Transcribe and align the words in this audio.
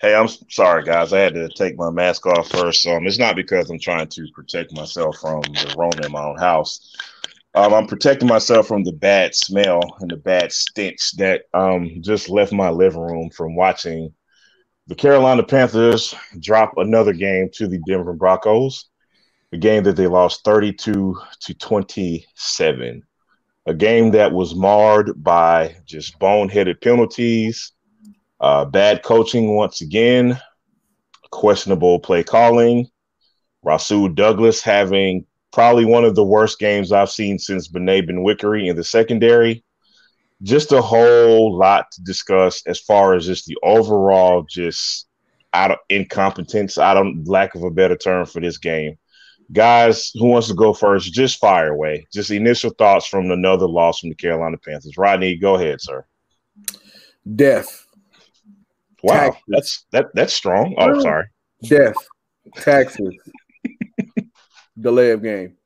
Hey, 0.00 0.14
I'm 0.14 0.28
sorry, 0.48 0.82
guys. 0.82 1.12
I 1.12 1.18
had 1.18 1.34
to 1.34 1.50
take 1.50 1.76
my 1.76 1.90
mask 1.90 2.24
off 2.24 2.48
first. 2.48 2.86
Um, 2.86 3.06
it's 3.06 3.18
not 3.18 3.36
because 3.36 3.68
I'm 3.68 3.78
trying 3.78 4.08
to 4.08 4.26
protect 4.34 4.72
myself 4.72 5.18
from 5.18 5.42
the 5.42 5.74
Rona 5.76 6.06
in 6.06 6.12
my 6.12 6.24
own 6.24 6.38
house. 6.38 6.96
Um, 7.54 7.74
I'm 7.74 7.86
protecting 7.86 8.26
myself 8.26 8.66
from 8.66 8.82
the 8.82 8.92
bad 8.94 9.34
smell 9.34 9.82
and 10.00 10.10
the 10.10 10.16
bad 10.16 10.52
stench 10.52 11.12
that 11.18 11.42
um 11.52 12.00
just 12.00 12.30
left 12.30 12.50
my 12.50 12.70
living 12.70 13.02
room 13.02 13.28
from 13.28 13.54
watching 13.54 14.14
the 14.86 14.94
Carolina 14.94 15.42
Panthers 15.42 16.14
drop 16.38 16.72
another 16.78 17.12
game 17.12 17.50
to 17.56 17.68
the 17.68 17.78
Denver 17.86 18.14
Broncos, 18.14 18.86
a 19.52 19.58
game 19.58 19.82
that 19.82 19.96
they 19.96 20.06
lost 20.06 20.46
32 20.46 21.14
to 21.40 21.54
27. 21.54 23.02
A 23.66 23.74
game 23.74 24.12
that 24.12 24.32
was 24.32 24.54
marred 24.54 25.22
by 25.22 25.76
just 25.84 26.18
boneheaded 26.18 26.80
penalties 26.80 27.72
uh, 28.40 28.64
bad 28.64 29.02
coaching 29.02 29.54
once 29.54 29.80
again, 29.80 30.40
questionable 31.30 31.98
play 31.98 32.22
calling. 32.24 32.88
Rasul 33.62 34.08
Douglas 34.08 34.62
having 34.62 35.26
probably 35.52 35.84
one 35.84 36.04
of 36.04 36.14
the 36.14 36.24
worst 36.24 36.58
games 36.58 36.92
I've 36.92 37.10
seen 37.10 37.38
since 37.38 37.68
Bené 37.68 38.08
Benwikere 38.08 38.68
in 38.68 38.76
the 38.76 38.84
secondary. 38.84 39.64
Just 40.42 40.72
a 40.72 40.80
whole 40.80 41.56
lot 41.56 41.90
to 41.92 42.02
discuss 42.02 42.62
as 42.66 42.80
far 42.80 43.14
as 43.14 43.26
just 43.26 43.44
the 43.44 43.58
overall 43.62 44.46
just 44.48 45.06
out 45.52 45.72
of 45.72 45.78
incompetence. 45.90 46.78
I 46.78 46.94
don't 46.94 47.28
lack 47.28 47.54
of 47.54 47.62
a 47.62 47.70
better 47.70 47.96
term 47.96 48.24
for 48.24 48.40
this 48.40 48.56
game. 48.56 48.96
Guys, 49.52 50.12
who 50.14 50.28
wants 50.28 50.48
to 50.48 50.54
go 50.54 50.72
first? 50.72 51.12
Just 51.12 51.40
fire 51.40 51.72
away. 51.72 52.06
Just 52.12 52.30
initial 52.30 52.70
thoughts 52.70 53.06
from 53.06 53.30
another 53.30 53.66
loss 53.66 53.98
from 53.98 54.10
the 54.10 54.14
Carolina 54.14 54.56
Panthers. 54.56 54.96
Rodney, 54.96 55.36
go 55.36 55.56
ahead, 55.56 55.80
sir. 55.80 56.06
Death. 57.34 57.86
Wow, 59.02 59.14
taxes. 59.14 59.42
that's 59.48 59.86
that 59.92 60.06
that's 60.14 60.32
strong. 60.32 60.74
Oh, 60.78 61.00
sorry. 61.00 61.24
Death, 61.62 61.94
taxes, 62.56 63.14
delay 64.80 65.10
of 65.10 65.22
game. 65.22 65.56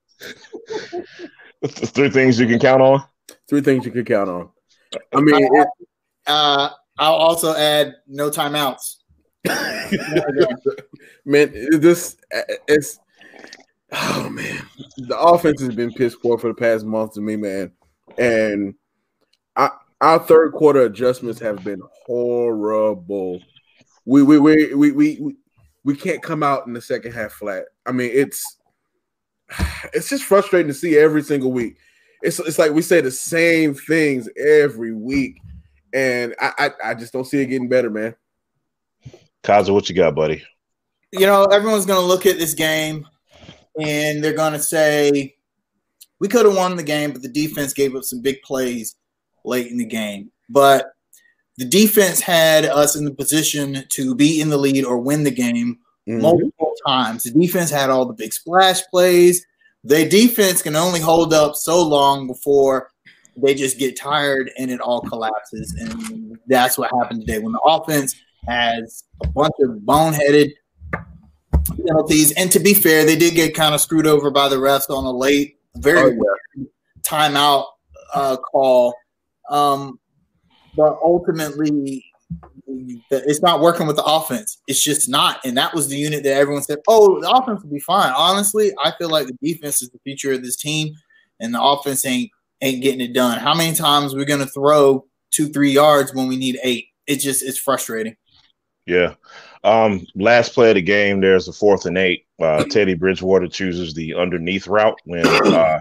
Three 1.67 2.11
things 2.11 2.39
you 2.39 2.47
can 2.47 2.59
count 2.59 2.83
on. 2.83 3.05
Three 3.49 3.61
things 3.61 3.85
you 3.85 3.91
can 3.91 4.05
count 4.05 4.29
on. 4.29 4.51
I 5.15 5.21
mean, 5.21 5.49
it, 5.53 5.69
uh, 6.27 6.71
I'll 6.99 7.15
also 7.15 7.55
add 7.55 7.97
no 8.07 8.31
timeouts. 8.31 8.97
man, 11.25 11.53
this 11.81 12.17
it's 12.67 12.99
oh 13.93 14.29
man, 14.31 14.63
the 14.97 15.19
offense 15.19 15.61
has 15.61 15.75
been 15.75 15.93
piss 15.93 16.17
poor 16.17 16.39
for 16.39 16.49
the 16.49 16.55
past 16.55 16.85
month 16.85 17.15
to 17.15 17.21
me, 17.21 17.37
man, 17.37 17.73
and 18.17 18.75
I 19.57 19.71
our 20.05 20.19
third 20.19 20.53
quarter 20.53 20.83
adjustments 20.83 21.41
have 21.41 21.65
been 21.65 21.81
horrible. 22.05 23.41
We 24.05 24.23
we 24.23 24.39
we 24.39 24.75
we 24.75 24.93
we 24.93 25.37
we 25.83 25.97
can't 25.97 26.23
come 26.23 26.43
out 26.43 26.67
in 26.67 26.75
the 26.75 26.83
second 26.83 27.13
half 27.13 27.33
flat. 27.33 27.65
I 27.87 27.93
mean, 27.93 28.11
it's 28.13 28.59
it's 29.95 30.11
just 30.11 30.25
frustrating 30.25 30.69
to 30.69 30.75
see 30.75 30.99
every 30.99 31.23
single 31.23 31.53
week. 31.53 31.79
It's 32.23 32.39
it's 32.39 32.59
like 32.59 32.73
we 32.73 32.83
say 32.83 33.01
the 33.01 33.11
same 33.11 33.73
things 33.75 34.29
every 34.37 34.93
week, 34.93 35.41
and 35.95 36.35
I 36.39 36.53
I, 36.59 36.91
I 36.91 36.95
just 36.95 37.15
don't 37.15 37.25
see 37.25 37.41
it 37.41 37.47
getting 37.47 37.71
better, 37.71 37.89
man. 37.89 38.15
Kaza, 39.43 39.73
what 39.73 39.89
you 39.89 39.95
got, 39.95 40.15
buddy? 40.15 40.45
You 41.13 41.25
know, 41.25 41.45
everyone's 41.47 41.87
gonna 41.87 42.07
look 42.07 42.27
at 42.27 42.39
this 42.39 42.53
game 42.53 43.07
and 43.81 44.23
they're 44.23 44.35
gonna 44.35 44.61
say 44.61 45.35
we 46.21 46.29
could 46.29 46.45
have 46.45 46.57
won 46.57 46.77
the 46.77 46.83
game, 46.83 47.13
but 47.13 47.23
the 47.23 47.29
defense 47.29 47.73
gave 47.73 47.97
up 47.97 48.05
some 48.05 48.21
big 48.21 48.43
plays 48.43 48.97
late 49.45 49.71
in 49.71 49.79
the 49.79 49.85
game. 49.85 50.31
But 50.49 50.93
the 51.57 51.65
defense 51.65 52.21
had 52.21 52.65
us 52.65 52.97
in 52.97 53.05
the 53.05 53.15
position 53.15 53.85
to 53.91 54.15
be 54.15 54.41
in 54.41 54.51
the 54.51 54.57
lead 54.57 54.85
or 54.85 54.99
win 54.99 55.25
the 55.25 55.31
game 55.31 55.79
mm-hmm. 56.09 56.21
multiple 56.21 56.73
times. 56.87 57.25
The 57.25 57.31
defense 57.31 57.71
had 57.71 57.91
all 57.91 58.07
the 58.07 58.15
big 58.15 58.33
splash 58.33 58.83
plays. 58.87 59.47
The 59.85 60.09
defense 60.09 60.63
can 60.63 60.77
only 60.77 61.01
hold 61.01 61.33
up 61.33 61.55
so 61.55 61.83
long 61.83 62.27
before 62.27 62.91
they 63.37 63.55
just 63.55 63.79
get 63.79 63.97
tired 63.97 64.51
and 64.59 64.71
it 64.71 64.81
all 64.81 65.01
collapses. 65.03 65.75
And 65.79 66.39
that's 66.47 66.79
what 66.79 66.91
happened 66.93 67.21
today 67.21 67.39
when 67.39 67.53
the 67.53 67.61
offense 67.61 68.15
has 68.47 69.05
a 69.23 69.29
bunch 69.29 69.55
of 69.61 69.71
boneheaded 69.81 70.53
penalties. 71.87 72.33
And 72.33 72.51
to 72.53 72.61
be 72.61 72.75
fair, 72.75 73.05
they 73.05 73.17
did 73.17 73.35
get 73.35 73.55
kind 73.55 73.75
of 73.75 73.81
screwed 73.81 74.07
over 74.07 74.31
by 74.31 74.49
the 74.49 74.57
refs 74.57 74.91
on 74.91 75.05
a 75.05 75.11
late, 75.11 75.59
very 75.77 76.17
oh, 76.17 76.37
yeah. 76.57 76.65
timeout 77.03 77.67
uh, 78.15 78.37
call 78.37 78.95
um, 79.51 79.99
but 80.77 80.99
ultimately, 81.03 82.05
it's 82.67 83.43
not 83.43 83.61
working 83.61 83.87
with 83.87 83.97
the 83.97 84.05
offense. 84.05 84.59
It's 84.67 84.83
just 84.83 85.09
not. 85.09 85.45
And 85.45 85.57
that 85.57 85.75
was 85.75 85.89
the 85.89 85.97
unit 85.97 86.23
that 86.25 86.37
everyone 86.37 86.63
said, 86.63 86.79
oh, 86.89 87.21
the 87.21 87.31
offense 87.31 87.63
will 87.63 87.71
be 87.71 87.81
fine. 87.81 88.13
Honestly, 88.17 88.73
I 88.83 88.93
feel 88.99 89.11
like 89.11 89.27
the 89.27 89.39
defense 89.43 89.83
is 89.83 89.91
the 89.91 90.01
future 90.05 90.33
of 90.33 90.43
this 90.43 90.57
team, 90.57 90.95
and 91.41 91.55
the 91.55 91.63
offense 91.63 92.05
ain't 92.07 92.31
ain't 92.61 92.83
getting 92.83 93.01
it 93.01 93.13
done. 93.13 93.39
How 93.39 93.55
many 93.55 93.75
times 93.75 94.15
we're 94.15 94.25
gonna 94.25 94.47
throw 94.47 95.07
two, 95.31 95.49
three 95.49 95.73
yards 95.73 96.15
when 96.15 96.29
we 96.29 96.37
need 96.37 96.59
eight? 96.63 96.87
It 97.07 97.17
just 97.17 97.43
it's 97.43 97.59
frustrating. 97.59 98.17
Yeah. 98.87 99.15
Um, 99.63 100.07
last 100.15 100.53
play 100.53 100.71
of 100.71 100.75
the 100.75 100.83
game, 100.83 101.21
there's 101.21 101.49
a 101.49 101.53
fourth 101.53 101.87
and 101.87 101.97
eight. 101.97 102.27
Uh, 102.41 102.65
Teddy 102.71 102.95
Bridgewater 102.95 103.49
chooses 103.49 103.95
the 103.95 104.15
underneath 104.15 104.67
route 104.67 104.99
when 105.05 105.27
uh, 105.27 105.81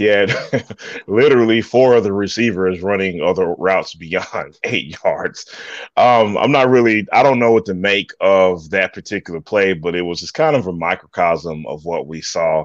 he 0.00 0.06
had 0.06 0.32
literally 1.06 1.60
four 1.60 1.94
other 1.94 2.14
receivers 2.14 2.80
running 2.80 3.20
other 3.22 3.54
routes 3.58 3.94
beyond 3.94 4.58
eight 4.64 4.96
yards. 5.04 5.54
Um, 5.94 6.38
I'm 6.38 6.52
not 6.52 6.70
really, 6.70 7.06
I 7.12 7.22
don't 7.22 7.38
know 7.38 7.52
what 7.52 7.66
to 7.66 7.74
make 7.74 8.10
of 8.18 8.70
that 8.70 8.94
particular 8.94 9.42
play, 9.42 9.74
but 9.74 9.94
it 9.94 10.00
was 10.00 10.20
just 10.20 10.32
kind 10.32 10.56
of 10.56 10.66
a 10.66 10.72
microcosm 10.72 11.66
of 11.66 11.84
what 11.84 12.06
we 12.06 12.22
saw 12.22 12.64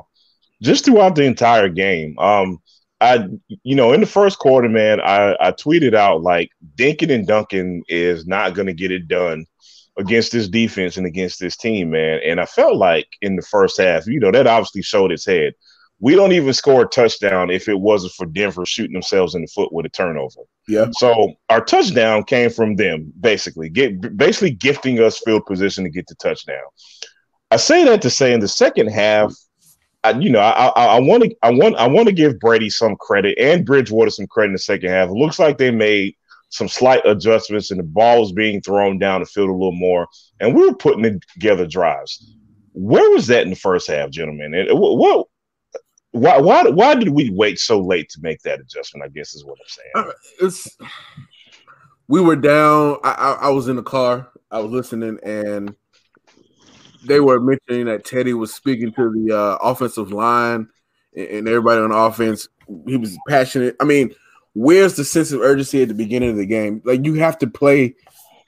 just 0.62 0.86
throughout 0.86 1.16
the 1.16 1.26
entire 1.26 1.68
game. 1.68 2.18
Um, 2.20 2.60
I, 3.02 3.28
you 3.64 3.76
know, 3.76 3.92
in 3.92 4.00
the 4.00 4.08
first 4.08 4.40
quarter, 4.40 4.70
man, 4.70 5.02
I, 5.02 5.36
I 5.38 5.52
tweeted 5.52 5.94
out 5.94 6.22
like 6.22 6.52
Dinkin 6.78 7.14
and 7.14 7.28
Duncan 7.28 7.84
is 7.90 8.26
not 8.26 8.54
going 8.54 8.68
to 8.68 8.74
get 8.74 8.92
it 8.92 9.10
done 9.10 9.46
against 9.98 10.32
this 10.32 10.48
defense 10.48 10.96
and 10.96 11.06
against 11.06 11.42
this 11.42 11.58
team, 11.58 11.90
man. 11.90 12.22
And 12.24 12.40
I 12.40 12.46
felt 12.46 12.78
like 12.78 13.08
in 13.22 13.36
the 13.36 13.42
first 13.42 13.78
half, 13.78 14.08
you 14.08 14.22
know, 14.22 14.32
that 14.32 14.48
obviously 14.48 14.84
showed 14.84 15.12
its 15.12 15.26
head 15.26 15.54
we 16.00 16.16
don't 16.16 16.34
even 16.34 16.54
score 16.54 16.84
a 16.84 16.88
touchdown 16.88 17.50
if 17.50 17.70
it 17.70 17.80
wasn't 17.80 18.14
for 18.14 18.26
Denver 18.26 18.66
shooting 18.66 18.94
themselves 18.94 19.34
in 19.36 19.42
the 19.42 19.48
foot 19.48 19.72
with 19.72 19.86
a 19.86 19.90
turnover. 19.90 20.42
Yeah. 20.68 20.88
So 20.92 21.34
our 21.50 21.64
touchdown 21.64 22.24
came 22.24 22.50
from 22.50 22.76
them, 22.76 23.14
basically, 23.20 23.70
get 23.70 24.18
basically 24.18 24.52
gifting 24.52 25.00
us 25.00 25.20
field 25.20 25.46
position 25.46 25.84
to 25.84 25.90
get 25.90 26.08
the 26.08 26.16
touchdown. 26.16 26.64
I 27.52 27.58
say 27.58 27.86
that 27.86 28.02
to 28.02 28.10
say 28.10 28.34
in 28.34 28.40
the 28.40 28.48
second 28.48 28.88
half, 28.88 29.34
I, 30.04 30.12
you 30.12 30.30
know, 30.30 30.40
I 30.40 31.00
want 31.00 31.24
to 31.24 31.36
I 31.42 31.50
want 31.52 31.76
I 31.78 31.88
want 31.88 32.08
to 32.08 32.14
give 32.14 32.40
Brady 32.40 32.70
some 32.70 32.96
credit 32.98 33.38
and 33.40 33.66
Bridgewater 33.66 34.12
some 34.12 34.28
credit 34.28 34.50
in 34.50 34.54
the 34.54 34.60
second 34.60 34.90
half. 34.90 35.10
It 35.10 35.14
looks 35.14 35.40
like 35.40 35.58
they 35.58 35.72
made 35.72 36.16
some 36.50 36.68
slight 36.68 37.02
adjustments 37.06 37.72
and 37.72 37.80
the 37.80 37.84
ball 37.84 38.22
was 38.22 38.32
being 38.32 38.62
thrown 38.62 39.00
down 39.00 39.22
the 39.22 39.26
field 39.26 39.50
a 39.50 39.54
little 39.54 39.72
more, 39.72 40.08
and 40.40 40.54
we 40.54 40.68
were 40.68 40.76
putting 40.76 41.20
together 41.34 41.66
drives. 41.66 42.36
Where 42.74 43.10
was 43.12 43.28
that 43.28 43.44
in 43.44 43.50
the 43.50 43.56
first 43.56 43.88
half, 43.88 44.10
gentlemen? 44.10 44.54
And 44.54 44.70
uh, 44.70 44.76
what 44.76 45.28
why 46.16 46.40
why 46.40 46.64
why 46.64 46.96
did 46.96 47.10
we 47.10 47.30
wait 47.30 47.60
so 47.60 47.80
late 47.80 48.10
to 48.12 48.22
make 48.22 48.42
that 48.44 48.62
adjustment? 48.62 49.06
I 49.06 49.10
guess 49.10 49.36
is 49.36 49.44
what 49.44 49.58
I'm 49.60 49.68
saying. 49.68 49.92
Uh, 49.96 50.14
it's 50.40 50.78
we 52.08 52.22
were 52.22 52.38
down. 52.38 52.98
I, 53.04 53.12
I, 53.12 53.32
I 53.48 53.50
was 53.50 53.68
in 53.68 53.76
the 53.76 53.84
car. 53.84 54.30
I 54.50 54.60
was 54.60 54.72
listening, 54.72 55.20
and 55.24 55.76
they 57.04 57.20
were 57.20 57.42
mentioning 57.42 57.88
that 57.88 58.06
Teddy 58.06 58.34
was 58.34 58.54
speaking 58.54 58.94
to 58.94 59.12
the 59.12 59.38
uh, 59.38 59.58
offensive 59.62 60.14
line 60.14 60.70
and, 61.16 61.28
and 61.28 61.48
everybody 61.50 61.82
on 61.82 61.92
offense. 61.92 62.48
He 62.88 62.96
was 62.96 63.18
passionate. 63.28 63.76
I 63.82 63.84
mean, 63.84 64.16
where's 64.54 64.96
the 64.96 65.04
sense 65.04 65.34
of 65.34 65.42
urgency 65.42 65.82
at 65.82 65.90
the 65.90 65.94
beginning 65.94 66.30
of 66.30 66.38
the 66.38 66.46
game? 66.46 66.82
Like 66.86 67.04
you 67.04 67.16
have 67.16 67.38
to 67.40 67.48
play 67.48 67.94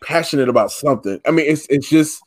passionate 0.02 0.48
about 0.48 0.72
something. 0.72 1.20
I 1.26 1.32
mean, 1.32 1.46
it's 1.50 1.68
it's 1.70 1.90
just 1.90 2.22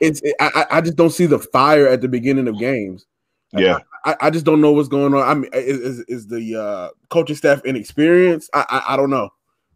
it's 0.00 0.20
it, 0.22 0.34
I 0.40 0.66
I 0.72 0.80
just 0.80 0.96
don't 0.96 1.10
see 1.10 1.26
the 1.26 1.38
fire 1.38 1.86
at 1.86 2.00
the 2.00 2.08
beginning 2.08 2.48
of 2.48 2.58
games. 2.58 3.06
Yeah, 3.52 3.78
I, 4.06 4.16
I 4.20 4.30
just 4.30 4.46
don't 4.46 4.60
know 4.60 4.70
what's 4.70 4.88
going 4.88 5.12
on. 5.14 5.28
I 5.28 5.34
mean, 5.34 5.50
is, 5.52 5.98
is 6.08 6.28
the 6.28 6.56
uh, 6.56 6.88
coaching 7.08 7.34
staff 7.34 7.64
inexperienced? 7.64 8.48
I, 8.54 8.64
I, 8.68 8.94
I 8.94 8.96
don't 8.96 9.10
know. 9.10 9.30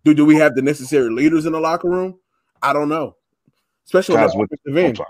Do 0.05 0.15
do 0.15 0.25
we 0.25 0.37
have 0.37 0.55
the 0.55 0.63
necessary 0.63 1.11
leaders 1.11 1.45
in 1.45 1.53
the 1.53 1.61
locker 1.61 1.91
room? 1.91 2.19
I 2.63 2.73
don't 2.73 2.89
know, 2.89 3.17
especially 3.85 4.15
Guys, 4.17 4.35
on 4.35 4.47
the 4.65 4.81
end. 4.81 5.01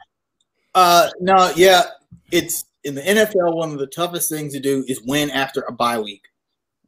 Uh, 0.75 1.11
no, 1.21 1.53
yeah, 1.55 1.83
it's 2.33 2.65
in 2.83 2.95
the 2.97 3.03
NFL. 3.03 3.55
One 3.55 3.73
of 3.73 3.79
the 3.79 3.87
toughest 3.87 4.31
things 4.31 4.53
to 4.55 4.61
do 4.61 4.85
is 4.89 5.01
win 5.07 5.31
after 5.31 5.65
a 5.69 5.73
bye 5.73 6.01
week, 6.01 6.23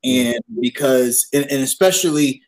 and 0.03 0.39
because 0.61 1.29
and, 1.33 1.45
and 1.45 1.63
especially 1.63 2.43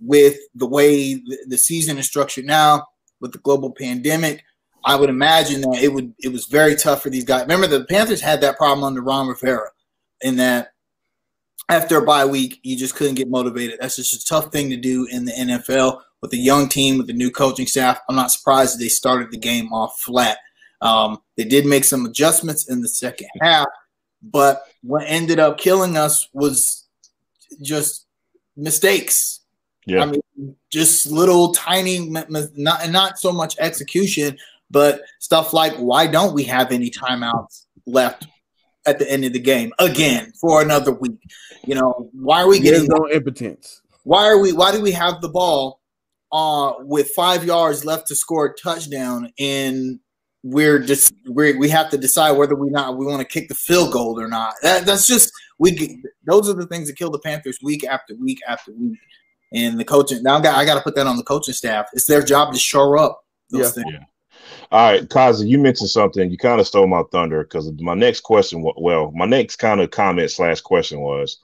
with 0.00 0.36
the 0.54 0.66
way 0.66 1.14
the, 1.14 1.38
the 1.46 1.58
season 1.58 1.96
is 1.96 2.06
structured 2.06 2.44
now 2.44 2.84
with 3.20 3.32
the 3.32 3.38
global 3.38 3.72
pandemic, 3.72 4.44
I 4.84 4.96
would 4.96 5.10
imagine 5.10 5.60
that 5.62 5.80
it 5.82 5.92
would 5.92 6.14
it 6.18 6.32
was 6.32 6.46
very 6.46 6.76
tough 6.76 7.02
for 7.02 7.10
these 7.10 7.24
guys. 7.24 7.42
Remember, 7.42 7.66
the 7.66 7.84
Panthers 7.84 8.20
had 8.20 8.40
that 8.40 8.56
problem 8.56 8.84
under 8.84 9.02
Ron 9.02 9.28
Rivera, 9.28 9.70
in 10.20 10.36
that 10.36 10.72
after 11.68 11.98
a 11.98 12.04
bye 12.04 12.24
week, 12.24 12.60
you 12.62 12.76
just 12.76 12.94
couldn't 12.94 13.16
get 13.16 13.28
motivated. 13.28 13.78
That's 13.80 13.96
just 13.96 14.14
a 14.14 14.26
tough 14.26 14.50
thing 14.52 14.70
to 14.70 14.76
do 14.76 15.06
in 15.10 15.24
the 15.24 15.32
NFL 15.32 16.00
with 16.20 16.32
a 16.32 16.36
young 16.36 16.68
team 16.68 16.98
with 16.98 17.10
a 17.10 17.12
new 17.12 17.30
coaching 17.30 17.66
staff. 17.66 18.00
I'm 18.08 18.16
not 18.16 18.30
surprised 18.30 18.78
they 18.78 18.88
started 18.88 19.30
the 19.30 19.38
game 19.38 19.72
off 19.72 20.00
flat. 20.00 20.38
Um, 20.80 21.18
they 21.36 21.44
did 21.44 21.66
make 21.66 21.84
some 21.84 22.06
adjustments 22.06 22.68
in 22.68 22.80
the 22.80 22.88
second 22.88 23.28
half, 23.40 23.66
but 24.22 24.62
what 24.82 25.04
ended 25.06 25.38
up 25.38 25.58
killing 25.58 25.96
us 25.96 26.28
was 26.32 26.86
just 27.60 28.06
mistakes. 28.56 29.40
Yeah. 29.86 30.02
I 30.02 30.06
mean, 30.06 30.56
just 30.70 31.06
little 31.06 31.52
tiny, 31.52 32.08
not 32.08 32.88
not 32.90 33.18
so 33.18 33.32
much 33.32 33.56
execution, 33.58 34.38
but 34.70 35.02
stuff 35.20 35.52
like 35.52 35.74
why 35.76 36.06
don't 36.06 36.34
we 36.34 36.44
have 36.44 36.72
any 36.72 36.90
timeouts 36.90 37.66
left 37.86 38.26
at 38.86 38.98
the 38.98 39.10
end 39.10 39.24
of 39.24 39.32
the 39.32 39.38
game 39.38 39.72
again 39.78 40.32
for 40.40 40.62
another 40.62 40.92
week? 40.92 41.20
You 41.66 41.74
know, 41.74 42.10
why 42.12 42.42
are 42.42 42.48
we 42.48 42.60
getting 42.60 42.86
There's 42.86 43.00
no 43.00 43.08
impotence? 43.10 43.82
Why 44.04 44.24
are 44.26 44.38
we? 44.38 44.52
Why 44.52 44.72
do 44.72 44.80
we 44.80 44.92
have 44.92 45.20
the 45.20 45.28
ball 45.28 45.80
uh, 46.32 46.74
with 46.80 47.10
five 47.14 47.44
yards 47.44 47.84
left 47.84 48.08
to 48.08 48.16
score 48.16 48.46
a 48.46 48.54
touchdown 48.54 49.32
and 49.38 50.00
we're 50.44 50.78
just 50.78 51.12
we 51.28 51.54
we 51.54 51.68
have 51.68 51.90
to 51.90 51.98
decide 51.98 52.32
whether 52.32 52.54
we 52.54 52.70
not 52.70 52.96
we 52.96 53.04
want 53.04 53.20
to 53.20 53.26
kick 53.26 53.48
the 53.48 53.54
field 53.54 53.92
goal 53.92 54.20
or 54.20 54.28
not. 54.28 54.54
That, 54.62 54.86
that's 54.86 55.06
just 55.06 55.32
we. 55.58 56.02
Those 56.26 56.48
are 56.48 56.54
the 56.54 56.66
things 56.66 56.88
that 56.88 56.96
kill 56.96 57.10
the 57.10 57.18
Panthers 57.18 57.58
week 57.62 57.84
after 57.84 58.14
week 58.14 58.40
after 58.46 58.72
week. 58.72 58.98
And 59.52 59.80
the 59.80 59.84
coaching 59.84 60.22
now, 60.22 60.36
I 60.36 60.40
got, 60.42 60.58
I 60.58 60.64
got 60.64 60.74
to 60.74 60.82
put 60.82 60.94
that 60.96 61.06
on 61.06 61.16
the 61.16 61.22
coaching 61.22 61.54
staff. 61.54 61.88
It's 61.94 62.06
their 62.06 62.22
job 62.22 62.52
to 62.52 62.58
shore 62.58 62.98
up 62.98 63.24
those 63.50 63.76
yeah. 63.76 63.82
things. 63.82 63.92
Yeah. 63.92 64.04
All 64.70 64.92
right, 64.92 65.08
Kazi, 65.08 65.48
you 65.48 65.58
mentioned 65.58 65.90
something. 65.90 66.30
You 66.30 66.38
kind 66.38 66.60
of 66.60 66.66
stole 66.66 66.86
my 66.86 67.02
thunder 67.10 67.42
because 67.42 67.70
my 67.80 67.94
next 67.94 68.20
question, 68.20 68.64
well, 68.76 69.12
my 69.14 69.26
next 69.26 69.56
kind 69.56 69.80
of 69.80 69.90
comment 69.90 70.30
slash 70.30 70.60
question 70.60 71.00
was 71.00 71.38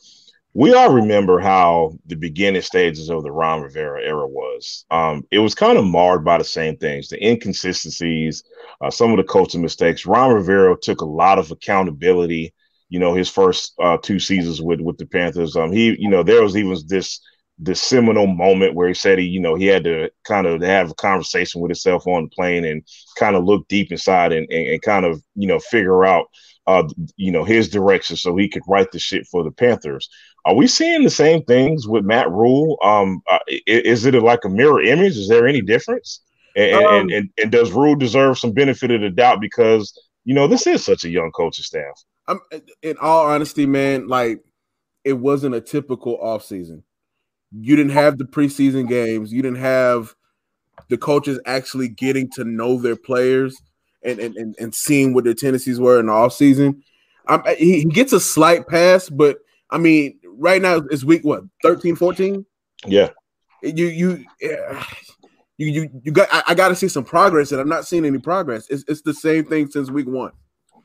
we 0.54 0.72
all 0.72 0.92
remember 0.92 1.40
how 1.40 1.98
the 2.06 2.14
beginning 2.14 2.62
stages 2.62 3.10
of 3.10 3.24
the 3.24 3.32
Ron 3.32 3.60
Rivera 3.62 4.00
era 4.02 4.26
was. 4.26 4.84
Um, 4.90 5.26
it 5.32 5.40
was 5.40 5.54
kind 5.54 5.76
of 5.76 5.84
marred 5.84 6.24
by 6.24 6.38
the 6.38 6.44
same 6.44 6.76
things, 6.76 7.08
the 7.08 7.24
inconsistencies, 7.26 8.44
uh, 8.80 8.90
some 8.90 9.10
of 9.10 9.16
the 9.16 9.24
coaching 9.24 9.62
mistakes. 9.62 10.06
Ron 10.06 10.32
Rivera 10.32 10.76
took 10.80 11.00
a 11.00 11.06
lot 11.06 11.40
of 11.40 11.50
accountability. 11.50 12.54
You 12.88 13.00
know, 13.00 13.14
his 13.14 13.28
first 13.28 13.74
uh, 13.82 13.96
two 14.00 14.20
seasons 14.20 14.62
with 14.62 14.80
with 14.80 14.98
the 14.98 15.06
Panthers. 15.06 15.56
Um, 15.56 15.72
he, 15.72 15.96
you 15.98 16.08
know, 16.08 16.22
there 16.22 16.42
was 16.42 16.56
even 16.56 16.76
this 16.86 17.20
this 17.58 17.82
seminal 17.82 18.26
moment 18.26 18.74
where 18.74 18.88
he 18.88 18.94
said 18.94 19.18
he, 19.18 19.24
you 19.24 19.40
know, 19.40 19.54
he 19.54 19.66
had 19.66 19.84
to 19.84 20.10
kind 20.24 20.46
of 20.46 20.60
have 20.62 20.90
a 20.90 20.94
conversation 20.94 21.60
with 21.60 21.70
himself 21.70 22.06
on 22.06 22.24
the 22.24 22.30
plane 22.30 22.64
and 22.64 22.82
kind 23.16 23.36
of 23.36 23.44
look 23.44 23.66
deep 23.68 23.92
inside 23.92 24.32
and, 24.32 24.50
and, 24.50 24.68
and 24.68 24.82
kind 24.82 25.06
of, 25.06 25.22
you 25.34 25.46
know, 25.46 25.58
figure 25.58 26.04
out 26.04 26.26
uh, 26.66 26.88
you 27.16 27.30
know, 27.30 27.44
his 27.44 27.68
direction 27.68 28.16
so 28.16 28.36
he 28.36 28.48
could 28.48 28.62
write 28.66 28.90
the 28.90 28.98
shit 28.98 29.26
for 29.26 29.44
the 29.44 29.50
Panthers. 29.50 30.08
Are 30.46 30.54
we 30.54 30.66
seeing 30.66 31.02
the 31.02 31.10
same 31.10 31.42
things 31.44 31.86
with 31.86 32.04
Matt 32.04 32.30
Rhule? 32.30 32.78
Um, 32.82 33.22
uh, 33.30 33.38
is 33.66 34.04
it 34.06 34.14
like 34.14 34.44
a 34.44 34.48
mirror 34.48 34.82
image? 34.82 35.16
Is 35.16 35.28
there 35.28 35.46
any 35.46 35.60
difference? 35.60 36.20
And, 36.56 36.74
um, 36.74 36.94
and, 36.94 37.10
and, 37.10 37.30
and 37.42 37.52
does 37.52 37.72
Rhule 37.72 37.96
deserve 37.96 38.38
some 38.38 38.52
benefit 38.52 38.90
of 38.90 39.00
the 39.00 39.10
doubt 39.10 39.40
because 39.40 39.92
you 40.24 40.34
know 40.34 40.46
this 40.46 40.66
is 40.66 40.84
such 40.84 41.04
a 41.04 41.08
young 41.08 41.32
coaching 41.32 41.64
staff? 41.64 42.02
I'm, 42.26 42.40
in 42.82 42.96
all 43.00 43.26
honesty, 43.26 43.66
man, 43.66 44.06
like 44.06 44.40
it 45.02 45.14
wasn't 45.14 45.54
a 45.54 45.60
typical 45.60 46.18
offseason. 46.18 46.82
You 47.56 47.76
didn't 47.76 47.92
have 47.92 48.18
the 48.18 48.24
preseason 48.24 48.88
games. 48.88 49.32
You 49.32 49.42
didn't 49.42 49.58
have 49.58 50.14
the 50.88 50.98
coaches 50.98 51.40
actually 51.46 51.88
getting 51.88 52.30
to 52.32 52.44
know 52.44 52.78
their 52.78 52.96
players 52.96 53.60
and 54.02 54.18
and, 54.18 54.36
and, 54.36 54.54
and 54.58 54.74
seeing 54.74 55.14
what 55.14 55.24
their 55.24 55.34
tendencies 55.34 55.80
were 55.80 56.00
in 56.00 56.06
the 56.06 56.12
offseason. 56.12 56.82
Um, 57.26 57.42
he, 57.56 57.78
he 57.78 57.84
gets 57.84 58.12
a 58.12 58.20
slight 58.20 58.68
pass, 58.68 59.08
but 59.08 59.38
I 59.70 59.78
mean, 59.78 60.18
right 60.24 60.60
now 60.60 60.82
it's 60.90 61.04
week 61.04 61.22
what 61.22 61.44
13, 61.62 61.96
14? 61.96 62.44
Yeah. 62.86 63.10
You 63.62 63.86
you 63.86 64.24
yeah. 64.40 64.84
you 65.56 65.66
you 65.68 66.00
you 66.02 66.12
got 66.12 66.28
I, 66.30 66.42
I 66.48 66.54
got 66.54 66.68
to 66.68 66.76
see 66.76 66.88
some 66.88 67.04
progress, 67.04 67.50
and 67.52 67.60
I'm 67.60 67.68
not 67.68 67.86
seeing 67.86 68.04
any 68.04 68.18
progress. 68.18 68.68
It's 68.68 68.84
it's 68.88 69.00
the 69.02 69.14
same 69.14 69.46
thing 69.46 69.70
since 69.70 69.90
week 69.90 70.06
one. 70.06 70.32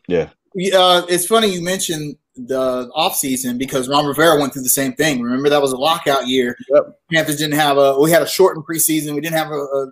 Yeah. 0.07 0.29
Uh, 0.73 1.03
it's 1.09 1.27
funny 1.27 1.47
you 1.53 1.61
mentioned 1.61 2.15
the 2.47 2.89
offseason 2.95 3.57
because 3.57 3.89
Ron 3.89 4.05
Rivera 4.05 4.39
went 4.39 4.53
through 4.53 4.63
the 4.63 4.69
same 4.69 4.93
thing. 4.93 5.21
Remember 5.21 5.49
that 5.49 5.61
was 5.61 5.71
a 5.71 5.77
lockout 5.77 6.27
year. 6.27 6.55
Yep. 6.69 6.99
Panthers 7.11 7.37
didn't 7.37 7.59
have 7.59 7.77
a 7.77 7.99
we 7.99 8.11
had 8.11 8.21
a 8.21 8.27
shortened 8.27 8.65
preseason. 8.65 9.15
We 9.15 9.21
didn't 9.21 9.37
have 9.37 9.51
a, 9.51 9.55
a, 9.55 9.91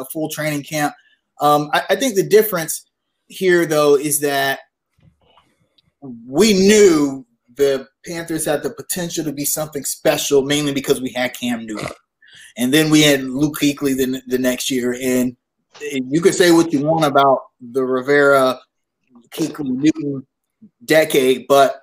a 0.00 0.04
full 0.06 0.28
training 0.28 0.62
camp. 0.62 0.94
Um, 1.40 1.70
I, 1.72 1.82
I 1.90 1.96
think 1.96 2.14
the 2.14 2.26
difference 2.26 2.86
here 3.26 3.66
though 3.66 3.96
is 3.96 4.20
that 4.20 4.60
we 6.26 6.52
knew 6.54 7.26
the 7.56 7.86
Panthers 8.06 8.44
had 8.44 8.62
the 8.62 8.70
potential 8.70 9.24
to 9.24 9.32
be 9.32 9.44
something 9.44 9.84
special, 9.84 10.42
mainly 10.42 10.72
because 10.72 11.00
we 11.00 11.10
had 11.10 11.34
Cam 11.34 11.66
Newton. 11.66 11.90
And 12.56 12.72
then 12.72 12.90
we 12.90 13.02
had 13.02 13.22
Luke 13.22 13.58
Kuechly 13.60 13.96
the, 13.96 14.22
the 14.26 14.38
next 14.38 14.70
year. 14.70 14.96
And 15.00 15.36
you 15.80 16.20
could 16.20 16.34
say 16.34 16.52
what 16.52 16.72
you 16.72 16.84
want 16.84 17.04
about 17.04 17.42
the 17.60 17.84
Rivera, 17.84 18.58
Kuechly, 19.30 19.68
Newton 19.68 20.26
decade, 20.84 21.46
but 21.48 21.82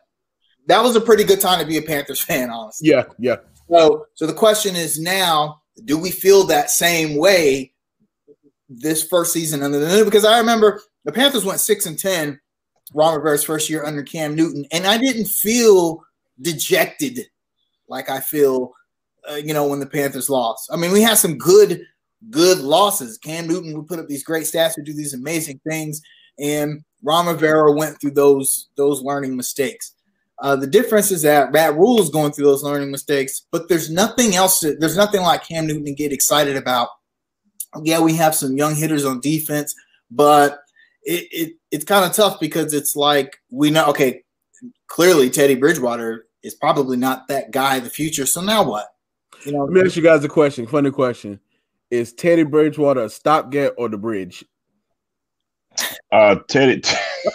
that 0.67 0.83
was 0.83 0.95
a 0.95 1.01
pretty 1.01 1.23
good 1.23 1.41
time 1.41 1.59
to 1.59 1.65
be 1.65 1.77
a 1.77 1.81
Panthers 1.81 2.21
fan, 2.21 2.49
honestly. 2.49 2.89
Yeah, 2.89 3.05
yeah. 3.19 3.37
So, 3.69 4.05
so 4.13 4.27
the 4.27 4.33
question 4.33 4.75
is 4.75 4.99
now, 4.99 5.61
do 5.85 5.97
we 5.97 6.11
feel 6.11 6.43
that 6.45 6.69
same 6.69 7.17
way 7.17 7.73
this 8.69 9.03
first 9.03 9.33
season 9.33 9.63
under 9.63 9.79
the 9.79 9.87
new? 9.87 10.05
Because 10.05 10.25
I 10.25 10.37
remember 10.39 10.81
the 11.03 11.11
Panthers 11.11 11.45
went 11.45 11.59
six 11.59 11.85
and 11.85 11.97
ten 11.97 12.39
Ron 12.93 13.15
Rivera's 13.15 13.43
first 13.43 13.69
year 13.69 13.83
under 13.85 14.03
Cam 14.03 14.35
Newton, 14.35 14.65
and 14.71 14.85
I 14.85 14.97
didn't 14.97 15.25
feel 15.25 16.03
dejected 16.41 17.27
like 17.87 18.09
I 18.09 18.19
feel, 18.19 18.73
uh, 19.29 19.35
you 19.35 19.53
know, 19.53 19.67
when 19.67 19.79
the 19.79 19.85
Panthers 19.85 20.29
lost. 20.29 20.69
I 20.71 20.77
mean, 20.77 20.91
we 20.91 21.01
had 21.01 21.17
some 21.17 21.37
good, 21.37 21.81
good 22.29 22.59
losses. 22.59 23.17
Cam 23.17 23.47
Newton 23.47 23.75
would 23.75 23.87
put 23.87 23.99
up 23.99 24.07
these 24.07 24.23
great 24.23 24.43
stats, 24.43 24.75
would 24.77 24.85
do 24.85 24.93
these 24.93 25.13
amazing 25.13 25.59
things, 25.67 26.01
and 26.39 26.83
Ron 27.03 27.27
Rivera 27.27 27.71
went 27.71 27.99
through 27.99 28.11
those 28.11 28.69
those 28.77 29.01
learning 29.01 29.35
mistakes. 29.35 29.94
Uh, 30.39 30.55
the 30.55 30.67
difference 30.67 31.11
is 31.11 31.21
that 31.21 31.53
Matt 31.53 31.75
Rhule 31.75 32.01
is 32.01 32.09
going 32.09 32.31
through 32.31 32.45
those 32.45 32.63
learning 32.63 32.91
mistakes, 32.91 33.45
but 33.51 33.69
there's 33.69 33.89
nothing 33.89 34.35
else. 34.35 34.59
To, 34.59 34.75
there's 34.75 34.97
nothing 34.97 35.21
like 35.21 35.47
Cam 35.47 35.67
Newton 35.67 35.85
to 35.85 35.93
get 35.93 36.11
excited 36.11 36.57
about. 36.57 36.89
Yeah, 37.83 38.01
we 38.01 38.15
have 38.15 38.35
some 38.35 38.57
young 38.57 38.75
hitters 38.75 39.05
on 39.05 39.21
defense, 39.21 39.73
but 40.11 40.59
it, 41.03 41.27
it 41.31 41.53
it's 41.71 41.85
kind 41.85 42.05
of 42.05 42.13
tough 42.13 42.39
because 42.39 42.73
it's 42.73 42.95
like 42.95 43.37
we 43.49 43.69
know 43.69 43.85
okay, 43.87 44.23
clearly 44.87 45.29
Teddy 45.29 45.55
Bridgewater 45.55 46.27
is 46.43 46.53
probably 46.53 46.97
not 46.97 47.27
that 47.29 47.51
guy 47.51 47.77
of 47.77 47.83
the 47.83 47.89
future. 47.89 48.25
So 48.25 48.41
now 48.41 48.63
what? 48.63 48.87
You 49.45 49.53
know, 49.53 49.63
let 49.65 49.73
me 49.73 49.81
ask 49.81 49.95
you 49.95 50.03
guys 50.03 50.23
a 50.23 50.29
question. 50.29 50.67
Funny 50.67 50.91
question: 50.91 51.39
Is 51.91 52.11
Teddy 52.11 52.43
Bridgewater 52.43 53.03
a 53.03 53.09
stopgap 53.09 53.73
or 53.77 53.87
the 53.87 53.97
bridge? 53.97 54.43
Uh, 56.11 56.35
Teddy. 56.47 56.81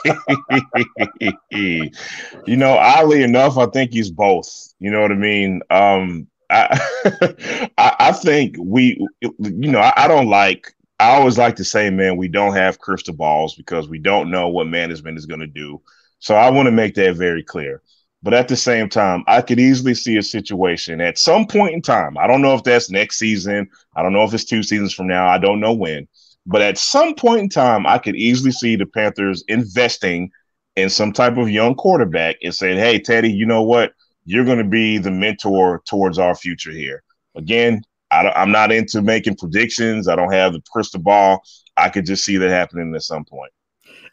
you 1.50 2.56
know, 2.56 2.72
oddly 2.78 3.22
enough, 3.22 3.58
I 3.58 3.66
think 3.66 3.92
he's 3.92 4.10
both. 4.10 4.48
You 4.78 4.90
know 4.90 5.00
what 5.00 5.12
I 5.12 5.16
mean? 5.16 5.60
Um, 5.70 6.26
I, 6.48 6.80
I, 7.78 7.96
I 7.98 8.12
think 8.12 8.56
we, 8.58 9.04
you 9.20 9.70
know, 9.70 9.80
I, 9.80 9.92
I 9.96 10.08
don't 10.08 10.28
like 10.28 10.74
I 10.98 11.12
always 11.16 11.38
like 11.38 11.56
to 11.56 11.64
say, 11.64 11.88
man, 11.88 12.18
we 12.18 12.28
don't 12.28 12.52
have 12.54 12.78
crystal 12.78 13.14
balls 13.14 13.54
because 13.54 13.88
we 13.88 13.98
don't 13.98 14.30
know 14.30 14.48
what 14.48 14.66
management 14.66 15.16
is 15.16 15.24
going 15.24 15.40
to 15.40 15.46
do. 15.46 15.80
So 16.18 16.34
I 16.34 16.50
want 16.50 16.66
to 16.66 16.72
make 16.72 16.94
that 16.96 17.16
very 17.16 17.42
clear. 17.42 17.80
But 18.22 18.34
at 18.34 18.48
the 18.48 18.56
same 18.56 18.90
time, 18.90 19.24
I 19.26 19.40
could 19.40 19.58
easily 19.58 19.94
see 19.94 20.18
a 20.18 20.22
situation 20.22 21.00
at 21.00 21.16
some 21.18 21.46
point 21.46 21.72
in 21.72 21.80
time. 21.80 22.18
I 22.18 22.26
don't 22.26 22.42
know 22.42 22.54
if 22.54 22.64
that's 22.64 22.90
next 22.90 23.18
season. 23.18 23.70
I 23.96 24.02
don't 24.02 24.12
know 24.12 24.24
if 24.24 24.34
it's 24.34 24.44
two 24.44 24.62
seasons 24.62 24.92
from 24.92 25.06
now. 25.06 25.26
I 25.26 25.38
don't 25.38 25.58
know 25.58 25.72
when. 25.72 26.06
But 26.50 26.62
at 26.62 26.78
some 26.78 27.14
point 27.14 27.42
in 27.42 27.48
time, 27.48 27.86
I 27.86 27.98
could 27.98 28.16
easily 28.16 28.50
see 28.50 28.74
the 28.74 28.84
Panthers 28.84 29.44
investing 29.46 30.32
in 30.74 30.90
some 30.90 31.12
type 31.12 31.36
of 31.36 31.48
young 31.48 31.76
quarterback 31.76 32.38
and 32.42 32.52
saying, 32.52 32.76
hey, 32.76 32.98
Teddy, 32.98 33.30
you 33.30 33.46
know 33.46 33.62
what? 33.62 33.92
You're 34.24 34.44
going 34.44 34.58
to 34.58 34.64
be 34.64 34.98
the 34.98 35.12
mentor 35.12 35.80
towards 35.86 36.18
our 36.18 36.34
future 36.34 36.72
here. 36.72 37.04
Again, 37.36 37.82
I 38.10 38.32
am 38.34 38.50
not 38.50 38.72
into 38.72 39.00
making 39.00 39.36
predictions. 39.36 40.08
I 40.08 40.16
don't 40.16 40.32
have 40.32 40.52
the 40.52 40.60
crystal 40.72 41.00
ball. 41.00 41.40
I 41.76 41.88
could 41.88 42.04
just 42.04 42.24
see 42.24 42.36
that 42.38 42.50
happening 42.50 42.92
at 42.96 43.02
some 43.02 43.24
point. 43.24 43.52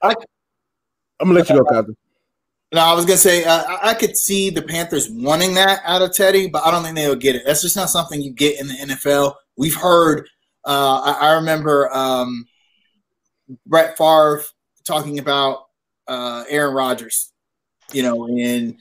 I, 0.03 0.09
am 0.09 0.15
gonna 1.29 1.39
let 1.39 1.49
you 1.49 1.55
go, 1.55 1.65
Captain. 1.65 1.97
No, 2.71 2.81
I 2.81 2.93
was 2.93 3.05
gonna 3.05 3.17
say 3.17 3.45
uh, 3.45 3.77
I 3.81 3.95
could 3.95 4.15
see 4.15 4.51
the 4.51 4.61
Panthers 4.61 5.09
wanting 5.09 5.55
that 5.55 5.81
out 5.85 6.03
of 6.03 6.13
Teddy, 6.13 6.47
but 6.47 6.63
I 6.63 6.69
don't 6.69 6.83
think 6.83 6.95
they 6.95 7.07
will 7.07 7.15
get 7.15 7.35
it. 7.35 7.43
That's 7.47 7.63
just 7.63 7.75
not 7.75 7.89
something 7.89 8.21
you 8.21 8.31
get 8.31 8.59
in 8.59 8.67
the 8.67 8.75
NFL. 8.75 9.33
We've 9.57 9.73
heard. 9.73 10.29
Uh, 10.67 10.99
I, 10.99 11.29
I, 11.29 11.33
remember 11.35 11.89
um, 11.95 12.45
Brett 13.65 13.97
Favre 13.97 14.43
talking 14.85 15.17
about 15.17 15.67
uh, 16.09 16.43
Aaron 16.49 16.75
Rodgers, 16.75 17.31
you 17.93 18.03
know, 18.03 18.25
and 18.25 18.75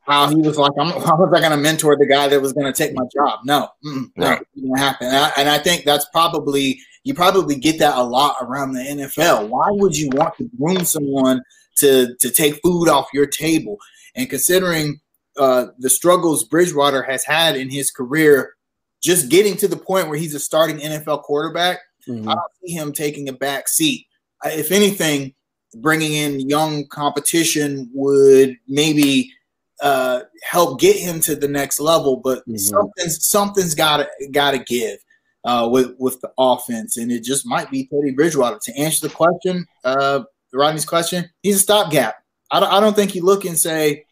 how 0.00 0.28
he 0.28 0.34
was 0.34 0.58
like, 0.58 0.72
I'm, 0.80 0.88
how 1.04 1.16
was 1.16 1.32
I 1.32 1.38
going 1.38 1.52
to 1.52 1.56
mentor 1.56 1.96
the 1.96 2.06
guy 2.06 2.26
that 2.26 2.42
was 2.42 2.52
going 2.52 2.66
to 2.66 2.76
take 2.76 2.92
my 2.92 3.04
job? 3.14 3.40
No, 3.44 3.68
no, 3.84 4.08
right. 4.16 4.42
going 4.56 4.74
to 4.74 4.80
happen. 4.80 5.06
And 5.06 5.16
I, 5.16 5.32
and 5.38 5.48
I, 5.48 5.58
think 5.58 5.84
that's 5.84 6.06
probably 6.06 6.80
you 7.04 7.14
probably 7.14 7.54
get 7.54 7.78
that 7.78 7.96
a 7.96 8.02
lot 8.02 8.38
around 8.40 8.72
the 8.72 8.80
NFL. 8.80 9.48
Why 9.48 9.68
would 9.70 9.96
you 9.96 10.10
want 10.14 10.36
to 10.38 10.50
groom 10.58 10.84
someone 10.84 11.42
to 11.76 12.16
to 12.16 12.30
take 12.30 12.60
food 12.64 12.88
off 12.88 13.08
your 13.14 13.26
table? 13.26 13.78
And 14.16 14.28
considering 14.28 15.00
uh, 15.36 15.66
the 15.78 15.88
struggles 15.88 16.42
Bridgewater 16.44 17.02
has 17.04 17.24
had 17.24 17.54
in 17.54 17.70
his 17.70 17.92
career, 17.92 18.56
just 19.02 19.28
getting 19.28 19.56
to 19.58 19.68
the 19.68 19.76
point 19.76 20.08
where 20.08 20.18
he's 20.18 20.34
a 20.34 20.40
starting 20.40 20.78
NFL 20.78 21.22
quarterback, 21.22 21.80
mm-hmm. 22.06 22.28
I 22.28 22.34
don't 22.34 22.52
see 22.64 22.72
him 22.72 22.92
taking 22.92 23.28
a 23.28 23.32
back 23.32 23.68
seat. 23.68 24.06
If 24.44 24.72
anything, 24.72 25.34
bringing 25.76 26.12
in 26.12 26.48
young 26.48 26.86
competition 26.86 27.90
would 27.92 28.56
maybe 28.66 29.32
uh, 29.80 30.20
help 30.42 30.80
get 30.80 30.96
him 30.96 31.20
to 31.20 31.36
the 31.36 31.48
next 31.48 31.80
level. 31.80 32.16
But 32.16 32.40
mm-hmm. 32.40 32.56
something's 32.56 33.26
something's 33.26 33.74
got 33.74 33.98
to 33.98 34.28
got 34.30 34.52
to 34.52 34.58
give 34.58 34.98
uh, 35.44 35.68
with 35.70 35.94
with 35.98 36.20
the 36.20 36.30
offense, 36.38 36.96
and 36.96 37.12
it 37.12 37.24
just 37.24 37.46
might 37.46 37.70
be 37.70 37.86
Teddy 37.86 38.12
Bridgewater 38.12 38.58
to 38.62 38.76
answer 38.76 39.08
the 39.08 39.14
question. 39.14 39.66
Uh, 39.84 40.24
Rodney's 40.52 40.86
question: 40.86 41.30
He's 41.42 41.56
a 41.56 41.60
stopgap. 41.60 42.16
I 42.50 42.60
don't, 42.60 42.72
I 42.72 42.80
don't 42.80 42.96
think 42.96 43.14
you 43.14 43.24
look 43.24 43.44
and 43.44 43.58
say, 43.58 44.04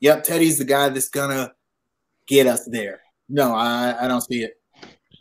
"Yep, 0.00 0.24
Teddy's 0.24 0.58
the 0.58 0.64
guy 0.64 0.88
that's 0.88 1.08
gonna 1.08 1.52
get 2.26 2.46
us 2.46 2.64
there." 2.66 3.00
No, 3.28 3.54
I, 3.54 4.04
I 4.04 4.08
don't 4.08 4.20
see 4.20 4.42
it. 4.42 4.54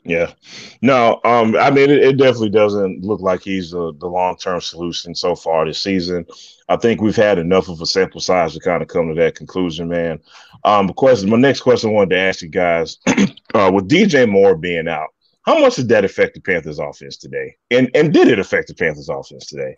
Yeah, 0.03 0.33
no, 0.81 1.19
um, 1.25 1.55
I 1.55 1.69
mean, 1.69 1.91
it, 1.91 1.99
it 2.03 2.17
definitely 2.17 2.49
doesn't 2.49 3.03
look 3.03 3.21
like 3.21 3.43
he's 3.43 3.69
the, 3.69 3.93
the 3.99 4.07
long 4.07 4.35
term 4.35 4.59
solution 4.59 5.13
so 5.13 5.35
far 5.35 5.63
this 5.65 5.79
season. 5.79 6.25
I 6.69 6.77
think 6.77 7.01
we've 7.01 7.15
had 7.15 7.37
enough 7.37 7.69
of 7.69 7.81
a 7.81 7.85
sample 7.85 8.19
size 8.19 8.53
to 8.53 8.59
kind 8.59 8.81
of 8.81 8.87
come 8.87 9.09
to 9.09 9.21
that 9.21 9.35
conclusion, 9.35 9.89
man. 9.89 10.19
Um, 10.63 10.89
question, 10.89 11.29
my 11.29 11.37
next 11.37 11.61
question 11.61 11.91
I 11.91 11.93
wanted 11.93 12.15
to 12.15 12.21
ask 12.21 12.41
you 12.41 12.49
guys, 12.49 12.97
uh, 13.53 13.69
with 13.71 13.89
DJ 13.89 14.27
Moore 14.27 14.55
being 14.55 14.87
out, 14.87 15.09
how 15.43 15.59
much 15.59 15.75
did 15.75 15.89
that 15.89 16.05
affect 16.05 16.33
the 16.33 16.41
Panthers 16.41 16.79
offense 16.79 17.17
today? 17.17 17.55
And 17.69 17.89
and 17.93 18.11
did 18.11 18.27
it 18.27 18.39
affect 18.39 18.69
the 18.69 18.75
Panthers 18.75 19.09
offense 19.09 19.45
today? 19.45 19.75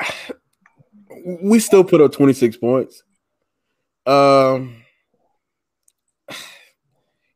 We 1.42 1.60
still 1.60 1.84
put 1.84 2.00
up 2.00 2.12
26 2.12 2.56
points. 2.56 3.02
Um 4.04 4.83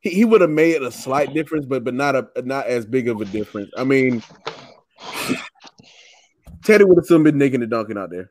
he, 0.00 0.10
he 0.10 0.24
would 0.24 0.40
have 0.40 0.50
made 0.50 0.82
a 0.82 0.90
slight 0.90 1.34
difference, 1.34 1.66
but 1.66 1.84
but 1.84 1.94
not 1.94 2.16
a 2.16 2.28
not 2.42 2.66
as 2.66 2.86
big 2.86 3.08
of 3.08 3.20
a 3.20 3.24
difference. 3.24 3.70
I 3.76 3.84
mean, 3.84 4.22
Teddy 6.64 6.84
would 6.84 6.98
have 6.98 7.04
still 7.04 7.22
been 7.22 7.38
nicking 7.38 7.62
and 7.62 7.70
dunking 7.70 7.98
out 7.98 8.10
there. 8.10 8.30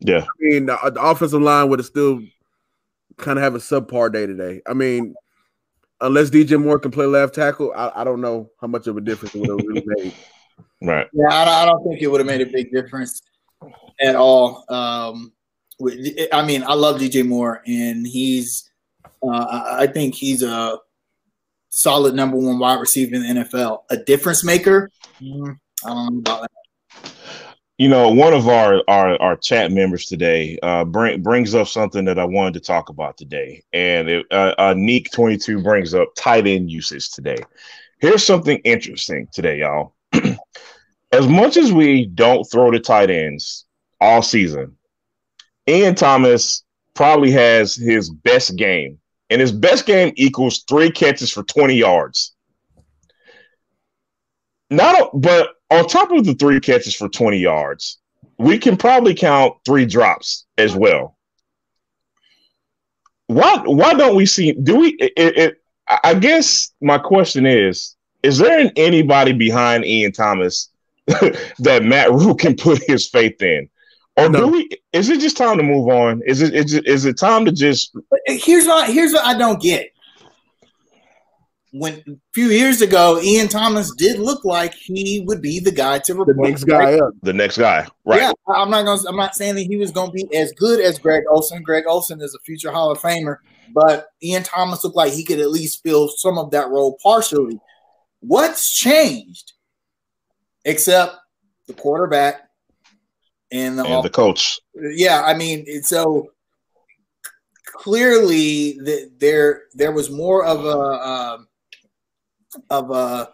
Yeah, 0.00 0.22
I 0.22 0.26
mean 0.40 0.66
the, 0.66 0.78
the 0.94 1.02
offensive 1.02 1.40
line 1.40 1.68
would 1.70 1.78
have 1.78 1.86
still 1.86 2.20
kind 3.16 3.38
of 3.38 3.42
have 3.42 3.54
a 3.54 3.58
subpar 3.58 4.12
day 4.12 4.26
today. 4.26 4.60
I 4.66 4.74
mean, 4.74 5.14
unless 6.00 6.30
DJ 6.30 6.62
Moore 6.62 6.78
can 6.78 6.90
play 6.90 7.06
left 7.06 7.34
tackle, 7.34 7.72
I, 7.74 7.92
I 7.96 8.04
don't 8.04 8.20
know 8.20 8.50
how 8.60 8.66
much 8.66 8.86
of 8.86 8.96
a 8.96 9.00
difference 9.00 9.34
it 9.34 9.40
would 9.40 9.50
have 9.50 9.66
really 9.66 9.84
made. 9.86 10.14
Right. 10.82 11.06
Yeah, 11.12 11.28
I, 11.28 11.62
I 11.62 11.66
don't 11.66 11.82
think 11.84 12.02
it 12.02 12.06
would 12.06 12.20
have 12.20 12.26
made 12.26 12.40
a 12.40 12.46
big 12.46 12.70
difference 12.70 13.22
at 14.00 14.14
all. 14.14 14.64
Um, 14.70 15.32
I 16.32 16.46
mean, 16.46 16.62
I 16.64 16.74
love 16.74 17.00
DJ 17.00 17.26
Moore, 17.26 17.62
and 17.66 18.06
he's. 18.06 18.70
Uh, 19.26 19.76
I 19.78 19.86
think 19.86 20.14
he's 20.14 20.42
a 20.42 20.78
solid 21.76 22.14
number 22.14 22.38
one 22.38 22.58
wide 22.58 22.80
receiver 22.80 23.14
in 23.14 23.22
the 23.22 23.44
NFL. 23.44 23.82
A 23.90 23.98
difference 23.98 24.42
maker? 24.42 24.90
Mm, 25.20 25.58
I 25.84 25.88
don't 25.88 26.14
know 26.14 26.18
about 26.18 26.40
that. 26.42 27.12
You 27.78 27.90
know, 27.90 28.10
one 28.10 28.32
of 28.32 28.48
our 28.48 28.82
our, 28.88 29.20
our 29.20 29.36
chat 29.36 29.70
members 29.70 30.06
today 30.06 30.58
uh, 30.62 30.84
bring, 30.84 31.22
brings 31.22 31.54
up 31.54 31.68
something 31.68 32.06
that 32.06 32.18
I 32.18 32.24
wanted 32.24 32.54
to 32.54 32.60
talk 32.60 32.88
about 32.88 33.18
today, 33.18 33.62
and 33.74 34.08
it, 34.08 34.26
uh, 34.30 34.54
uh, 34.58 34.74
Neek 34.76 35.10
twenty 35.12 35.36
two 35.36 35.62
brings 35.62 35.92
up 35.92 36.08
tight 36.16 36.46
end 36.46 36.70
usage 36.70 37.10
today. 37.10 37.36
Here's 38.00 38.24
something 38.24 38.58
interesting 38.64 39.28
today, 39.30 39.58
y'all. 39.58 39.94
as 41.12 41.28
much 41.28 41.58
as 41.58 41.72
we 41.72 42.06
don't 42.06 42.44
throw 42.44 42.70
the 42.70 42.80
tight 42.80 43.10
ends 43.10 43.66
all 44.00 44.22
season, 44.22 44.74
Ian 45.68 45.94
Thomas 45.94 46.64
probably 46.94 47.30
has 47.32 47.74
his 47.74 48.08
best 48.08 48.56
game 48.56 48.98
and 49.30 49.40
his 49.40 49.52
best 49.52 49.86
game 49.86 50.12
equals 50.16 50.64
three 50.68 50.90
catches 50.90 51.30
for 51.30 51.42
20 51.42 51.74
yards. 51.74 52.34
Not, 54.70 55.10
but 55.14 55.50
on 55.70 55.86
top 55.86 56.10
of 56.10 56.24
the 56.24 56.34
three 56.34 56.60
catches 56.60 56.94
for 56.94 57.08
20 57.08 57.38
yards, 57.38 57.98
we 58.38 58.58
can 58.58 58.76
probably 58.76 59.14
count 59.14 59.54
three 59.64 59.86
drops 59.86 60.46
as 60.58 60.74
well. 60.74 61.16
Why? 63.28 63.62
Why 63.64 63.94
don't 63.94 64.16
we 64.16 64.26
see? 64.26 64.52
Do 64.52 64.76
we? 64.76 64.90
It, 65.00 65.12
it, 65.16 65.62
I 65.88 66.14
guess 66.14 66.72
my 66.80 66.98
question 66.98 67.44
is: 67.44 67.96
Is 68.22 68.38
there 68.38 68.70
anybody 68.76 69.32
behind 69.32 69.84
Ian 69.84 70.12
Thomas 70.12 70.70
that 71.06 71.82
Matt 71.82 72.12
Rhule 72.12 72.36
can 72.36 72.54
put 72.54 72.82
his 72.86 73.08
faith 73.08 73.42
in? 73.42 73.68
Or 74.16 74.28
no. 74.30 74.38
do 74.38 74.48
we? 74.48 74.68
Is 74.92 75.10
it 75.10 75.20
just 75.20 75.36
time 75.36 75.58
to 75.58 75.62
move 75.62 75.88
on? 75.88 76.22
Is 76.26 76.40
it 76.40 76.54
is 76.54 76.72
it, 76.72 76.86
is 76.86 77.04
it 77.04 77.18
time 77.18 77.44
to 77.44 77.52
just? 77.52 77.94
Here's 78.26 78.66
what 78.66 78.88
here's 78.90 79.12
what 79.12 79.24
I 79.24 79.36
don't 79.36 79.60
get. 79.60 79.92
When 81.72 82.02
a 82.08 82.12
few 82.32 82.46
years 82.46 82.80
ago, 82.80 83.20
Ian 83.20 83.48
Thomas 83.48 83.94
did 83.96 84.18
look 84.18 84.42
like 84.46 84.72
he 84.72 85.22
would 85.26 85.42
be 85.42 85.60
the 85.60 85.72
guy 85.72 85.98
to 85.98 86.14
replace 86.18 86.36
the 86.36 86.42
next 86.48 86.64
guy 86.64 86.98
up. 86.98 87.12
The 87.22 87.32
next 87.34 87.58
guy, 87.58 87.86
right? 88.06 88.22
Yeah, 88.22 88.32
I'm 88.48 88.70
not 88.70 88.86
going. 88.86 89.00
I'm 89.06 89.16
not 89.16 89.34
saying 89.34 89.56
that 89.56 89.64
he 89.64 89.76
was 89.76 89.90
going 89.90 90.10
to 90.10 90.14
be 90.14 90.34
as 90.34 90.50
good 90.52 90.80
as 90.80 90.98
Greg 90.98 91.24
Olsen. 91.28 91.62
Greg 91.62 91.84
Olsen 91.86 92.22
is 92.22 92.34
a 92.34 92.42
future 92.46 92.70
Hall 92.70 92.90
of 92.90 92.98
Famer, 92.98 93.36
but 93.74 94.06
Ian 94.22 94.44
Thomas 94.44 94.82
looked 94.82 94.96
like 94.96 95.12
he 95.12 95.24
could 95.24 95.40
at 95.40 95.50
least 95.50 95.82
fill 95.82 96.08
some 96.08 96.38
of 96.38 96.50
that 96.52 96.70
role 96.70 96.96
partially. 97.02 97.60
What's 98.20 98.72
changed? 98.72 99.52
Except 100.64 101.16
the 101.66 101.74
quarterback 101.74 102.45
and 103.52 103.78
the, 103.78 103.84
and 103.84 104.04
the 104.04 104.10
coach. 104.10 104.60
Yeah, 104.74 105.22
I 105.24 105.34
mean, 105.34 105.82
so 105.82 106.30
clearly 107.76 108.72
that 108.80 109.10
there 109.18 109.64
there 109.74 109.92
was 109.92 110.10
more 110.10 110.44
of 110.44 110.64
a 110.64 110.68
uh, 110.68 111.38
of 112.70 112.90
a 112.90 113.30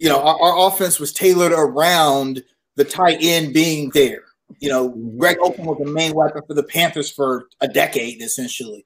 you 0.00 0.08
know 0.08 0.20
our, 0.20 0.40
our, 0.40 0.68
offense 0.68 0.98
was 0.98 1.12
tailored 1.12 1.52
around 1.52 2.42
the 2.76 2.84
tight 2.84 3.18
end 3.20 3.52
being 3.52 3.90
there. 3.94 4.24
You 4.58 4.68
know, 4.68 4.88
Greg 5.18 5.38
Olsen 5.40 5.64
was 5.64 5.78
the 5.78 5.90
main 5.90 6.14
weapon 6.14 6.42
for 6.46 6.54
the 6.54 6.62
Panthers 6.62 7.10
for 7.10 7.48
a 7.60 7.68
decade 7.68 8.22
essentially. 8.22 8.84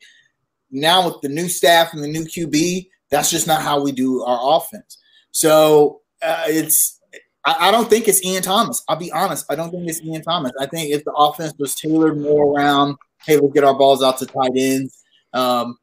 Now 0.71 1.07
with 1.07 1.21
the 1.23 1.29
new 1.29 1.49
staff 1.49 1.93
and 1.93 2.03
the 2.03 2.09
new 2.09 2.25
QB, 2.25 2.89
that's 3.11 3.31
just 3.31 3.47
not 3.47 3.63
how 3.63 3.83
we 3.83 3.93
do 3.93 4.23
our 4.23 4.57
offense. 4.57 4.99
So 5.31 6.03
uh, 6.23 6.45
it's 6.49 7.01
I, 7.47 7.69
I, 7.69 7.71
don't 7.71 7.89
think 7.89 8.09
it's 8.09 8.25
Ian 8.25 8.43
Thomas. 8.43 8.83
I'll 8.89 8.97
be 8.97 9.13
honest. 9.13 9.47
I 9.51 9.55
don't 9.55 9.71
think 9.71 9.89
it's 9.89 10.03
Ian 10.03 10.23
Thomas. 10.23 10.53
I 10.61 10.67
think 10.67 10.91
if 10.91 11.05
the 11.05 11.13
offense 11.13 11.55
was 11.59 11.75
tailored 11.75 12.21
more 12.21 12.53
around, 12.53 12.97
hey, 13.25 13.39
let's 13.39 13.55
get 13.55 13.65
our 13.65 13.75
balls 13.75 14.03
out 14.03 14.19
to 14.19 14.27
tight 14.27 14.53
ends. 14.57 15.03
Um, 15.33 15.79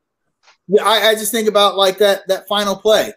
yeah, 0.68 0.84
I, 0.84 1.10
I 1.10 1.14
just 1.16 1.32
think 1.32 1.48
about 1.48 1.78
like 1.78 1.98
that 1.98 2.28
that 2.28 2.48
final 2.48 2.76
play. 2.76 3.14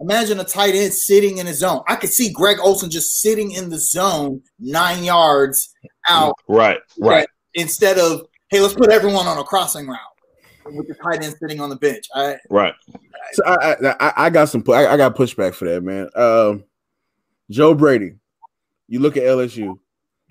Imagine 0.00 0.40
a 0.40 0.44
tight 0.44 0.74
end 0.74 0.94
sitting 0.94 1.38
in 1.38 1.46
his 1.46 1.58
zone. 1.58 1.82
I 1.86 1.96
could 1.96 2.10
see 2.10 2.32
Greg 2.32 2.56
Olsen 2.60 2.90
just 2.90 3.20
sitting 3.20 3.50
in 3.52 3.68
the 3.68 3.78
zone 3.78 4.42
nine 4.58 5.04
yards 5.04 5.74
out. 6.08 6.34
Right, 6.48 6.78
right. 6.98 7.28
Instead 7.52 7.98
of, 7.98 8.22
hey, 8.48 8.60
let's 8.60 8.72
put 8.72 8.90
everyone 8.90 9.26
on 9.26 9.36
a 9.36 9.44
crossing 9.44 9.86
route 9.86 9.98
with 10.64 10.88
the 10.88 10.94
tight 10.94 11.22
end 11.22 11.34
sitting 11.38 11.60
on 11.60 11.68
the 11.68 11.76
bench. 11.76 12.06
I, 12.14 12.36
right. 12.48 12.74
So 13.32 13.44
I, 13.44 13.76
I, 14.00 14.12
I 14.16 14.30
got 14.30 14.48
some 14.48 14.64
I, 14.68 14.86
I 14.86 14.96
got 14.96 15.16
pushback 15.16 15.54
for 15.54 15.66
that, 15.66 15.82
man. 15.82 16.08
Um, 16.14 16.64
Joe 17.50 17.74
Brady. 17.74 18.14
You 18.88 19.00
look 19.00 19.16
at 19.16 19.24
LSU. 19.24 19.78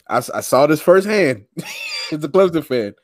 I, 0.07 0.17
I 0.17 0.41
saw 0.41 0.65
this 0.67 0.81
firsthand 0.81 1.45
as 2.11 2.23
a 2.23 2.29
Clemson 2.29 2.65
fan. 2.65 2.95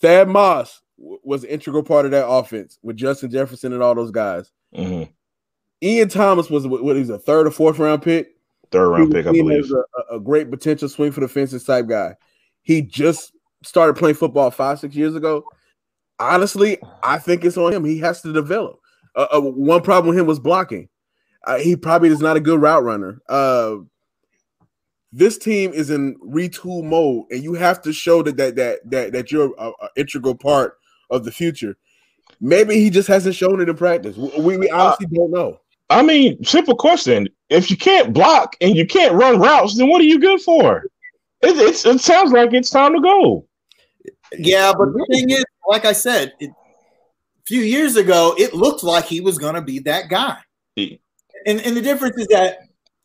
Thad 0.00 0.28
Moss 0.28 0.82
was 0.98 1.44
an 1.44 1.50
integral 1.50 1.82
part 1.82 2.04
of 2.04 2.10
that 2.10 2.28
offense 2.28 2.78
with 2.82 2.96
Justin 2.96 3.30
Jefferson 3.30 3.72
and 3.72 3.82
all 3.82 3.94
those 3.94 4.10
guys. 4.10 4.52
Mm-hmm. 4.76 5.10
Ian 5.82 6.08
Thomas 6.08 6.48
was 6.48 6.66
what 6.66 6.96
he's 6.96 7.10
a 7.10 7.18
third 7.18 7.46
or 7.46 7.50
fourth 7.50 7.78
round 7.78 8.02
pick. 8.02 8.36
Third 8.70 8.88
round 8.88 9.12
pick, 9.12 9.26
I 9.26 9.32
believe. 9.32 9.70
A, 9.70 10.16
a, 10.16 10.20
great 10.20 10.50
potential 10.50 10.88
swing 10.88 11.10
for 11.10 11.20
the 11.20 11.28
fences 11.28 11.64
type 11.64 11.88
guy. 11.88 12.14
He 12.62 12.82
just 12.82 13.32
started 13.64 13.96
playing 13.96 14.14
football 14.14 14.50
five, 14.50 14.78
six 14.78 14.94
years 14.94 15.16
ago. 15.16 15.44
Honestly, 16.20 16.78
I 17.02 17.18
think 17.18 17.44
it's 17.44 17.56
on 17.56 17.72
him. 17.72 17.84
He 17.84 17.98
has 17.98 18.22
to 18.22 18.32
develop. 18.32 18.78
Uh, 19.16 19.26
uh, 19.34 19.40
one 19.40 19.82
problem 19.82 20.10
with 20.10 20.18
him 20.18 20.26
was 20.26 20.38
blocking. 20.38 20.88
Uh, 21.44 21.58
he 21.58 21.76
probably 21.76 22.08
is 22.08 22.20
not 22.20 22.36
a 22.36 22.40
good 22.40 22.60
route 22.60 22.84
runner. 22.84 23.20
Uh, 23.28 23.76
this 25.12 25.36
team 25.36 25.72
is 25.72 25.90
in 25.90 26.16
retool 26.20 26.82
mode, 26.82 27.26
and 27.30 27.42
you 27.42 27.54
have 27.54 27.82
to 27.82 27.92
show 27.92 28.22
that 28.22 28.36
that 28.36 28.56
that 28.56 28.90
that, 28.90 29.12
that 29.12 29.32
you're 29.32 29.54
an 29.58 29.72
integral 29.96 30.34
part 30.34 30.78
of 31.10 31.24
the 31.24 31.32
future. 31.32 31.76
Maybe 32.40 32.76
he 32.76 32.90
just 32.90 33.08
hasn't 33.08 33.34
shown 33.34 33.60
it 33.60 33.68
in 33.68 33.76
practice. 33.76 34.16
We, 34.16 34.56
we 34.56 34.70
honestly 34.70 35.06
uh, 35.06 35.14
don't 35.14 35.30
know. 35.30 35.60
I 35.90 36.02
mean, 36.02 36.42
simple 36.44 36.74
question: 36.74 37.28
If 37.50 37.70
you 37.70 37.76
can't 37.76 38.12
block 38.12 38.56
and 38.60 38.74
you 38.74 38.86
can't 38.86 39.14
run 39.14 39.38
routes, 39.38 39.76
then 39.76 39.88
what 39.88 40.00
are 40.00 40.04
you 40.04 40.18
good 40.18 40.40
for? 40.40 40.84
It, 41.42 41.56
it's, 41.58 41.84
it 41.84 42.00
sounds 42.00 42.32
like 42.32 42.52
it's 42.54 42.70
time 42.70 42.94
to 42.94 43.00
go. 43.00 43.46
Yeah, 44.38 44.72
but 44.72 44.92
the 44.92 45.06
thing 45.10 45.28
is, 45.30 45.44
like 45.66 45.84
I 45.84 45.92
said, 45.92 46.32
it, 46.40 46.50
a 46.50 47.46
few 47.46 47.60
years 47.60 47.96
ago, 47.96 48.34
it 48.38 48.54
looked 48.54 48.82
like 48.82 49.04
he 49.04 49.20
was 49.20 49.36
going 49.36 49.54
to 49.54 49.60
be 49.60 49.80
that 49.80 50.08
guy. 50.08 50.38
He, 50.74 51.01
and, 51.46 51.60
and 51.60 51.76
the 51.76 51.82
difference 51.82 52.16
is 52.16 52.26
that 52.28 52.58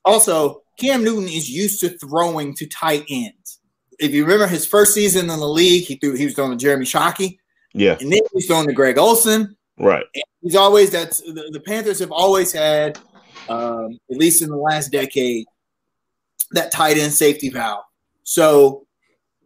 also 0.05 0.63
Cam 0.79 1.03
Newton 1.03 1.27
is 1.27 1.49
used 1.49 1.79
to 1.81 1.89
throwing 1.97 2.55
to 2.55 2.65
tight 2.67 3.05
ends. 3.09 3.59
If 3.99 4.11
you 4.13 4.23
remember 4.23 4.47
his 4.47 4.65
first 4.65 4.93
season 4.93 5.29
in 5.29 5.39
the 5.39 5.47
league, 5.47 5.85
he 5.85 5.95
threw 5.95 6.13
he 6.13 6.25
was 6.25 6.35
throwing 6.35 6.51
to 6.51 6.57
Jeremy 6.57 6.85
Shockey. 6.85 7.39
Yeah. 7.73 7.97
And 7.99 8.11
then 8.11 8.21
he's 8.33 8.47
throwing 8.47 8.67
to 8.67 8.73
Greg 8.73 8.97
Olsen. 8.97 9.55
Right. 9.79 10.05
And 10.13 10.23
he's 10.41 10.55
always 10.55 10.91
that's 10.91 11.21
the, 11.21 11.49
the 11.51 11.59
Panthers 11.59 11.99
have 11.99 12.11
always 12.11 12.51
had, 12.51 12.99
um, 13.49 13.99
at 14.11 14.17
least 14.17 14.41
in 14.41 14.49
the 14.49 14.57
last 14.57 14.91
decade, 14.91 15.45
that 16.51 16.71
tight 16.71 16.97
end 16.97 17.13
safety 17.13 17.49
valve. 17.49 17.83
So 18.23 18.87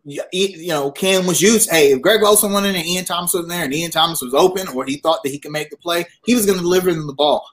you 0.04 0.68
know, 0.68 0.92
Cam 0.92 1.28
was 1.28 1.42
used. 1.42 1.70
Hey, 1.70 1.92
if 1.92 2.02
Greg 2.02 2.24
Olsen 2.24 2.52
went 2.52 2.66
in 2.66 2.76
and 2.76 2.86
Ian 2.86 3.06
Thomas 3.06 3.34
was 3.34 3.48
there 3.48 3.66
and 3.66 3.74
Ian 3.74 3.92
Thomas 3.92 4.22
was 4.22 4.34
open 4.34 4.68
or 4.70 4.86
he 4.86 4.98
thought 4.98 5.22
that 5.24 5.30
he 5.30 5.40
could 5.40 5.52
make 5.52 5.70
the 5.70 5.78
play, 5.78 6.06
he 6.26 6.34
was 6.34 6.46
going 6.46 6.58
to 6.58 6.64
deliver 6.64 6.92
them 6.92 7.06
the 7.06 7.14
ball. 7.14 7.46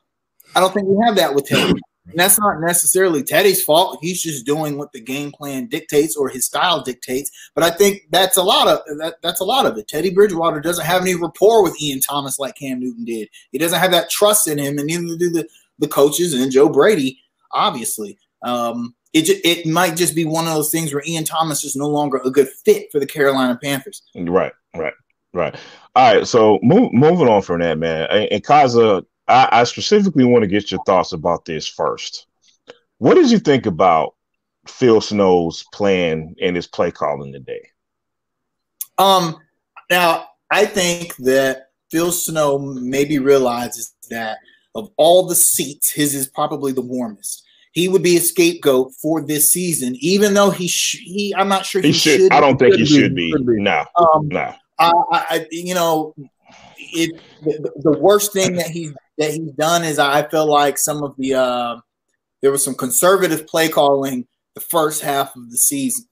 I 0.55 0.61
don't 0.61 0.73
think 0.73 0.87
we 0.89 0.97
have 1.05 1.17
that 1.17 1.35
with 1.35 1.47
Teddy. 1.47 1.81
And 2.11 2.19
that's 2.19 2.39
not 2.39 2.61
necessarily 2.61 3.23
Teddy's 3.23 3.63
fault. 3.63 3.99
He's 4.01 4.23
just 4.23 4.47
doing 4.47 4.79
what 4.79 4.93
the 4.93 5.01
game 5.01 5.31
plan 5.31 5.67
dictates 5.67 6.17
or 6.17 6.31
his 6.31 6.47
style 6.47 6.83
dictates. 6.83 7.31
But 7.55 7.65
I 7.65 7.71
think 7.71 8.03
that's 8.11 8.39
a 8.39 8.43
lot 8.43 8.67
of 8.67 8.81
that, 8.99 9.17
that's 9.23 9.41
a 9.41 9.45
lot 9.45 9.67
of 9.67 9.77
it. 9.77 9.89
Teddy 9.89 10.11
Bridgewater 10.11 10.61
doesn't 10.61 10.87
have 10.87 11.03
any 11.03 11.15
rapport 11.15 11.63
with 11.63 11.81
Ian 11.83 12.01
Thomas 12.01 12.39
like 12.39 12.57
Cam 12.57 12.81
Newton 12.81 13.05
did. 13.05 13.29
He 13.53 13.59
doesn't 13.59 13.79
have 13.79 13.91
that 13.91 14.09
trust 14.09 14.49
in 14.49 14.59
him, 14.59 14.79
and 14.79 14.87
neither 14.87 15.19
do 15.19 15.31
the, 15.31 15.47
the 15.79 15.89
coaches 15.89 16.33
and 16.33 16.51
Joe 16.51 16.71
Brady, 16.71 17.21
obviously. 17.53 18.19
Um, 18.43 18.95
it 19.13 19.29
it 19.45 19.67
might 19.67 19.97
just 19.97 20.15
be 20.15 20.25
one 20.25 20.47
of 20.47 20.55
those 20.55 20.71
things 20.71 20.93
where 20.95 21.03
Ian 21.07 21.25
Thomas 21.25 21.65
is 21.65 21.77
no 21.77 21.89
longer 21.89 22.21
a 22.25 22.31
good 22.31 22.49
fit 22.65 22.91
for 22.91 23.01
the 23.01 23.07
Carolina 23.07 23.59
Panthers. 23.63 24.03
Right, 24.15 24.53
right, 24.75 24.95
right. 25.35 25.55
All 25.95 26.15
right. 26.15 26.27
So 26.27 26.59
move, 26.63 26.93
moving 26.93 27.29
on 27.29 27.43
from 27.43 27.61
that, 27.61 27.79
man. 27.79 28.07
And, 28.11 28.29
and 28.31 28.45
Kaza, 28.45 29.05
I, 29.29 29.49
I 29.53 29.65
specifically 29.65 30.25
want 30.25 30.43
to 30.43 30.49
get 30.49 30.71
your 30.71 30.83
thoughts 30.85 31.13
about 31.13 31.45
this 31.45 31.67
first. 31.67 32.27
What 32.99 33.15
did 33.15 33.31
you 33.31 33.39
think 33.39 33.67
about 33.67 34.15
Phil 34.67 35.01
Snow's 35.01 35.65
plan 35.73 36.35
and 36.41 36.57
his 36.57 36.67
play 36.67 36.91
calling 36.91 37.33
today? 37.33 37.69
Um. 38.97 39.37
Now 39.91 40.27
I 40.51 40.67
think 40.67 41.17
that 41.17 41.71
Phil 41.91 42.13
Snow 42.13 42.59
maybe 42.59 43.19
realizes 43.19 43.95
that 44.11 44.39
of 44.75 44.91
all 44.97 45.27
the 45.27 45.35
seats, 45.35 45.91
his 45.91 46.15
is 46.15 46.29
probably 46.29 46.73
the 46.73 46.83
warmest 46.83 47.45
he 47.73 47.89
would 47.89 48.03
be 48.03 48.17
a 48.17 48.21
scapegoat 48.21 48.93
for 49.01 49.21
this 49.21 49.51
season, 49.51 49.95
even 50.01 50.35
though 50.35 50.51
he 50.51 50.67
sh- 50.69 51.01
he 51.05 51.35
I'm 51.37 51.49
not 51.49 51.65
sure 51.65 51.81
he, 51.81 51.89
he 51.89 51.95
should, 51.95 52.21
should. 52.23 52.33
I 52.33 52.41
don't 52.41 52.59
think 52.59 52.75
he 52.75 52.85
should 52.85 53.15
be. 53.15 53.33
be. 53.33 53.61
No, 53.61 53.85
um, 53.95 54.29
no. 54.29 54.53
I, 54.81 54.93
I, 55.13 55.47
you 55.51 55.75
know, 55.75 56.15
it 56.93 57.21
the, 57.43 57.73
the, 57.77 57.99
worst 57.99 58.33
thing 58.33 58.55
that 58.57 58.69
he 58.69 58.93
that 59.19 59.33
he's 59.33 59.53
done 59.53 59.85
is 59.85 59.99
I 59.99 60.29
feel 60.29 60.47
like 60.47 60.79
some 60.79 61.03
of 61.03 61.15
the 61.17 61.35
uh, 61.35 61.81
there 62.43 62.51
was 62.51 62.65
some 62.65 62.75
conservative 62.75 63.47
play 63.47 63.69
calling 63.69 64.27
the 64.55 64.61
first 64.61 65.03
half 65.03 65.35
of 65.37 65.51
the 65.51 65.57
season, 65.57 66.07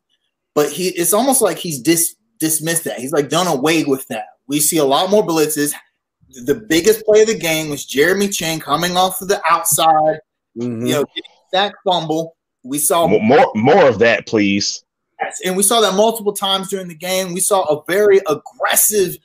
but 0.55 0.71
he 0.71 0.89
it's 0.89 1.13
almost 1.13 1.43
like 1.43 1.59
he's 1.59 1.81
dis, 1.81 2.17
dismissed 2.39 2.85
that. 2.85 2.99
He's 2.99 3.13
like 3.13 3.29
done 3.29 3.47
away 3.47 3.85
with 3.85 4.07
that. 4.09 4.27
We 4.47 4.61
see 4.61 4.79
a 4.79 4.85
lot 4.85 5.11
more 5.11 5.27
blitzes. 5.27 5.73
The 6.45 6.55
biggest 6.55 7.05
play 7.07 7.23
of 7.23 7.29
the 7.29 7.39
game 7.39 7.71
was 7.71 7.85
Jeremy 7.85 8.29
Chinn 8.29 8.61
coming 8.61 8.97
off 8.97 9.23
of 9.23 9.29
the 9.29 9.41
outside, 9.49 10.21
mm-hmm. 10.59 10.87
you 10.87 10.93
know, 10.95 11.05
sack 11.53 11.75
fumble. 11.85 12.37
We 12.63 12.79
saw 12.79 13.07
more 13.07 13.51
more 13.55 13.89
of 13.89 13.99
that, 14.01 14.27
please. 14.27 14.85
Yes, 15.21 15.41
and 15.45 15.57
we 15.57 15.63
saw 15.63 15.81
that 15.81 15.95
multiple 15.95 16.33
times 16.33 16.69
during 16.69 16.89
the 16.89 16.95
game. 16.95 17.33
We 17.33 17.41
saw 17.41 17.63
a 17.65 17.83
very 17.89 18.21
aggressive 18.29 19.17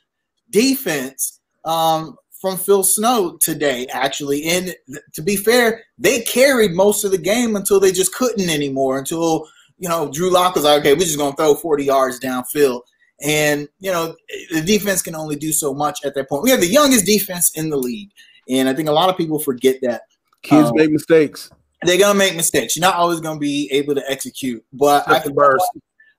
defense 0.50 1.40
um, 1.64 2.16
from 2.40 2.56
Phil 2.56 2.82
Snow 2.82 3.36
today, 3.40 3.86
actually. 3.92 4.44
And 4.44 4.74
to 5.12 5.22
be 5.22 5.36
fair, 5.36 5.84
they 5.98 6.20
carried 6.20 6.72
most 6.72 7.04
of 7.04 7.10
the 7.10 7.18
game 7.18 7.56
until 7.56 7.80
they 7.80 7.92
just 7.92 8.14
couldn't 8.14 8.50
anymore. 8.50 8.98
Until 8.98 9.48
you 9.78 9.88
know 9.88 10.10
Drew 10.10 10.30
Lock 10.30 10.54
was 10.54 10.64
like, 10.64 10.80
okay, 10.80 10.94
we're 10.94 11.00
just 11.00 11.18
gonna 11.18 11.36
throw 11.36 11.54
40 11.54 11.84
yards 11.84 12.20
downfield. 12.20 12.82
And 13.22 13.68
you 13.78 13.92
know 13.92 14.14
the 14.52 14.62
defense 14.62 15.02
can 15.02 15.14
only 15.14 15.36
do 15.36 15.52
so 15.52 15.72
much 15.72 16.04
at 16.04 16.14
that 16.14 16.28
point. 16.28 16.42
We 16.42 16.50
have 16.50 16.60
the 16.60 16.66
youngest 16.66 17.06
defense 17.06 17.52
in 17.52 17.70
the 17.70 17.76
league, 17.76 18.10
and 18.48 18.68
I 18.68 18.74
think 18.74 18.88
a 18.88 18.92
lot 18.92 19.10
of 19.10 19.16
people 19.16 19.38
forget 19.38 19.76
that. 19.82 20.02
Kids 20.42 20.70
um, 20.70 20.74
make 20.74 20.90
mistakes 20.90 21.50
they're 21.82 21.98
gonna 21.98 22.18
make 22.18 22.36
mistakes. 22.36 22.76
You're 22.76 22.82
not 22.82 22.96
always 22.96 23.20
gonna 23.20 23.38
be 23.38 23.68
able 23.72 23.94
to 23.94 24.10
execute. 24.10 24.64
But 24.72 25.08
I 25.08 25.20
felt, 25.20 25.36
like, 25.36 25.60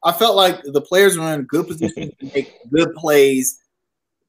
I 0.03 0.11
felt 0.11 0.35
like 0.35 0.61
the 0.63 0.81
players 0.81 1.17
were 1.17 1.33
in 1.33 1.41
a 1.41 1.43
good 1.43 1.67
position 1.67 2.11
to 2.19 2.25
make 2.33 2.53
good 2.71 2.93
plays 2.95 3.59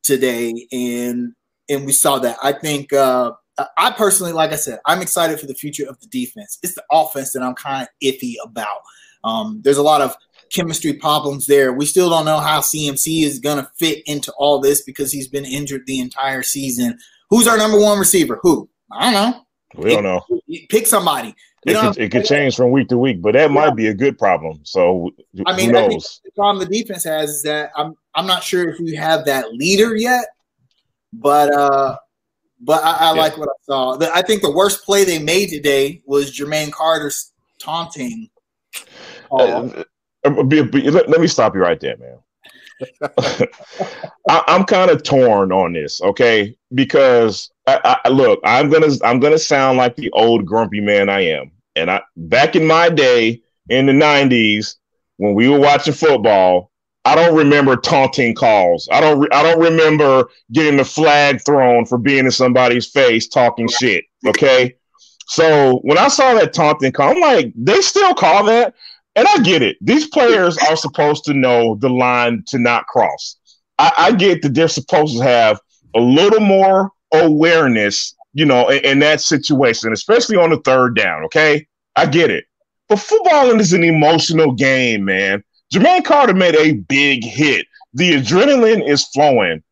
today, 0.05 0.69
and 0.71 1.35
and 1.69 1.85
we 1.85 1.93
saw 1.93 2.19
that. 2.21 2.37
I 2.43 2.53
think 2.53 2.93
uh, 2.93 3.33
I 3.77 3.91
personally, 3.91 4.33
like 4.33 4.53
I 4.53 4.57
said, 4.57 4.79
I'm 4.87 5.03
excited 5.03 5.41
for 5.41 5.47
the 5.47 5.55
future 5.55 5.89
of 5.89 5.99
the 6.01 6.07
defense. 6.07 6.59
It's 6.63 6.75
the 6.75 6.85
offense 6.91 7.33
that 7.33 7.43
I'm 7.43 7.55
kind 7.55 7.83
of 7.83 7.89
iffy 8.03 8.35
about. 8.45 8.79
Um, 9.25 9.61
there's 9.65 9.79
a 9.79 9.83
lot 9.83 10.01
of 10.01 10.15
chemistry 10.51 10.93
problems 10.93 11.47
there. 11.47 11.73
We 11.73 11.87
still 11.87 12.11
don't 12.11 12.25
know 12.25 12.39
how 12.39 12.61
CMC 12.61 13.25
is 13.25 13.41
going 13.41 13.57
to 13.57 13.71
fit 13.77 14.03
into 14.07 14.33
all 14.33 14.61
this 14.61 14.83
because 14.83 15.11
he's 15.11 15.29
been 15.29 15.45
injured 15.45 15.87
the 15.87 16.01
entire 16.01 16.43
season. 16.43 16.99
Who's 17.31 17.49
our 17.49 17.57
number 17.57 17.81
one 17.81 17.99
receiver? 17.99 18.39
Who? 18.43 18.69
I 18.93 19.11
don't 19.11 19.15
know. 19.15 19.41
We 19.77 19.95
don't 19.95 20.05
know. 20.05 20.23
Pick 20.69 20.87
somebody. 20.87 21.35
It 21.67 21.77
could, 21.77 21.99
it 21.99 22.13
could, 22.13 22.27
change 22.27 22.57
from 22.57 22.71
week 22.71 22.89
to 22.89 22.99
week, 22.99 23.23
but 23.23 23.33
that 23.33 23.49
yeah. 23.49 23.55
might 23.55 23.75
be 23.75 23.87
a 23.87 23.95
good 23.95 24.19
problem. 24.19 24.61
So 24.65 25.11
I 25.47 25.57
mean, 25.57 25.75
I 25.75 25.89
the 25.89 26.31
problem 26.37 26.59
the 26.69 26.79
defense 26.79 27.05
has 27.05 27.31
is 27.31 27.43
that 27.45 27.71
I'm 27.75 27.95
I'm 28.15 28.27
not 28.27 28.43
sure 28.43 28.69
if 28.69 28.79
we 28.79 28.95
have 28.95 29.25
that 29.27 29.53
leader 29.53 29.97
yet, 29.97 30.27
but 31.13 31.53
uh, 31.53 31.97
but 32.61 32.83
I, 32.85 32.93
I 32.93 33.15
yeah. 33.15 33.21
like 33.21 33.37
what 33.37 33.49
I 33.49 33.59
saw. 33.63 33.97
The, 33.97 34.15
I 34.15 34.23
think 34.23 34.43
the 34.43 34.53
worst 34.53 34.85
play 34.85 35.05
they 35.05 35.19
made 35.19 35.51
today 35.51 36.03
was 36.07 36.37
Jermaine 36.37 36.73
Carter's 36.73 37.33
taunting. 37.59 38.29
Uh, 39.31 39.85
uh, 40.25 40.43
be, 40.45 40.63
let, 40.63 41.09
let 41.09 41.21
me 41.21 41.27
stop 41.27 41.55
you 41.55 41.61
right 41.61 41.81
there, 41.81 41.97
man. 41.97 42.19
I, 44.29 44.43
am 44.49 44.65
kind 44.65 44.91
of 44.91 45.03
torn 45.03 45.53
on 45.53 45.73
this, 45.73 46.03
okay? 46.03 46.57
Because 46.75 47.51
I, 47.67 47.99
I, 48.05 48.09
look, 48.09 48.41
I'm 48.45 48.71
gonna 48.71 48.91
I'm 49.03 49.21
gonna 49.21 49.39
sound 49.39 49.79
like 49.79 49.97
the 49.97 50.11
old 50.11 50.45
grumpy 50.45 50.81
man 50.81 51.09
I 51.09 51.21
am. 51.21 51.53
And 51.77 51.91
I 51.91 52.03
back 52.17 52.57
in 52.57 52.67
my 52.67 52.89
day 52.89 53.43
in 53.69 53.87
the 53.87 53.93
'90s 53.93 54.77
when 55.19 55.35
we 55.35 55.49
were 55.49 55.61
watching 55.61 55.95
football, 55.95 56.73
I 57.05 57.15
don't 57.15 57.37
remember 57.37 57.77
taunting 57.77 58.35
calls. 58.35 58.89
I 58.91 59.01
don't. 59.01 59.21
Re- 59.21 59.29
I 59.33 59.43
don't 59.43 59.61
remember 59.61 60.29
getting 60.53 60.79
the 60.79 60.85
flag 60.85 61.45
thrown 61.45 61.85
for 61.85 61.99
being 61.99 62.25
in 62.25 62.31
somebody's 62.31 62.87
face 62.91 63.29
talking 63.29 63.69
shit. 63.69 64.05
Okay, 64.27 64.75
so 65.27 65.81
when 65.83 65.99
I 65.99 66.09
saw 66.09 66.35
that 66.35 66.55
taunting 66.55 66.93
call, 66.93 67.11
I'm 67.11 67.21
like, 67.21 67.53
they 67.57 67.81
still 67.81 68.15
call 68.15 68.45
that, 68.45 68.75
and 69.17 69.27
I 69.29 69.39
get 69.43 69.63
it. 69.63 69.77
These 69.83 70.09
players 70.09 70.57
are 70.59 70.77
supposed 70.77 71.25
to 71.25 71.35
know 71.35 71.77
the 71.77 71.91
line 71.91 72.43
to 72.49 72.59
not 72.59 72.87
cross. 72.87 73.37
I, 73.79 73.93
I 73.99 74.13
get 74.13 74.43
that 74.43 74.55
they're 74.55 74.69
supposed 74.69 75.19
to 75.19 75.25
have 75.25 75.61
a 75.95 76.01
little 76.01 76.41
more 76.41 76.91
awareness, 77.13 78.15
you 78.33 78.47
know, 78.47 78.69
in, 78.69 78.85
in 78.85 78.99
that 79.01 79.21
situation, 79.21 79.93
especially 79.93 80.37
on 80.37 80.51
the 80.51 80.61
third 80.65 80.97
down. 80.97 81.25
Okay, 81.25 81.67
I 81.97 82.07
get 82.07 82.31
it. 82.31 82.45
But 82.89 82.99
footballing 82.99 83.61
is 83.61 83.73
an 83.73 83.85
emotional 83.85 84.53
game, 84.53 85.05
man. 85.05 85.43
Jermaine 85.75 86.05
Carter 86.05 86.35
made 86.35 86.55
a 86.55 86.75
big 86.75 87.25
hit. 87.25 87.67
The 87.95 88.13
adrenaline 88.13 88.89
is 88.89 89.05
flowing. 89.09 89.63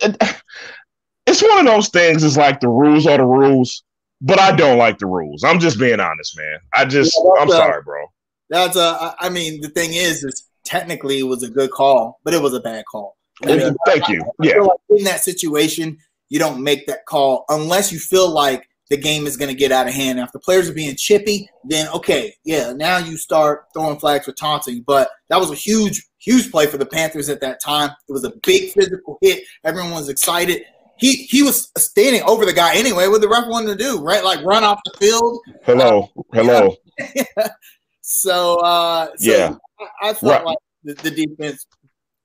It's 0.00 1.42
one 1.42 1.58
of 1.60 1.66
those 1.66 1.88
things. 1.88 2.24
It's 2.24 2.36
like 2.36 2.58
the 2.58 2.68
rules 2.68 3.06
are 3.06 3.18
the 3.18 3.24
rules, 3.24 3.84
but 4.20 4.40
I 4.40 4.54
don't 4.56 4.78
like 4.78 4.98
the 4.98 5.06
rules. 5.06 5.44
I'm 5.44 5.60
just 5.60 5.78
being 5.78 6.00
honest, 6.00 6.36
man. 6.36 6.58
I 6.74 6.84
just, 6.84 7.16
yeah, 7.16 7.42
I'm 7.42 7.48
a, 7.48 7.52
sorry, 7.52 7.82
bro. 7.84 8.06
That's 8.48 8.76
a. 8.76 9.14
I 9.20 9.28
mean, 9.28 9.60
the 9.60 9.68
thing 9.68 9.92
is, 9.92 10.24
is 10.24 10.48
technically 10.64 11.20
it 11.20 11.24
was 11.24 11.44
a 11.44 11.48
good 11.48 11.70
call, 11.70 12.18
but 12.24 12.34
it 12.34 12.42
was 12.42 12.54
a 12.54 12.60
bad 12.60 12.84
call. 12.90 13.16
I 13.44 13.56
mean, 13.56 13.76
Thank 13.86 14.08
I, 14.08 14.12
you. 14.12 14.22
I 14.22 14.46
yeah. 14.46 14.60
Like 14.60 14.80
in 14.90 15.04
that 15.04 15.22
situation, 15.22 15.98
you 16.28 16.40
don't 16.40 16.62
make 16.62 16.86
that 16.88 17.06
call 17.06 17.44
unless 17.48 17.92
you 17.92 18.00
feel 18.00 18.28
like 18.28 18.68
the 18.90 18.96
game 18.96 19.26
is 19.26 19.36
going 19.36 19.48
to 19.48 19.54
get 19.54 19.70
out 19.72 19.86
of 19.86 19.94
hand. 19.94 20.18
Now, 20.18 20.24
if 20.24 20.32
the 20.32 20.40
players 20.40 20.68
are 20.68 20.74
being 20.74 20.94
chippy, 20.96 21.48
then 21.64 21.88
okay, 21.88 22.34
yeah, 22.44 22.72
now 22.72 22.98
you 22.98 23.16
start 23.16 23.66
throwing 23.72 23.98
flags 23.98 24.26
for 24.26 24.32
taunting. 24.32 24.82
But 24.86 25.10
that 25.28 25.38
was 25.38 25.50
a 25.50 25.54
huge, 25.54 26.06
huge 26.18 26.50
play 26.50 26.66
for 26.66 26.76
the 26.76 26.84
Panthers 26.84 27.28
at 27.28 27.40
that 27.40 27.62
time. 27.62 27.90
It 28.08 28.12
was 28.12 28.24
a 28.24 28.32
big 28.42 28.72
physical 28.72 29.16
hit. 29.22 29.44
Everyone 29.64 29.92
was 29.92 30.08
excited. 30.08 30.64
He 30.98 31.14
he 31.14 31.42
was 31.42 31.70
standing 31.78 32.22
over 32.24 32.44
the 32.44 32.52
guy 32.52 32.74
anyway. 32.74 33.06
What 33.06 33.20
the 33.20 33.28
ref 33.28 33.46
wanted 33.46 33.78
to 33.78 33.82
do, 33.82 34.02
right? 34.02 34.22
Like 34.22 34.44
run 34.44 34.64
off 34.64 34.80
the 34.84 34.92
field. 34.98 35.40
Hello, 35.62 36.10
uh, 36.18 36.22
hello. 36.34 36.76
so, 38.02 38.56
uh, 38.56 39.06
so 39.16 39.30
yeah, 39.30 39.54
I, 40.02 40.10
I 40.10 40.14
felt 40.14 40.32
right. 40.32 40.44
like 40.44 40.58
the, 40.84 40.94
the 40.94 41.10
defense, 41.10 41.66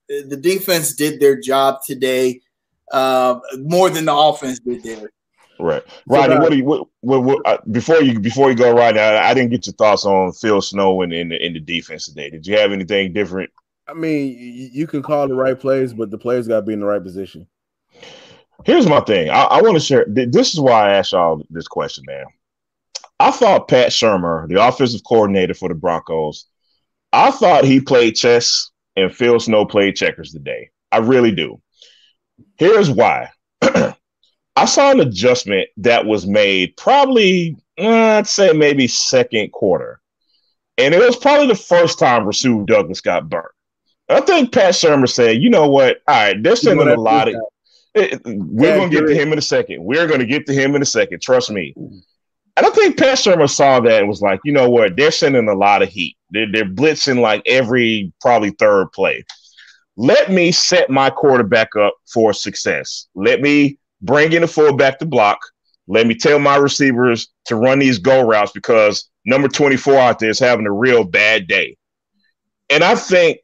the 0.08 0.36
defense 0.36 0.94
did 0.94 1.20
their 1.20 1.40
job 1.40 1.78
today 1.86 2.40
uh, 2.92 3.38
more 3.60 3.88
than 3.88 4.04
the 4.04 4.14
offense 4.14 4.58
did 4.58 4.82
there. 4.82 5.10
Right, 5.58 5.82
Rodney. 6.06 6.34
So, 6.34 6.38
uh, 6.38 6.42
what 6.42 6.50
do 6.50 6.56
you? 6.56 6.64
What, 6.64 6.88
what, 7.00 7.22
what, 7.22 7.46
uh, 7.46 7.58
before 7.70 8.02
you 8.02 8.20
before 8.20 8.50
you 8.50 8.56
go 8.56 8.72
right 8.72 8.94
now, 8.94 9.22
I 9.22 9.34
didn't 9.34 9.50
get 9.50 9.66
your 9.66 9.74
thoughts 9.74 10.04
on 10.04 10.32
Phil 10.32 10.60
Snow 10.60 11.02
and 11.02 11.12
in, 11.12 11.32
in, 11.32 11.40
in 11.40 11.52
the 11.54 11.60
defense 11.60 12.06
today. 12.06 12.30
Did 12.30 12.46
you 12.46 12.58
have 12.58 12.72
anything 12.72 13.12
different? 13.12 13.50
I 13.88 13.94
mean, 13.94 14.36
you 14.72 14.86
can 14.86 15.02
call 15.02 15.28
the 15.28 15.34
right 15.34 15.58
plays, 15.58 15.94
but 15.94 16.10
the 16.10 16.18
players 16.18 16.48
got 16.48 16.56
to 16.56 16.62
be 16.62 16.72
in 16.72 16.80
the 16.80 16.86
right 16.86 17.02
position. 17.02 17.46
Here's 18.64 18.88
my 18.88 19.00
thing. 19.00 19.30
I, 19.30 19.42
I 19.42 19.62
want 19.62 19.74
to 19.74 19.80
share. 19.80 20.04
This 20.08 20.52
is 20.52 20.60
why 20.60 20.90
I 20.90 20.94
asked 20.94 21.12
y'all 21.12 21.42
this 21.50 21.68
question, 21.68 22.04
man. 22.06 22.24
I 23.20 23.30
thought 23.30 23.68
Pat 23.68 23.90
Shurmur, 23.90 24.48
the 24.48 24.62
offensive 24.66 25.02
coordinator 25.04 25.54
for 25.54 25.68
the 25.68 25.74
Broncos, 25.74 26.46
I 27.12 27.30
thought 27.30 27.64
he 27.64 27.80
played 27.80 28.16
chess 28.16 28.70
and 28.96 29.14
Phil 29.14 29.40
Snow 29.40 29.64
played 29.64 29.96
checkers 29.96 30.32
today. 30.32 30.70
I 30.92 30.98
really 30.98 31.32
do 31.32 31.60
Here's 32.56 32.90
why. 32.90 33.30
I 34.56 34.64
saw 34.64 34.90
an 34.90 35.00
adjustment 35.00 35.68
that 35.76 36.06
was 36.06 36.26
made 36.26 36.76
probably, 36.78 37.56
uh, 37.78 38.18
I'd 38.18 38.26
say 38.26 38.52
maybe 38.54 38.88
second 38.88 39.52
quarter. 39.52 40.00
And 40.78 40.94
it 40.94 40.98
was 40.98 41.16
probably 41.16 41.46
the 41.46 41.54
first 41.54 41.98
time 41.98 42.24
Rasul 42.24 42.64
Douglas 42.64 43.02
got 43.02 43.28
burnt. 43.28 43.46
I 44.08 44.20
think 44.20 44.52
Pat 44.52 44.74
Shurmur 44.74 45.08
said, 45.08 45.42
you 45.42 45.50
know 45.50 45.68
what? 45.68 45.98
All 46.08 46.14
right, 46.14 46.42
they're 46.42 46.56
sending 46.56 46.88
a 46.88 46.94
lot 47.00 47.28
of. 47.28 47.34
It, 47.94 48.12
eh, 48.12 48.16
eh, 48.24 48.34
we're 48.36 48.68
yeah, 48.68 48.76
going 48.76 48.90
to 48.90 48.96
get 48.96 49.06
to 49.06 49.14
him 49.14 49.32
in 49.32 49.38
a 49.38 49.42
second. 49.42 49.84
We're 49.84 50.06
going 50.06 50.20
to 50.20 50.26
get 50.26 50.46
to 50.46 50.54
him 50.54 50.74
in 50.74 50.82
a 50.82 50.86
second. 50.86 51.20
Trust 51.22 51.50
me. 51.50 51.74
And 51.76 52.64
I 52.64 52.70
think 52.70 52.96
Pat 52.96 53.18
Shurmur 53.18 53.50
saw 53.50 53.80
that 53.80 54.00
and 54.00 54.08
was 54.08 54.22
like, 54.22 54.40
you 54.44 54.52
know 54.52 54.70
what? 54.70 54.96
They're 54.96 55.10
sending 55.10 55.48
a 55.48 55.54
lot 55.54 55.82
of 55.82 55.88
heat. 55.88 56.16
They're, 56.30 56.50
they're 56.50 56.64
blitzing 56.64 57.20
like 57.20 57.42
every 57.46 58.12
probably 58.20 58.50
third 58.50 58.92
play. 58.92 59.24
Let 59.96 60.30
me 60.30 60.52
set 60.52 60.88
my 60.88 61.10
quarterback 61.10 61.74
up 61.76 61.94
for 62.06 62.32
success. 62.32 63.08
Let 63.14 63.40
me 63.40 63.78
bring 64.00 64.32
in 64.32 64.42
a 64.42 64.48
fullback 64.48 64.98
to 64.98 65.06
block. 65.06 65.38
Let 65.88 66.06
me 66.06 66.14
tell 66.14 66.38
my 66.38 66.56
receivers 66.56 67.28
to 67.46 67.56
run 67.56 67.78
these 67.78 67.98
go 67.98 68.22
routes 68.22 68.52
because 68.52 69.08
number 69.24 69.48
24 69.48 69.98
out 69.98 70.18
there 70.18 70.30
is 70.30 70.38
having 70.38 70.66
a 70.66 70.72
real 70.72 71.04
bad 71.04 71.46
day. 71.46 71.76
And 72.70 72.82
I 72.82 72.96
think 72.96 73.38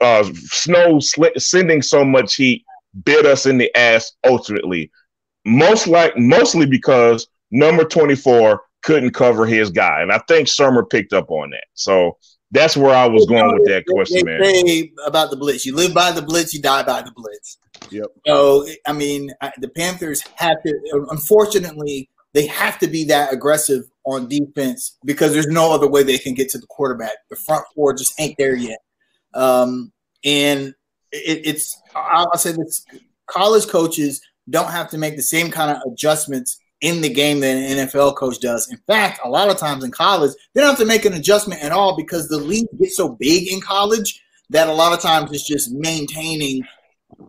uh, 0.00 0.24
Snow 0.34 1.00
sl- 1.00 1.36
sending 1.36 1.82
so 1.82 2.04
much 2.04 2.36
heat 2.36 2.64
bit 3.02 3.26
us 3.26 3.46
in 3.46 3.58
the 3.58 3.74
ass 3.76 4.12
ultimately. 4.24 4.90
Most 5.44 5.86
like 5.86 6.16
mostly 6.16 6.66
because 6.66 7.26
number 7.50 7.84
24 7.84 8.62
couldn't 8.82 9.12
cover 9.12 9.46
his 9.46 9.70
guy. 9.70 10.00
And 10.02 10.12
I 10.12 10.18
think 10.28 10.46
Shurmur 10.46 10.88
picked 10.88 11.12
up 11.12 11.30
on 11.30 11.50
that. 11.50 11.64
So 11.74 12.18
that's 12.50 12.76
where 12.76 12.94
I 12.94 13.06
was 13.06 13.26
going 13.26 13.52
with 13.52 13.66
that 13.66 13.84
question, 13.86 14.24
man. 14.24 14.42
Say 14.44 14.92
about 15.04 15.30
the 15.30 15.36
blitz. 15.36 15.66
You 15.66 15.74
live 15.74 15.92
by 15.92 16.12
the 16.12 16.22
blitz, 16.22 16.54
you 16.54 16.62
die 16.62 16.84
by 16.84 17.02
the 17.02 17.10
blitz. 17.10 17.58
Yep. 17.90 18.06
So 18.26 18.66
I 18.86 18.92
mean, 18.92 19.32
the 19.58 19.68
Panthers 19.68 20.22
have 20.36 20.62
to. 20.64 21.06
Unfortunately, 21.10 22.08
they 22.32 22.46
have 22.46 22.78
to 22.80 22.86
be 22.86 23.04
that 23.04 23.32
aggressive 23.32 23.84
on 24.04 24.28
defense 24.28 24.98
because 25.04 25.32
there's 25.32 25.46
no 25.46 25.72
other 25.72 25.88
way 25.88 26.02
they 26.02 26.18
can 26.18 26.34
get 26.34 26.48
to 26.50 26.58
the 26.58 26.66
quarterback. 26.66 27.12
The 27.30 27.36
front 27.36 27.64
four 27.74 27.94
just 27.94 28.18
ain't 28.20 28.36
there 28.38 28.56
yet. 28.56 28.78
Um, 29.34 29.92
and 30.24 30.74
it, 31.12 31.42
it's 31.44 31.80
I'll 31.94 32.36
say 32.36 32.52
this: 32.52 32.84
college 33.26 33.66
coaches 33.68 34.20
don't 34.50 34.70
have 34.70 34.90
to 34.90 34.98
make 34.98 35.16
the 35.16 35.22
same 35.22 35.50
kind 35.50 35.70
of 35.70 35.82
adjustments 35.90 36.58
in 36.80 37.00
the 37.00 37.08
game 37.08 37.40
that 37.40 37.56
an 37.56 37.88
NFL 37.88 38.16
coach 38.16 38.40
does. 38.40 38.70
In 38.70 38.76
fact, 38.86 39.20
a 39.24 39.28
lot 39.28 39.48
of 39.48 39.56
times 39.56 39.84
in 39.84 39.90
college, 39.90 40.32
they 40.52 40.60
don't 40.60 40.70
have 40.70 40.78
to 40.78 40.84
make 40.84 41.06
an 41.06 41.14
adjustment 41.14 41.62
at 41.62 41.72
all 41.72 41.96
because 41.96 42.28
the 42.28 42.36
league 42.36 42.66
gets 42.78 42.96
so 42.96 43.08
big 43.08 43.50
in 43.50 43.60
college 43.60 44.22
that 44.50 44.68
a 44.68 44.72
lot 44.72 44.92
of 44.92 45.00
times 45.00 45.32
it's 45.32 45.46
just 45.46 45.72
maintaining 45.72 46.62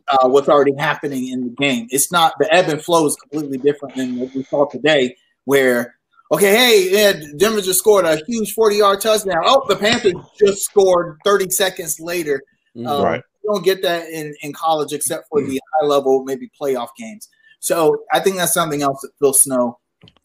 uh, 0.07 0.27
what's 0.27 0.49
already 0.49 0.73
happening 0.77 1.29
in 1.29 1.43
the 1.45 1.55
game. 1.55 1.87
It's 1.89 2.11
not 2.11 2.33
the 2.39 2.53
ebb 2.53 2.69
and 2.69 2.81
flow 2.81 3.05
is 3.05 3.15
completely 3.15 3.57
different 3.57 3.95
than 3.95 4.17
what 4.17 4.33
we 4.33 4.43
saw 4.43 4.65
today, 4.65 5.15
where 5.45 5.95
okay, 6.31 6.55
hey, 6.55 6.89
yeah, 6.91 7.25
Denver 7.37 7.61
just 7.61 7.79
scored 7.79 8.05
a 8.05 8.21
huge 8.27 8.53
40 8.53 8.75
yard 8.75 9.01
touchdown. 9.01 9.43
Oh, 9.43 9.65
the 9.67 9.75
Panthers 9.75 10.13
just 10.39 10.63
scored 10.63 11.17
30 11.23 11.49
seconds 11.49 11.99
later. 11.99 12.41
Mm-hmm. 12.75 12.87
Um, 12.87 13.03
right. 13.03 13.21
You 13.43 13.53
don't 13.53 13.63
get 13.63 13.81
that 13.83 14.09
in, 14.09 14.33
in 14.41 14.53
college 14.53 14.91
except 14.91 15.27
for 15.29 15.41
the 15.41 15.59
high 15.79 15.85
level, 15.85 16.23
maybe 16.23 16.49
playoff 16.59 16.89
games. 16.97 17.29
So 17.59 18.03
I 18.11 18.19
think 18.19 18.37
that's 18.37 18.53
something 18.53 18.81
else 18.81 19.01
that 19.01 19.11
Phil 19.19 19.33
Snow, 19.33 19.79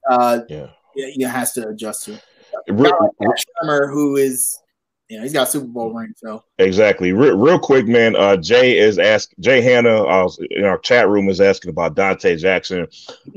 uh, 0.09 0.41
yeah, 0.49 0.67
yeah, 0.95 1.29
has 1.29 1.53
to 1.53 1.69
adjust 1.69 2.05
to. 2.05 2.21
Real, 2.69 2.93
Shurmur, 3.23 3.93
who 3.93 4.17
is, 4.17 4.59
you 5.11 5.17
know, 5.17 5.25
he's 5.25 5.33
got 5.33 5.49
Super 5.49 5.67
Bowl 5.67 5.93
ring. 5.93 6.15
So 6.17 6.45
exactly. 6.59 7.13
Real, 7.13 7.37
real 7.37 7.59
quick, 7.59 7.87
man. 7.87 8.15
Uh, 8.15 8.37
Jay 8.37 8.79
is 8.79 8.99
ask 8.99 9.31
Jay 9.41 9.61
Hanna 9.61 10.05
uh, 10.05 10.31
in 10.51 10.65
our 10.65 10.79
chat 10.79 11.09
room 11.09 11.29
is 11.29 11.41
asking 11.41 11.71
about 11.71 11.97
Donte 11.97 12.39
Jackson. 12.39 12.87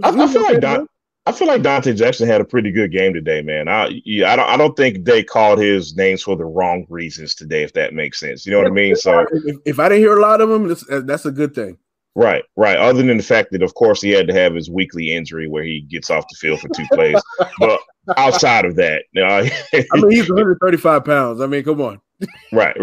I, 0.03 0.09
I 0.09 0.27
feel 0.27 0.43
like 0.43 0.59
Don, 0.59 0.88
I 1.25 1.31
feel 1.31 1.47
like 1.47 1.63
Donte 1.63 1.95
Jackson 1.95 2.27
had 2.27 2.41
a 2.41 2.45
pretty 2.45 2.71
good 2.71 2.91
game 2.91 3.12
today, 3.12 3.41
man. 3.41 3.67
I 3.67 4.01
yeah, 4.05 4.31
I 4.31 4.36
don't 4.36 4.49
I 4.49 4.55
don't 4.55 4.77
think 4.77 5.03
they 5.03 5.23
called 5.23 5.57
his 5.57 5.95
names 5.95 6.21
for 6.21 6.36
the 6.36 6.45
wrong 6.45 6.86
reasons 6.89 7.33
today, 7.33 7.63
if 7.63 7.73
that 7.73 7.95
makes 7.95 8.19
sense. 8.19 8.45
You 8.45 8.51
know 8.51 8.59
what 8.59 8.67
I 8.67 8.71
mean? 8.71 8.95
So 8.95 9.25
if, 9.31 9.57
if 9.65 9.79
I 9.79 9.89
didn't 9.89 10.03
hear 10.03 10.15
a 10.15 10.21
lot 10.21 10.41
of 10.41 10.49
them, 10.49 11.05
that's 11.07 11.25
a 11.25 11.31
good 11.31 11.55
thing. 11.55 11.79
Right, 12.15 12.43
right. 12.56 12.78
Other 12.78 13.02
than 13.02 13.17
the 13.17 13.23
fact 13.23 13.52
that, 13.52 13.63
of 13.63 13.73
course, 13.73 14.02
he 14.02 14.12
had 14.12 14.28
to 14.28 14.34
have 14.34 14.54
his 14.54 14.69
weekly 14.69 15.13
injury 15.13 15.47
where 15.47 15.63
he 15.63 15.82
gets 15.82 16.12
off 16.12 16.26
the 16.30 16.36
field 16.38 16.60
for 16.60 16.69
two 16.69 16.86
plays. 16.93 17.19
but 17.60 17.80
outside 18.17 18.65
of 18.65 18.76
that, 18.76 19.06
uh, 19.17 19.49
I 19.73 19.97
mean, 19.97 20.12
he's 20.12 20.30
135 20.30 21.06
pounds. 21.06 21.41
I 21.41 21.47
mean, 21.47 21.63
come 21.63 21.82
on. 21.82 22.02
right, 22.54 22.78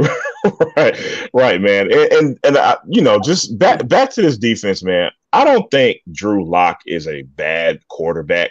right, 0.76 1.28
right, 1.32 1.60
man. 1.60 1.92
And 1.92 2.12
and, 2.12 2.38
and 2.44 2.58
I, 2.58 2.76
you 2.88 3.00
know, 3.00 3.20
just 3.20 3.58
back 3.58 3.86
back 3.88 4.10
to 4.10 4.22
this 4.22 4.36
defense, 4.36 4.82
man. 4.82 5.12
I 5.32 5.44
don't 5.44 5.70
think 5.70 6.00
Drew 6.12 6.44
Lock 6.44 6.80
is 6.86 7.06
a 7.06 7.22
bad 7.22 7.86
quarterback. 7.88 8.50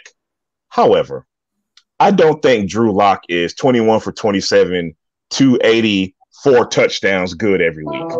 However, 0.68 1.26
I 2.00 2.10
don't 2.10 2.40
think 2.42 2.70
Drew 2.70 2.92
Lock 2.92 3.22
is 3.28 3.54
21 3.54 4.00
for 4.00 4.12
27, 4.12 4.96
280, 5.28 6.16
four 6.42 6.66
touchdowns 6.66 7.34
good 7.34 7.60
every 7.60 7.84
week. 7.84 8.10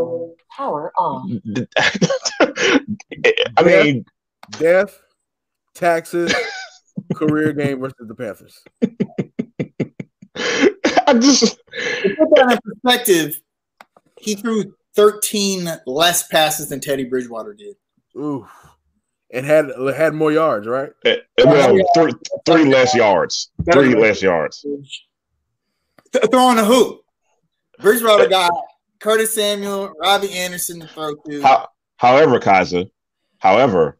Power 0.60 0.92
on. 0.98 1.40
I 3.56 3.62
mean, 3.64 4.04
death, 4.58 5.00
taxes, 5.72 6.34
career 7.14 7.54
game 7.54 7.80
versus 7.80 8.06
the 8.06 8.14
Panthers. 8.14 8.62
I 10.36 11.14
just 11.14 11.56
to 11.56 12.14
put 12.14 12.28
that 12.36 12.52
in 12.52 12.58
perspective, 12.74 13.40
he 14.18 14.34
threw 14.34 14.74
13 14.96 15.66
less 15.86 16.28
passes 16.28 16.68
than 16.68 16.80
Teddy 16.80 17.04
Bridgewater 17.04 17.54
did. 17.54 17.76
Ooh. 18.14 18.46
And 19.32 19.46
had 19.46 19.70
had 19.96 20.12
more 20.12 20.30
yards, 20.30 20.66
right? 20.66 20.90
Uh, 21.06 21.14
well, 21.42 21.74
three, 21.94 22.12
three 22.44 22.66
less 22.66 22.94
yards. 22.94 23.50
Three 23.72 23.94
less 23.94 24.20
yards. 24.20 24.66
Throwing 26.30 26.58
a 26.58 26.66
hoop. 26.66 27.00
Bridgewater 27.80 28.28
got 28.28 28.52
Curtis 29.00 29.34
Samuel, 29.34 29.92
Robbie 30.00 30.32
Anderson 30.32 30.80
to 30.80 30.86
throw 30.86 31.14
to. 31.14 31.42
How, 31.42 31.68
however, 31.96 32.38
Kaiser, 32.38 32.84
however, 33.38 33.98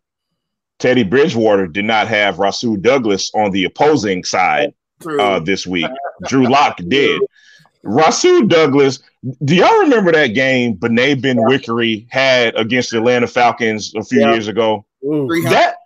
Teddy 0.78 1.02
Bridgewater 1.02 1.66
did 1.66 1.84
not 1.84 2.08
have 2.08 2.38
Rasul 2.38 2.76
Douglas 2.76 3.30
on 3.34 3.50
the 3.50 3.64
opposing 3.64 4.24
side 4.24 4.74
uh, 5.06 5.40
this 5.40 5.66
week. 5.66 5.90
Drew 6.26 6.46
Lock 6.46 6.78
did. 6.88 7.20
Rasul 7.82 8.46
Douglas, 8.46 9.00
do 9.44 9.56
y'all 9.56 9.80
remember 9.80 10.12
that 10.12 10.28
game 10.28 10.76
Bené 10.76 11.20
Benwikere 11.20 12.06
had 12.10 12.54
against 12.56 12.90
the 12.90 12.98
Atlanta 12.98 13.26
Falcons 13.26 13.94
a 13.94 14.04
few 14.04 14.20
yeah. 14.20 14.32
years 14.32 14.48
ago? 14.48 14.84
That 15.02 15.76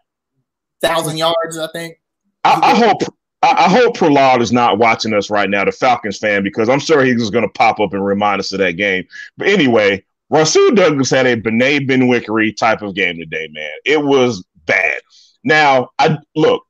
thousand 0.81 1.18
yards, 1.18 1.57
I 1.57 1.68
think. 1.68 2.00
I, 2.42 2.61
I 2.62 2.74
hope 2.74 3.03
I, 3.45 3.67
I 3.67 3.69
hope 3.69 3.97
Prahlad 3.97 4.41
is 4.41 4.53
not 4.53 4.79
watching 4.79 5.13
us 5.13 5.29
right 5.29 5.51
now, 5.51 5.65
the 5.65 5.73
Falcons 5.73 6.17
fan, 6.19 6.43
because 6.43 6.71
I'm 6.71 6.81
sure 6.81 7.05
he's 7.05 7.29
going 7.29 7.45
to 7.45 7.53
pop 7.53 7.79
up 7.79 7.93
and 7.93 8.05
remind 8.05 8.41
us 8.41 8.53
of 8.53 8.59
that 8.59 8.73
game. 8.73 9.05
But 9.37 9.49
anyway, 9.49 10.03
Rasul 10.31 10.75
Douglas 10.75 11.11
had 11.11 11.27
a 11.27 11.37
Bené 11.37 11.87
Benwikere 11.87 12.57
type 12.57 12.81
of 12.81 12.95
game 12.95 13.19
today, 13.19 13.49
man. 13.53 13.71
It 13.85 14.03
was 14.03 14.43
bad. 14.65 15.01
Now, 15.45 15.91
I 15.99 16.17
look, 16.35 16.65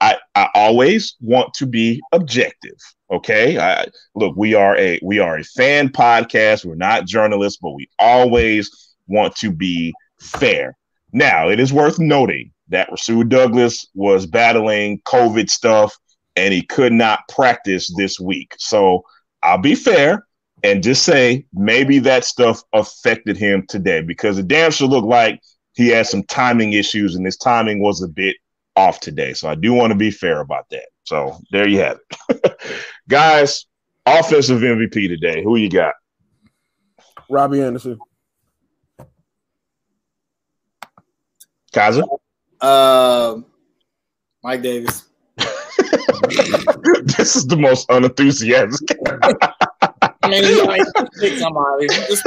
I, 0.00 0.16
I 0.36 0.48
always 0.54 1.16
want 1.20 1.54
to 1.54 1.66
be 1.66 2.00
objective. 2.12 2.78
Okay. 3.10 3.58
I 3.58 3.86
look, 4.14 4.36
we 4.36 4.54
are 4.54 4.76
a 4.76 5.00
we 5.02 5.18
are 5.18 5.38
a 5.38 5.44
fan 5.44 5.88
podcast. 5.88 6.64
We're 6.64 6.76
not 6.76 7.06
journalists, 7.06 7.58
but 7.60 7.72
we 7.72 7.88
always 7.98 8.94
want 9.08 9.34
to 9.36 9.50
be 9.50 9.92
fair. 10.20 10.76
Now, 11.12 11.48
it 11.48 11.58
is 11.58 11.72
worth 11.72 11.98
noting 11.98 12.52
that 12.68 12.90
Rasul 12.90 13.24
Douglas 13.24 13.86
was 13.94 14.24
battling 14.24 15.00
COVID 15.00 15.50
stuff 15.50 15.98
and 16.36 16.52
he 16.52 16.62
could 16.62 16.92
not 16.92 17.20
practice 17.28 17.92
this 17.96 18.18
week. 18.18 18.54
So 18.58 19.02
I'll 19.42 19.58
be 19.58 19.74
fair 19.74 20.26
and 20.62 20.82
just 20.82 21.02
say 21.02 21.46
maybe 21.52 21.98
that 22.00 22.24
stuff 22.24 22.62
affected 22.72 23.36
him 23.36 23.66
today 23.68 24.00
because 24.00 24.38
it 24.38 24.48
damn 24.48 24.70
sure 24.70 24.88
looked 24.88 25.08
like 25.08 25.40
he 25.74 25.88
had 25.88 26.06
some 26.06 26.22
timing 26.24 26.74
issues 26.74 27.14
and 27.14 27.24
his 27.24 27.36
timing 27.36 27.80
was 27.80 28.02
a 28.02 28.08
bit 28.08 28.36
off 28.76 29.00
today. 29.00 29.32
So 29.34 29.48
I 29.48 29.54
do 29.54 29.72
want 29.72 29.92
to 29.92 29.98
be 29.98 30.10
fair 30.10 30.40
about 30.40 30.68
that. 30.70 30.86
So 31.04 31.38
there 31.50 31.68
you 31.68 31.78
have 31.80 31.98
it. 32.28 32.60
Guys, 33.08 33.66
offensive 34.06 34.60
MVP 34.60 35.08
today. 35.08 35.42
Who 35.42 35.56
you 35.56 35.68
got? 35.68 35.94
Robbie 37.28 37.62
Anderson. 37.62 37.98
Kaiser? 41.72 42.04
Uh, 42.60 43.38
Mike 44.44 44.62
Davis. 44.62 45.04
This 47.16 47.36
is 47.36 47.46
the 47.46 47.56
most 47.56 47.88
unenthusiastic. 47.90 48.98
I 50.22 50.28
mean, 50.30 50.64
like, 50.66 50.82
pick 51.20 51.38
somebody. 51.38 51.88
Just 51.88 52.24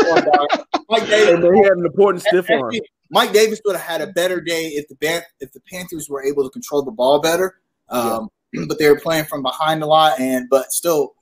Mike 0.90 1.08
Davis. 1.08 1.44
he 1.54 1.64
had 1.64 1.74
an 1.74 1.86
important 1.86 2.24
stiff 2.24 2.50
arm. 2.50 2.74
Mike 3.10 3.32
Davis 3.34 3.62
would 3.66 3.76
have 3.76 3.86
had 3.86 4.02
a 4.02 4.08
better 4.08 4.42
day 4.42 4.68
if 4.70 4.88
the 4.88 4.96
Ban- 4.96 5.24
if 5.40 5.52
the 5.54 5.62
Panthers 5.72 6.10
were 6.10 6.24
able 6.24 6.44
to 6.44 6.50
control 6.50 6.82
the 6.82 6.92
ball 6.92 7.22
better. 7.22 7.60
Um, 7.90 8.30
yeah. 8.54 8.66
But 8.68 8.80
they 8.80 8.90
were 8.90 9.00
playing 9.00 9.26
from 9.26 9.44
behind 9.44 9.84
a 9.84 9.86
lot, 9.86 10.20
and 10.20 10.48
but 10.50 10.72
still, 10.72 11.14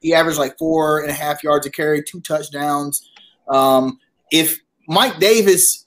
he 0.00 0.14
averaged 0.14 0.38
like 0.38 0.56
four 0.58 1.00
and 1.00 1.10
a 1.10 1.14
half 1.14 1.42
yards 1.42 1.66
a 1.66 1.70
carry, 1.70 2.02
two 2.02 2.20
touchdowns. 2.20 3.10
Um, 3.48 3.98
if 4.30 4.58
Mike 4.88 5.18
Davis 5.18 5.84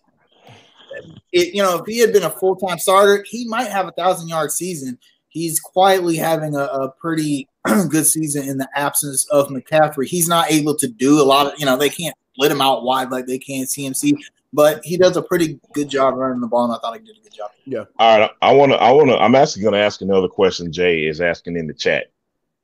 it, 1.31 1.53
you 1.53 1.61
know, 1.61 1.77
if 1.77 1.85
he 1.85 1.99
had 1.99 2.13
been 2.13 2.23
a 2.23 2.29
full 2.29 2.55
time 2.55 2.79
starter, 2.79 3.23
he 3.27 3.47
might 3.47 3.69
have 3.69 3.87
a 3.87 3.91
thousand 3.91 4.27
yard 4.27 4.51
season. 4.51 4.97
He's 5.29 5.59
quietly 5.59 6.15
having 6.15 6.55
a, 6.55 6.63
a 6.63 6.89
pretty 6.89 7.47
good 7.89 8.05
season 8.05 8.47
in 8.47 8.57
the 8.57 8.69
absence 8.75 9.27
of 9.29 9.47
McCaffrey. 9.47 10.05
He's 10.05 10.27
not 10.27 10.51
able 10.51 10.75
to 10.77 10.87
do 10.87 11.21
a 11.21 11.23
lot 11.23 11.53
of, 11.53 11.59
you 11.59 11.65
know, 11.65 11.77
they 11.77 11.89
can't 11.89 12.15
split 12.33 12.51
him 12.51 12.61
out 12.61 12.83
wide 12.83 13.11
like 13.11 13.25
they 13.25 13.39
can 13.39 13.65
CMC, 13.65 14.17
but 14.53 14.83
he 14.83 14.97
does 14.97 15.17
a 15.17 15.21
pretty 15.21 15.59
good 15.73 15.89
job 15.89 16.15
running 16.15 16.41
the 16.41 16.47
ball, 16.47 16.65
and 16.65 16.73
I 16.73 16.77
thought 16.79 16.97
he 16.97 17.05
did 17.05 17.17
a 17.17 17.21
good 17.21 17.33
job. 17.33 17.51
Yeah. 17.65 17.83
All 17.99 18.19
right. 18.19 18.31
I 18.41 18.53
want 18.53 18.71
to. 18.71 18.77
I 18.77 18.91
want 18.91 19.09
to. 19.09 19.17
I'm 19.17 19.35
actually 19.35 19.63
going 19.63 19.73
to 19.73 19.79
ask 19.79 20.01
another 20.01 20.27
question. 20.27 20.71
Jay 20.71 21.05
is 21.05 21.21
asking 21.21 21.57
in 21.57 21.67
the 21.67 21.73
chat. 21.73 22.07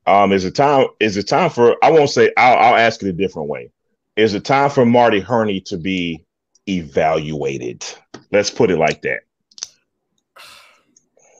Um, 0.06 0.32
is 0.32 0.46
it 0.46 0.56
time? 0.56 0.88
Is 1.00 1.18
it 1.18 1.28
time 1.28 1.50
for? 1.50 1.76
I 1.84 1.92
won't 1.92 2.10
say. 2.10 2.32
I'll, 2.38 2.58
I'll 2.58 2.76
ask 2.76 3.02
it 3.04 3.10
a 3.10 3.14
different 3.14 3.50
way. 3.50 3.72
Is 4.16 4.34
it 4.34 4.46
time 4.46 4.70
for 4.70 4.86
Marty 4.86 5.20
Hurney 5.20 5.60
to 5.62 5.78
be 5.78 6.24
evaluated? 6.68 7.84
Let's 8.32 8.50
put 8.50 8.72
it 8.72 8.78
like 8.78 9.02
that. 9.02 9.22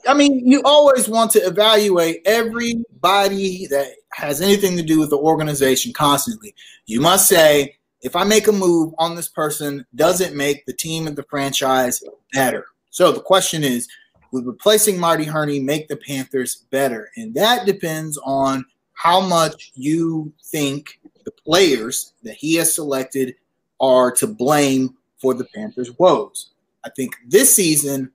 I 0.06 0.14
mean, 0.14 0.46
you 0.46 0.62
always 0.64 1.08
want 1.08 1.30
to 1.32 1.38
evaluate 1.40 2.22
everybody 2.24 3.66
that 3.68 3.92
has 4.12 4.40
anything 4.40 4.76
to 4.76 4.82
do 4.82 5.00
with 5.00 5.10
the 5.10 5.18
organization 5.18 5.92
constantly. 5.92 6.54
You 6.86 7.00
must 7.00 7.28
say, 7.28 7.76
if 8.02 8.14
I 8.14 8.24
make 8.24 8.48
a 8.48 8.52
move 8.52 8.94
on 8.98 9.14
this 9.14 9.28
person, 9.28 9.86
does 9.94 10.20
it 10.20 10.34
make 10.34 10.66
the 10.66 10.72
team 10.72 11.06
and 11.06 11.16
the 11.16 11.22
franchise 11.24 12.02
better? 12.32 12.66
So 12.90 13.12
the 13.12 13.20
question 13.20 13.64
is, 13.64 13.88
would 14.30 14.46
replacing 14.46 14.98
Marty 14.98 15.24
Hurney 15.24 15.60
make 15.60 15.88
the 15.88 15.96
Panthers 15.96 16.66
better? 16.70 17.10
And 17.16 17.34
that 17.34 17.66
depends 17.66 18.18
on 18.24 18.64
how 18.92 19.20
much 19.20 19.72
you 19.74 20.32
think 20.44 21.00
the 21.24 21.30
players 21.30 22.12
that 22.22 22.34
he 22.34 22.56
has 22.56 22.74
selected 22.74 23.36
are 23.80 24.10
to 24.12 24.26
blame 24.26 24.96
for 25.18 25.34
the 25.34 25.44
Panthers' 25.44 25.98
woes. 25.98 26.50
I 26.84 26.90
think 26.90 27.16
this 27.26 27.54
season 27.54 28.10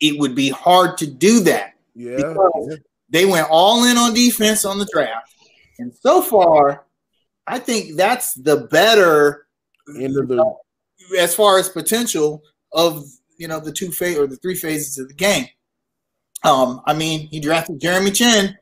it 0.00 0.18
would 0.18 0.34
be 0.34 0.48
hard 0.50 0.96
to 0.98 1.06
do 1.06 1.40
that. 1.40 1.74
Yeah. 1.94 2.34
They 3.10 3.24
went 3.24 3.48
all 3.50 3.84
in 3.84 3.96
on 3.96 4.14
defense 4.14 4.64
on 4.64 4.78
the 4.78 4.88
draft. 4.92 5.34
And 5.78 5.92
so 5.94 6.20
far, 6.22 6.84
I 7.46 7.58
think 7.58 7.96
that's 7.96 8.34
the 8.34 8.56
better 8.70 9.46
End 9.98 10.16
of 10.18 10.28
the 10.28 10.54
as 11.18 11.34
far 11.34 11.58
as 11.58 11.68
potential 11.70 12.42
of 12.72 13.06
you 13.38 13.48
know 13.48 13.58
the 13.58 13.72
two 13.72 13.90
phase 13.90 14.18
or 14.18 14.26
the 14.26 14.36
three 14.36 14.54
phases 14.54 14.98
of 14.98 15.08
the 15.08 15.14
game. 15.14 15.46
Um, 16.44 16.82
I 16.84 16.92
mean, 16.92 17.26
he 17.28 17.40
drafted 17.40 17.80
Jeremy 17.80 18.10
Chinn. 18.10 18.56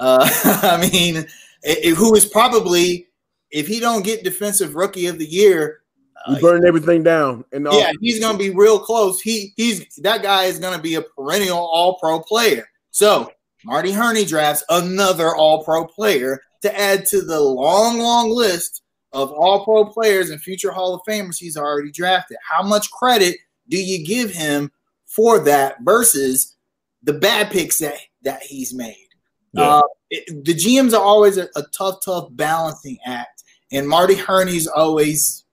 Uh, 0.00 0.28
I 0.62 0.88
mean, 0.90 1.16
it, 1.18 1.28
it- 1.62 1.94
who 1.94 2.16
is 2.16 2.26
probably 2.26 3.06
if 3.52 3.68
he 3.68 3.78
don't 3.78 4.04
get 4.04 4.24
defensive 4.24 4.74
rookie 4.74 5.06
of 5.06 5.18
the 5.20 5.24
year, 5.26 5.82
we 6.28 6.40
burned 6.40 6.64
everything 6.64 7.02
down. 7.02 7.44
And 7.52 7.66
yeah, 7.70 7.92
he's 8.00 8.20
gonna 8.20 8.38
be 8.38 8.50
real 8.50 8.78
close. 8.78 9.20
He 9.20 9.52
he's 9.56 9.86
that 9.98 10.22
guy 10.22 10.44
is 10.44 10.58
gonna 10.58 10.80
be 10.80 10.94
a 10.94 11.02
perennial 11.02 11.58
all 11.58 11.98
pro 11.98 12.20
player. 12.20 12.68
So 12.90 13.30
Marty 13.64 13.92
Hurney 13.92 14.24
drafts 14.24 14.64
another 14.68 15.34
all 15.34 15.64
pro 15.64 15.86
player 15.86 16.40
to 16.62 16.78
add 16.78 17.04
to 17.06 17.20
the 17.22 17.40
long, 17.40 17.98
long 17.98 18.30
list 18.30 18.82
of 19.12 19.30
all 19.32 19.64
pro 19.64 19.84
players 19.86 20.30
and 20.30 20.40
future 20.40 20.70
Hall 20.72 20.94
of 20.94 21.00
Famers 21.08 21.38
he's 21.38 21.56
already 21.56 21.90
drafted. 21.90 22.36
How 22.48 22.62
much 22.62 22.90
credit 22.90 23.36
do 23.68 23.76
you 23.78 24.04
give 24.06 24.30
him 24.30 24.70
for 25.06 25.38
that 25.40 25.76
versus 25.82 26.56
the 27.02 27.12
bad 27.12 27.50
picks 27.50 27.78
that, 27.78 27.94
that 28.22 28.42
he's 28.42 28.74
made? 28.74 29.08
Yeah. 29.52 29.62
Uh, 29.62 29.82
it- 30.10 30.44
the 30.44 30.54
GMs 30.54 30.92
are 30.92 31.02
always 31.02 31.36
a, 31.38 31.48
a 31.56 31.62
tough, 31.76 31.98
tough 32.04 32.28
balancing 32.32 32.98
act. 33.06 33.42
And 33.72 33.88
Marty 33.88 34.14
Hurney's 34.14 34.66
always 34.66 35.44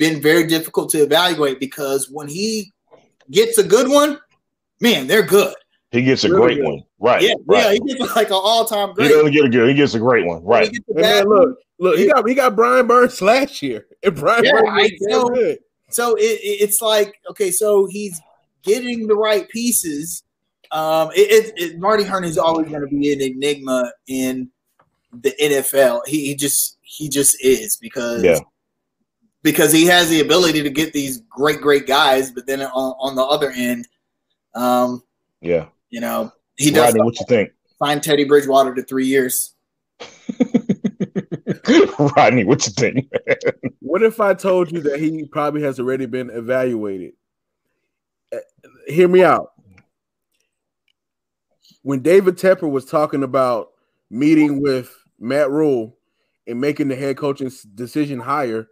been 0.00 0.20
very 0.20 0.46
difficult 0.46 0.88
to 0.90 0.98
evaluate 1.02 1.60
because 1.60 2.08
when 2.10 2.26
he 2.26 2.72
gets 3.30 3.58
a 3.58 3.62
good 3.62 3.86
one, 3.86 4.18
man, 4.80 5.06
they're 5.06 5.22
good. 5.22 5.54
He 5.92 6.02
gets 6.02 6.24
a 6.24 6.28
Really 6.30 6.40
great 6.40 6.56
good. 6.56 6.64
one. 6.64 6.82
Right. 6.98 7.22
Yeah, 7.22 7.34
right. 7.46 7.64
yeah, 7.64 7.72
he 7.72 7.80
gets 7.98 8.16
like 8.16 8.28
an 8.28 8.34
all-time 8.34 8.88
He 8.90 8.94
great. 8.94 9.08
doesn't 9.10 9.32
get 9.32 9.44
a 9.44 9.48
good. 9.50 9.68
He 9.68 9.74
gets 9.74 9.94
a 9.94 9.98
great 9.98 10.24
one. 10.24 10.42
When 10.42 10.62
he 10.62 10.68
Right. 10.68 10.72
gets 10.72 10.88
a 10.90 10.94
bad 10.94 11.28
man, 11.28 11.28
look, 11.28 11.58
look, 11.78 11.98
he 11.98 12.06
got 12.08 12.26
he 12.26 12.34
got 12.34 12.56
Brian 12.56 12.86
Burns 12.86 13.20
last 13.20 13.60
year. 13.60 13.86
And 14.02 14.14
Brian 14.16 14.42
Yeah, 14.44 14.52
Burns 14.52 14.68
I 14.68 15.16
was 15.18 15.30
good. 15.38 15.58
So 15.90 16.14
it, 16.14 16.22
it- 16.22 16.60
it's 16.62 16.80
like 16.80 17.14
okay, 17.30 17.50
so 17.50 17.86
he's 17.86 18.20
getting 18.62 19.06
the 19.06 19.14
right 19.16 19.46
pieces. 19.50 20.22
Um, 20.72 21.10
it, 21.14 21.30
it, 21.46 21.52
it 21.72 21.78
Marty 21.78 22.04
Hurney's 22.04 22.38
always 22.38 22.68
going 22.68 22.80
to 22.80 22.86
be 22.86 23.12
an 23.12 23.20
enigma 23.20 23.92
in 24.06 24.48
the 25.12 25.34
NFL. 25.42 26.02
He, 26.06 26.26
he 26.28 26.34
just 26.36 26.78
he 26.82 27.08
just 27.08 27.36
is 27.44 27.76
because 27.76 28.22
Yeah. 28.22 28.38
Because 29.42 29.72
he 29.72 29.86
has 29.86 30.10
the 30.10 30.20
ability 30.20 30.62
to 30.62 30.70
get 30.70 30.92
these 30.92 31.22
great 31.30 31.60
great 31.60 31.86
guys, 31.86 32.30
but 32.30 32.46
then 32.46 32.60
on, 32.62 32.94
on 33.00 33.14
the 33.14 33.22
other 33.24 33.50
end, 33.52 33.88
um, 34.54 35.02
Yeah. 35.40 35.66
you 35.88 36.00
know 36.00 36.32
he 36.56 36.70
does 36.70 36.88
Rodney, 36.92 37.02
what 37.02 37.18
you 37.18 37.26
think? 37.26 37.50
sign 37.82 38.00
Teddy 38.02 38.24
Bridgewater 38.24 38.74
to 38.74 38.82
three 38.82 39.06
years. 39.06 39.54
Rodney, 42.16 42.44
what 42.44 42.66
you 42.66 42.72
think? 42.72 43.10
What 43.80 44.02
if 44.02 44.20
I 44.20 44.34
told 44.34 44.70
you 44.72 44.80
that 44.82 45.00
he 45.00 45.24
probably 45.26 45.62
has 45.62 45.80
already 45.80 46.06
been 46.06 46.30
evaluated? 46.30 47.12
Uh, 48.32 48.38
Hear 48.86 49.08
me 49.08 49.22
out. 49.24 49.52
When 51.82 52.00
David 52.00 52.36
Tepper 52.36 52.70
was 52.70 52.84
talking 52.84 53.22
about 53.22 53.68
meeting 54.10 54.60
with 54.60 54.94
Matt 55.18 55.50
Rhule 55.50 55.96
and 56.46 56.60
making 56.60 56.88
the 56.88 56.96
head 56.96 57.16
coaching 57.16 57.50
decision 57.74 58.20
hire, 58.20 58.68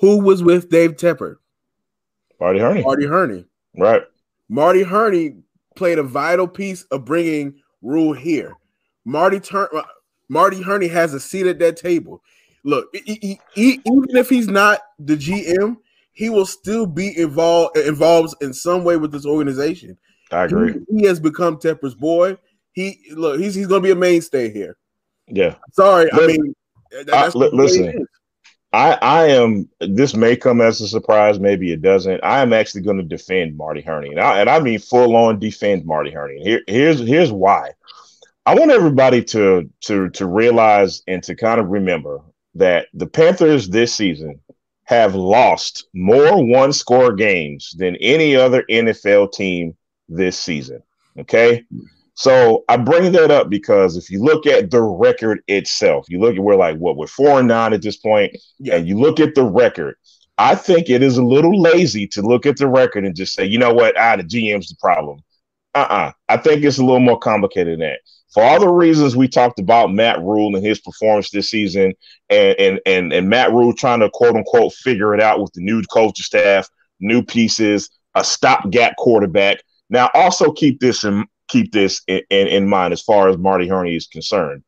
who 0.00 0.18
was 0.20 0.42
with 0.42 0.68
Dave 0.70 0.96
Tepper? 0.96 1.36
Marty 2.40 2.58
Hurney. 2.60 2.82
Marty 2.82 3.06
Hurney. 3.06 3.44
Right. 3.76 4.02
Marty 4.48 4.82
Hurney 4.82 5.36
played 5.76 5.98
a 5.98 6.02
vital 6.02 6.46
piece 6.48 6.82
of 6.84 7.04
bringing 7.04 7.54
Rhule 7.82 8.12
here. 8.12 8.56
Marty 9.04 9.40
Tur- 9.40 9.74
uh, 9.74 9.82
Marty 10.28 10.62
Hurney 10.62 10.88
has 10.88 11.14
a 11.14 11.20
seat 11.20 11.46
at 11.46 11.58
that 11.60 11.76
table. 11.76 12.22
Look, 12.64 12.88
e- 12.94 13.18
e- 13.22 13.38
e- 13.54 13.80
even 13.84 14.16
if 14.16 14.28
he's 14.28 14.48
not 14.48 14.80
the 14.98 15.16
GM, 15.16 15.76
he 16.12 16.28
will 16.28 16.46
still 16.46 16.86
be 16.86 17.16
involved 17.18 17.76
involved 17.76 18.34
in 18.42 18.52
some 18.52 18.84
way 18.84 18.96
with 18.96 19.12
this 19.12 19.24
organization. 19.26 19.96
I 20.32 20.44
agree. 20.44 20.74
He, 20.90 20.98
he 21.00 21.06
has 21.06 21.20
become 21.20 21.56
Tepper's 21.56 21.94
boy. 21.94 22.36
He 22.72 23.00
look, 23.12 23.38
he's 23.40 23.54
he's 23.54 23.66
going 23.68 23.82
to 23.82 23.86
be 23.86 23.92
a 23.92 23.96
mainstay 23.96 24.52
here. 24.52 24.76
Yeah. 25.28 25.54
Sorry, 25.72 26.10
I 26.12 26.26
mean, 26.26 26.54
I- 26.98 27.02
that's 27.04 27.34
li- 27.34 27.48
the 27.50 27.56
way 27.56 27.62
it 27.64 27.66
listen. 27.66 28.07
I, 28.72 28.98
I 29.00 29.26
am. 29.28 29.68
This 29.80 30.14
may 30.14 30.36
come 30.36 30.60
as 30.60 30.80
a 30.80 30.88
surprise, 30.88 31.40
maybe 31.40 31.72
it 31.72 31.80
doesn't. 31.80 32.22
I 32.22 32.40
am 32.40 32.52
actually 32.52 32.82
going 32.82 32.98
to 32.98 33.02
defend 33.02 33.56
Marty 33.56 33.80
Hurney, 33.80 34.10
and 34.10 34.20
I, 34.20 34.40
and 34.40 34.50
I 34.50 34.60
mean 34.60 34.78
full 34.78 35.16
on 35.16 35.38
defend 35.38 35.86
Marty 35.86 36.10
Hurney. 36.10 36.42
Here, 36.42 36.62
here's 36.66 37.00
here's 37.00 37.32
why. 37.32 37.72
I 38.44 38.54
want 38.54 38.70
everybody 38.70 39.22
to 39.24 39.70
to 39.82 40.10
to 40.10 40.26
realize 40.26 41.02
and 41.06 41.22
to 41.24 41.34
kind 41.34 41.60
of 41.60 41.68
remember 41.68 42.20
that 42.54 42.88
the 42.92 43.06
Panthers 43.06 43.68
this 43.68 43.94
season 43.94 44.40
have 44.84 45.14
lost 45.14 45.86
more 45.94 46.46
one 46.46 46.72
score 46.72 47.12
games 47.12 47.74
than 47.78 47.96
any 47.96 48.36
other 48.36 48.64
NFL 48.70 49.32
team 49.32 49.76
this 50.08 50.38
season. 50.38 50.82
Okay. 51.18 51.64
So 52.18 52.64
I 52.68 52.76
bring 52.76 53.12
that 53.12 53.30
up 53.30 53.48
because 53.48 53.96
if 53.96 54.10
you 54.10 54.20
look 54.20 54.44
at 54.44 54.72
the 54.72 54.82
record 54.82 55.40
itself, 55.46 56.04
you 56.08 56.18
look 56.18 56.34
at 56.34 56.42
we're 56.42 56.56
like 56.56 56.76
what 56.76 56.96
we're 56.96 57.06
four 57.06 57.38
and 57.38 57.46
nine 57.46 57.72
at 57.72 57.80
this 57.80 57.96
point, 57.96 58.36
Yeah. 58.58 58.74
and 58.74 58.88
you 58.88 58.98
look 58.98 59.20
at 59.20 59.36
the 59.36 59.44
record. 59.44 59.94
I 60.36 60.56
think 60.56 60.90
it 60.90 61.00
is 61.00 61.16
a 61.18 61.22
little 61.22 61.60
lazy 61.60 62.08
to 62.08 62.22
look 62.22 62.44
at 62.44 62.56
the 62.56 62.66
record 62.66 63.04
and 63.04 63.14
just 63.14 63.34
say, 63.34 63.44
you 63.44 63.56
know 63.56 63.72
what, 63.72 63.96
ah, 63.96 64.16
the 64.16 64.24
GM's 64.24 64.68
the 64.68 64.74
problem. 64.80 65.20
Uh-uh. 65.76 66.10
I 66.28 66.36
think 66.38 66.64
it's 66.64 66.78
a 66.78 66.84
little 66.84 66.98
more 66.98 67.20
complicated 67.20 67.74
than 67.74 67.88
that. 67.88 68.00
For 68.34 68.42
all 68.42 68.58
the 68.58 68.68
reasons 68.68 69.14
we 69.14 69.28
talked 69.28 69.60
about 69.60 69.94
Matt 69.94 70.18
Rhule 70.20 70.56
and 70.56 70.66
his 70.66 70.80
performance 70.80 71.30
this 71.30 71.50
season, 71.50 71.94
and 72.30 72.58
and 72.58 72.80
and, 72.84 73.12
and 73.12 73.28
Matt 73.28 73.52
Rhule 73.52 73.72
trying 73.72 74.00
to 74.00 74.10
quote 74.10 74.34
unquote 74.34 74.72
figure 74.72 75.14
it 75.14 75.20
out 75.20 75.40
with 75.40 75.52
the 75.52 75.62
new 75.62 75.82
coaching 75.84 76.24
staff, 76.24 76.68
new 76.98 77.22
pieces, 77.22 77.90
a 78.16 78.24
stopgap 78.24 78.96
quarterback. 78.96 79.62
Now, 79.88 80.10
also 80.14 80.50
keep 80.50 80.80
this 80.80 81.04
in 81.04 81.24
keep 81.48 81.72
this 81.72 82.02
in, 82.06 82.20
in, 82.30 82.46
in 82.46 82.68
mind 82.68 82.92
as 82.92 83.02
far 83.02 83.28
as 83.28 83.36
Marty 83.36 83.68
Hurney 83.68 83.96
is 83.96 84.06
concerned. 84.06 84.62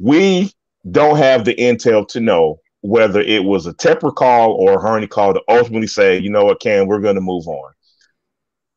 We 0.00 0.52
don't 0.90 1.16
have 1.16 1.44
the 1.44 1.54
intel 1.54 2.06
to 2.08 2.20
know 2.20 2.60
whether 2.80 3.20
it 3.20 3.44
was 3.44 3.66
a 3.66 3.74
Tepper 3.74 4.14
call 4.14 4.52
or 4.52 4.74
a 4.74 4.80
Hurney 4.80 5.06
call 5.06 5.34
to 5.34 5.42
ultimately 5.48 5.88
say, 5.88 6.18
you 6.18 6.30
know 6.30 6.44
what, 6.44 6.60
Cam, 6.60 6.86
we're 6.86 7.00
going 7.00 7.16
to 7.16 7.20
move 7.20 7.46
on. 7.46 7.72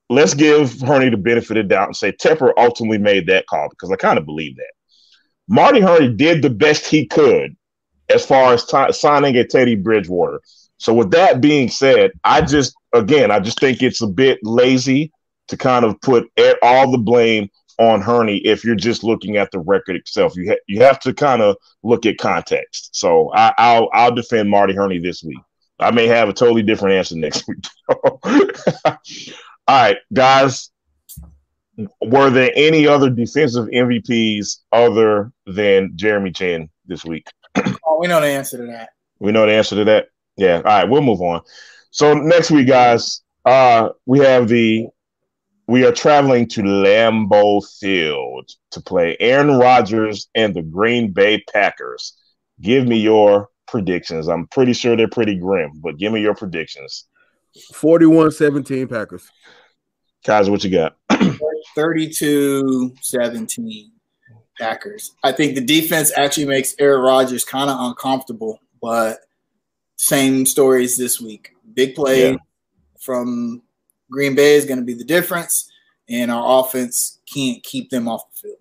Let's 0.09 0.33
give 0.33 0.81
Hurney 0.81 1.09
the 1.09 1.17
benefit 1.17 1.57
of 1.57 1.63
the 1.63 1.69
doubt 1.69 1.87
and 1.87 1.95
say 1.95 2.11
Tepper 2.11 2.51
ultimately 2.57 2.97
made 2.97 3.27
that 3.27 3.47
call 3.47 3.69
because 3.69 3.91
I 3.91 3.95
kind 3.95 4.17
of 4.19 4.25
believe 4.25 4.55
that. 4.57 4.71
Marty 5.47 5.79
Hurney 5.79 6.13
did 6.13 6.41
the 6.41 6.49
best 6.49 6.85
he 6.85 7.05
could 7.05 7.55
as 8.09 8.25
far 8.25 8.53
as 8.53 8.65
ti- 8.65 8.91
signing 8.91 9.37
a 9.37 9.45
Teddy 9.45 9.75
Bridgewater. 9.75 10.41
So, 10.77 10.93
with 10.93 11.11
that 11.11 11.41
being 11.41 11.69
said, 11.69 12.11
I 12.23 12.41
just, 12.41 12.73
again, 12.93 13.31
I 13.31 13.39
just 13.39 13.59
think 13.59 13.81
it's 13.81 14.01
a 14.01 14.07
bit 14.07 14.39
lazy 14.43 15.11
to 15.51 15.57
kind 15.57 15.85
of 15.85 15.99
put 16.01 16.27
all 16.61 16.91
the 16.91 16.97
blame 16.97 17.49
on 17.79 18.01
Hurney 18.01 18.37
if 18.39 18.63
you're 18.65 18.75
just 18.75 19.03
looking 19.03 19.37
at 19.37 19.51
the 19.51 19.59
record 19.59 19.95
itself. 19.95 20.35
You 20.35 20.49
ha- 20.51 20.63
you 20.67 20.81
have 20.81 20.99
to 21.01 21.13
kind 21.13 21.41
of 21.41 21.55
look 21.83 22.05
at 22.05 22.17
context. 22.17 22.89
So 22.95 23.31
I, 23.33 23.53
I'll 23.57 23.89
I'll 23.93 24.13
defend 24.13 24.49
Marty 24.49 24.73
Hurney 24.73 24.99
this 24.99 25.23
week 25.23 25.39
I 25.81 25.89
may 25.89 26.07
have 26.07 26.29
a 26.29 26.33
totally 26.33 26.61
different 26.61 26.95
answer 26.95 27.15
next 27.15 27.47
week. 27.47 27.65
All 28.85 28.97
right, 29.67 29.97
guys. 30.13 30.69
Were 32.01 32.29
there 32.29 32.51
any 32.55 32.85
other 32.85 33.09
defensive 33.09 33.65
MVPs 33.67 34.57
other 34.71 35.31
than 35.47 35.93
Jeremy 35.95 36.31
Chinn 36.31 36.69
this 36.85 37.03
week? 37.03 37.27
Oh, 37.83 37.99
we 37.99 38.07
know 38.07 38.21
the 38.21 38.27
answer 38.27 38.57
to 38.57 38.65
that. 38.67 38.91
We 39.19 39.33
know 39.33 39.45
the 39.45 39.51
answer 39.51 39.75
to 39.75 39.83
that. 39.85 40.07
Yeah. 40.37 40.57
All 40.57 40.61
right, 40.61 40.87
we'll 40.87 41.01
move 41.01 41.21
on. 41.21 41.41
So 41.89 42.13
next 42.13 42.49
week, 42.49 42.67
guys, 42.67 43.21
uh, 43.43 43.89
we 44.05 44.19
have 44.19 44.47
the 44.47 44.87
we 45.71 45.85
are 45.85 45.93
traveling 45.93 46.45
to 46.49 46.61
Lambeau 46.63 47.65
Field 47.79 48.49
to 48.71 48.81
play 48.81 49.15
Aaron 49.21 49.57
Rodgers 49.57 50.27
and 50.35 50.53
the 50.53 50.61
Green 50.61 51.13
Bay 51.13 51.41
Packers. 51.53 52.17
Give 52.59 52.85
me 52.85 52.97
your 52.97 53.47
predictions. 53.69 54.27
I'm 54.27 54.47
pretty 54.47 54.73
sure 54.73 54.97
they're 54.97 55.07
pretty 55.07 55.35
grim, 55.35 55.71
but 55.75 55.97
give 55.97 56.11
me 56.11 56.19
your 56.19 56.35
predictions. 56.35 57.07
41-17 57.71 58.89
Packers. 58.89 59.31
Kaiser, 60.25 60.51
what 60.51 60.61
you 60.65 60.71
got? 60.71 60.97
32 61.75 62.93
17 63.01 63.91
Packers. 64.59 65.13
I 65.23 65.31
think 65.31 65.55
the 65.55 65.61
defense 65.61 66.11
actually 66.17 66.47
makes 66.47 66.75
Aaron 66.79 67.01
Rodgers 67.01 67.45
kind 67.45 67.69
of 67.69 67.77
uncomfortable, 67.79 68.59
but 68.81 69.19
same 69.95 70.45
stories 70.45 70.97
this 70.97 71.21
week. 71.21 71.53
Big 71.73 71.95
play 71.95 72.31
yeah. 72.31 72.37
from 72.99 73.61
Green 74.11 74.35
Bay 74.35 74.55
is 74.55 74.65
going 74.65 74.79
to 74.79 74.85
be 74.85 74.93
the 74.93 75.03
difference, 75.03 75.71
and 76.09 76.29
our 76.29 76.59
offense 76.59 77.19
can't 77.33 77.63
keep 77.63 77.89
them 77.89 78.07
off 78.07 78.23
the 78.33 78.47
field. 78.47 78.57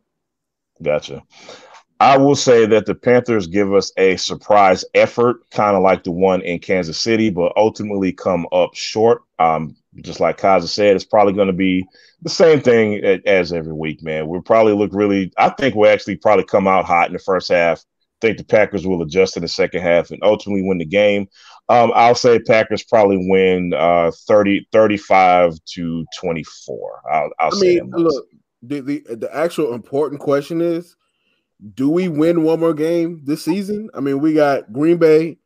Gotcha. 0.82 1.22
I 1.98 2.16
will 2.16 2.34
say 2.34 2.64
that 2.64 2.86
the 2.86 2.94
Panthers 2.94 3.46
give 3.46 3.74
us 3.74 3.92
a 3.98 4.16
surprise 4.16 4.86
effort, 4.94 5.48
kind 5.50 5.76
of 5.76 5.82
like 5.82 6.02
the 6.02 6.12
one 6.12 6.40
in 6.40 6.58
Kansas 6.58 6.98
City, 6.98 7.28
but 7.28 7.52
ultimately 7.56 8.10
come 8.10 8.46
up 8.52 8.74
short. 8.74 9.22
Um, 9.38 9.76
just 9.96 10.18
like 10.18 10.40
Kaza 10.40 10.68
said, 10.68 10.96
it's 10.96 11.04
probably 11.04 11.34
going 11.34 11.48
to 11.48 11.52
be 11.52 11.84
the 12.22 12.30
same 12.30 12.62
thing 12.62 13.04
as 13.26 13.52
every 13.52 13.74
week, 13.74 14.02
man. 14.02 14.28
We'll 14.28 14.40
probably 14.40 14.72
look 14.72 14.92
really, 14.94 15.30
I 15.36 15.50
think 15.50 15.74
we'll 15.74 15.90
actually 15.90 16.16
probably 16.16 16.44
come 16.44 16.66
out 16.66 16.86
hot 16.86 17.08
in 17.08 17.12
the 17.12 17.18
first 17.18 17.50
half. 17.50 17.80
I 17.80 18.26
think 18.26 18.38
the 18.38 18.44
Packers 18.44 18.86
will 18.86 19.02
adjust 19.02 19.36
in 19.36 19.42
the 19.42 19.48
second 19.48 19.82
half 19.82 20.10
and 20.10 20.22
ultimately 20.22 20.62
win 20.62 20.78
the 20.78 20.86
game. 20.86 21.28
Um, 21.70 21.92
I'll 21.94 22.16
say 22.16 22.40
Packers 22.40 22.82
probably 22.82 23.18
win 23.30 23.72
uh, 23.74 24.10
30, 24.26 24.66
35 24.72 25.54
to 25.74 26.04
24. 26.18 27.02
I'll, 27.12 27.30
I'll 27.38 27.56
I 27.56 27.60
mean, 27.60 27.90
look, 27.90 28.26
the, 28.60 28.80
the, 28.80 29.04
the 29.14 29.34
actual 29.34 29.72
important 29.72 30.20
question 30.20 30.60
is 30.60 30.96
do 31.74 31.88
we 31.88 32.08
win 32.08 32.42
one 32.42 32.58
more 32.58 32.74
game 32.74 33.22
this 33.24 33.44
season? 33.44 33.88
I 33.94 34.00
mean, 34.00 34.18
we 34.18 34.34
got 34.34 34.72
Green 34.72 34.96
Bay, 34.96 35.38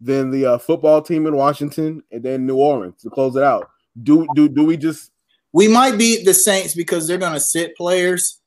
then 0.00 0.30
the 0.30 0.46
uh, 0.46 0.58
football 0.58 1.02
team 1.02 1.26
in 1.26 1.34
Washington, 1.34 2.04
and 2.12 2.22
then 2.22 2.46
New 2.46 2.56
Orleans 2.56 3.02
to 3.02 3.10
close 3.10 3.34
it 3.34 3.42
out. 3.42 3.68
Do 4.00 4.28
do 4.36 4.48
do 4.48 4.64
we 4.64 4.76
just? 4.76 5.10
We 5.52 5.66
might 5.66 5.98
beat 5.98 6.24
the 6.24 6.34
Saints 6.34 6.74
because 6.74 7.08
they're 7.08 7.18
going 7.18 7.32
to 7.32 7.40
sit 7.40 7.76
players, 7.76 8.40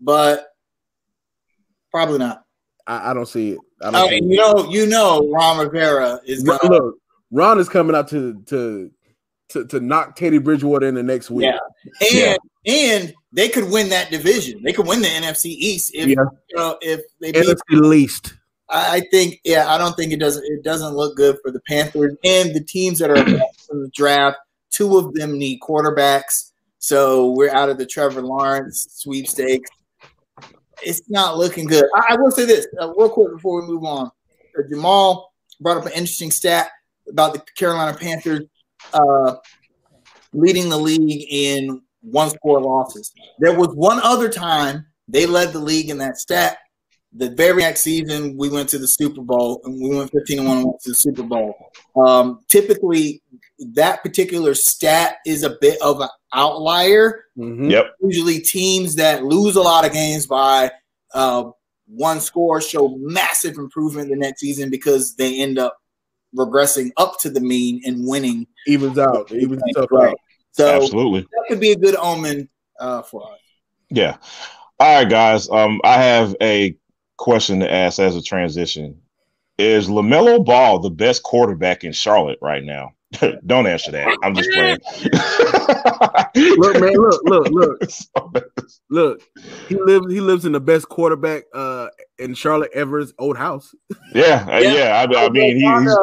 but 0.00 0.48
probably 1.92 2.18
not. 2.18 2.45
I, 2.86 3.10
I 3.10 3.14
don't 3.14 3.26
see 3.26 3.52
it. 3.52 3.58
I 3.82 3.90
don't 3.90 4.08
I 4.08 4.10
mean, 4.10 4.30
you 4.30 4.36
know, 4.36 4.68
you 4.70 4.86
know, 4.86 5.30
Ron 5.30 5.58
Rivera 5.58 6.20
is 6.24 6.42
going 6.42 6.58
to 6.60 6.68
look. 6.68 6.96
Ron 7.30 7.58
is 7.58 7.68
coming 7.68 7.96
out 7.96 8.08
to 8.08 8.40
to 8.46 8.90
to, 9.50 9.64
to 9.66 9.80
knock 9.80 10.16
Teddy 10.16 10.38
Bridgewater 10.38 10.86
in 10.86 10.94
the 10.94 11.02
next 11.02 11.30
week. 11.30 11.44
Yeah, 11.44 11.58
and 12.00 12.36
yeah. 12.64 12.74
and 12.74 13.14
they 13.32 13.48
could 13.48 13.70
win 13.70 13.88
that 13.90 14.10
division. 14.10 14.62
They 14.62 14.72
could 14.72 14.86
win 14.86 15.02
the 15.02 15.08
NFC 15.08 15.46
East 15.46 15.92
if 15.94 16.08
yeah. 16.08 16.24
you 16.48 16.56
know 16.56 16.78
if 16.80 17.00
they 17.20 17.32
beat 17.32 17.44
NFC 17.44 17.80
least. 17.80 18.34
I 18.68 19.02
think 19.12 19.40
yeah, 19.44 19.72
I 19.72 19.78
don't 19.78 19.94
think 19.96 20.12
it 20.12 20.18
doesn't 20.18 20.44
it 20.44 20.64
doesn't 20.64 20.94
look 20.94 21.16
good 21.16 21.36
for 21.42 21.52
the 21.52 21.60
Panthers 21.68 22.16
and 22.24 22.54
the 22.54 22.64
teams 22.64 22.98
that 22.98 23.10
are 23.10 23.16
in 23.16 23.40
the 23.70 23.90
draft. 23.94 24.38
Two 24.70 24.98
of 24.98 25.14
them 25.14 25.38
need 25.38 25.60
quarterbacks, 25.60 26.50
so 26.78 27.30
we're 27.30 27.54
out 27.54 27.68
of 27.68 27.78
the 27.78 27.86
Trevor 27.86 28.22
Lawrence 28.22 28.88
sweepstakes. 28.90 29.70
It's 30.82 31.08
not 31.08 31.38
looking 31.38 31.66
good. 31.66 31.84
I, 31.94 32.14
I 32.14 32.16
will 32.16 32.30
say 32.30 32.44
this 32.44 32.66
uh, 32.80 32.92
real 32.94 33.08
quick 33.08 33.32
before 33.32 33.60
we 33.60 33.68
move 33.68 33.84
on. 33.84 34.10
Uh, 34.58 34.62
Jamal 34.68 35.32
brought 35.60 35.78
up 35.78 35.86
an 35.86 35.92
interesting 35.92 36.30
stat 36.30 36.70
about 37.08 37.32
the 37.32 37.42
Carolina 37.56 37.96
Panthers 37.96 38.42
uh, 38.92 39.36
leading 40.32 40.68
the 40.68 40.76
league 40.76 41.26
in 41.30 41.80
one 42.02 42.30
score 42.30 42.60
losses. 42.60 43.12
There 43.38 43.58
was 43.58 43.68
one 43.68 44.00
other 44.02 44.28
time 44.28 44.86
they 45.08 45.26
led 45.26 45.52
the 45.52 45.58
league 45.58 45.90
in 45.90 45.98
that 45.98 46.18
stat. 46.18 46.58
The 47.12 47.30
very 47.30 47.62
next 47.62 47.80
season, 47.80 48.36
we 48.36 48.50
went 48.50 48.68
to 48.70 48.78
the 48.78 48.88
Super 48.88 49.22
Bowl 49.22 49.62
and 49.64 49.80
we 49.80 49.96
went 49.96 50.10
15 50.10 50.44
1 50.44 50.56
and 50.56 50.66
went 50.66 50.80
to 50.82 50.90
the 50.90 50.94
Super 50.94 51.22
Bowl. 51.22 51.56
Um, 51.96 52.40
typically, 52.48 53.22
that 53.74 54.02
particular 54.02 54.54
stat 54.54 55.16
is 55.24 55.42
a 55.42 55.56
bit 55.60 55.80
of 55.80 56.00
an 56.00 56.08
outlier. 56.34 57.24
Mm-hmm. 57.38 57.70
Yep. 57.70 57.86
Usually, 58.02 58.40
teams 58.40 58.96
that 58.96 59.24
lose 59.24 59.56
a 59.56 59.62
lot 59.62 59.86
of 59.86 59.92
games 59.92 60.26
by 60.26 60.70
uh, 61.14 61.50
one 61.86 62.20
score 62.20 62.60
show 62.60 62.96
massive 62.98 63.56
improvement 63.56 64.10
the 64.10 64.16
next 64.16 64.40
season 64.40 64.70
because 64.70 65.14
they 65.16 65.40
end 65.40 65.58
up 65.58 65.78
regressing 66.36 66.90
up 66.96 67.18
to 67.20 67.30
the 67.30 67.40
mean 67.40 67.80
and 67.86 68.06
winning. 68.06 68.46
Evens 68.66 68.98
out, 68.98 69.30
evens 69.32 69.62
stuff 69.70 69.88
right. 69.90 70.10
out. 70.10 70.18
So 70.52 70.68
absolutely, 70.68 71.20
that 71.20 71.44
could 71.48 71.60
be 71.60 71.72
a 71.72 71.76
good 71.76 71.96
omen 71.96 72.48
uh, 72.78 73.02
for 73.02 73.32
us. 73.32 73.40
Yeah. 73.90 74.16
All 74.78 75.00
right, 75.00 75.08
guys. 75.08 75.48
Um, 75.48 75.80
I 75.84 76.02
have 76.02 76.34
a 76.42 76.76
question 77.16 77.60
to 77.60 77.72
ask 77.72 77.98
as 77.98 78.16
a 78.16 78.22
transition. 78.22 79.00
Is 79.58 79.88
LaMelo 79.88 80.44
Ball 80.44 80.78
the 80.80 80.90
best 80.90 81.22
quarterback 81.22 81.84
in 81.84 81.92
Charlotte 81.92 82.38
right 82.42 82.62
now? 82.62 82.92
Don't 83.46 83.66
answer 83.66 83.90
that. 83.92 84.18
I'm 84.22 84.34
just 84.34 84.50
playing. 84.50 84.78
look, 86.58 86.80
man, 86.80 86.92
look, 86.94 87.22
look, 87.24 87.50
look, 88.34 88.52
look. 88.90 89.22
He 89.68 89.76
lives. 89.76 90.12
He 90.12 90.20
lives 90.20 90.44
in 90.44 90.52
the 90.52 90.60
best 90.60 90.88
quarterback 90.88 91.44
uh, 91.54 91.88
in 92.18 92.34
Charlotte 92.34 92.72
Ever's 92.74 93.14
old 93.18 93.38
house. 93.38 93.74
Yeah, 94.12 94.46
yeah. 94.58 94.74
yeah 94.74 95.06
I, 95.10 95.26
I, 95.26 95.28
mean, 95.30 95.56
he, 95.56 95.62
he's 95.62 95.96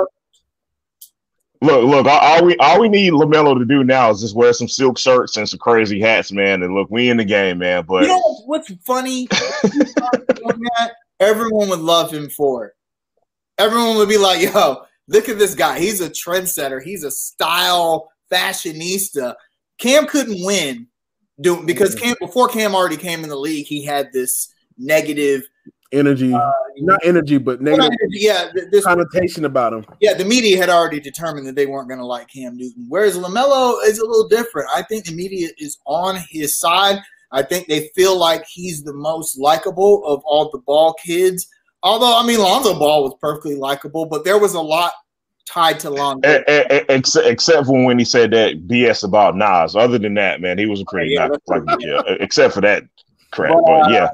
Look, 1.63 1.85
look, 1.85 2.07
all 2.07 2.43
we 2.43 2.57
all 2.57 2.81
we 2.81 2.89
need 2.89 3.13
Lamelo 3.13 3.57
to 3.57 3.63
do 3.63 3.85
now 3.85 4.09
is 4.11 4.19
just 4.19 4.35
wear 4.35 4.51
some 4.51 4.67
silk 4.67 4.97
shirts 4.97 5.37
and 5.37 5.47
some 5.47 5.59
crazy 5.59 5.97
hats, 5.97 6.29
man. 6.29 6.61
And 6.61 6.75
look, 6.75 6.89
we 6.91 7.09
in 7.09 7.15
the 7.15 7.23
game, 7.23 7.59
man. 7.59 7.85
But 7.87 8.01
you 8.01 8.09
know 8.09 8.41
what's 8.45 8.69
funny? 8.83 9.29
Everyone 11.19 11.69
would 11.69 11.79
love 11.79 12.11
him 12.11 12.29
for 12.29 12.65
it. 12.65 12.73
Everyone 13.57 13.97
would 13.97 14.09
be 14.09 14.17
like, 14.17 14.41
"Yo, 14.41 14.83
look 15.07 15.29
at 15.29 15.37
this 15.37 15.55
guy. 15.55 15.79
He's 15.79 16.01
a 16.01 16.09
trendsetter. 16.09 16.81
He's 16.81 17.03
a 17.03 17.11
style 17.11 18.11
fashionista." 18.31 19.35
Cam 19.77 20.07
couldn't 20.07 20.43
win, 20.45 20.87
do 21.41 21.63
because 21.65 21.95
Cam 21.95 22.15
before 22.19 22.47
Cam 22.47 22.75
already 22.75 22.97
came 22.97 23.23
in 23.23 23.29
the 23.29 23.35
league, 23.35 23.65
he 23.65 23.83
had 23.83 24.11
this 24.13 24.53
negative 24.77 25.43
energy, 25.91 26.33
uh, 26.33 26.51
not 26.77 26.99
energy, 27.03 27.37
but 27.37 27.61
negative 27.61 27.85
energy, 27.85 28.17
yeah, 28.19 28.49
this 28.71 28.83
connotation 28.83 29.45
about 29.45 29.73
him. 29.73 29.85
Yeah, 30.01 30.13
the 30.13 30.25
media 30.25 30.57
had 30.57 30.69
already 30.69 30.99
determined 30.99 31.47
that 31.47 31.55
they 31.55 31.65
weren't 31.65 31.87
going 31.87 31.99
to 31.99 32.05
like 32.05 32.27
Cam 32.27 32.57
Newton. 32.57 32.85
Whereas 32.89 33.17
Lamelo 33.17 33.83
is 33.85 33.99
a 33.99 34.05
little 34.05 34.27
different. 34.27 34.69
I 34.73 34.81
think 34.83 35.05
the 35.05 35.13
media 35.15 35.49
is 35.57 35.77
on 35.85 36.17
his 36.29 36.57
side. 36.57 36.99
I 37.33 37.41
think 37.41 37.67
they 37.67 37.89
feel 37.95 38.17
like 38.17 38.45
he's 38.47 38.83
the 38.83 38.93
most 38.93 39.37
likable 39.39 40.05
of 40.05 40.21
all 40.23 40.49
the 40.51 40.59
ball 40.59 40.93
kids. 40.93 41.47
Although, 41.81 42.17
I 42.17 42.25
mean, 42.25 42.39
Lonzo 42.39 42.77
Ball 42.77 43.03
was 43.03 43.15
perfectly 43.19 43.55
likable, 43.55 44.05
but 44.05 44.23
there 44.23 44.37
was 44.37 44.53
a 44.53 44.61
lot 44.61 44.93
tied 45.49 45.79
to 45.81 45.89
Lonzo. 45.89 46.29
Eh, 46.29 46.43
eh, 46.47 46.63
eh, 46.69 46.83
except, 46.89 47.27
except 47.27 47.65
for 47.65 47.83
when 47.83 47.99
he 47.99 48.05
said 48.05 48.31
that 48.31 48.67
BS 48.67 49.03
about 49.03 49.35
Nas. 49.35 49.75
Other 49.75 49.97
than 49.97 50.13
that, 50.13 50.39
man, 50.39 50.57
he 50.57 50.67
was 50.67 50.79
a 50.79 50.85
pretty 50.85 51.17
oh, 51.17 51.23
yeah, 51.23 51.27
nice, 51.27 51.39
like, 51.47 51.63
yeah, 51.79 52.01
except 52.19 52.53
for 52.53 52.61
that 52.61 52.83
crap. 53.31 53.53
But, 53.53 53.65
but 53.65 53.91
yeah. 53.91 54.09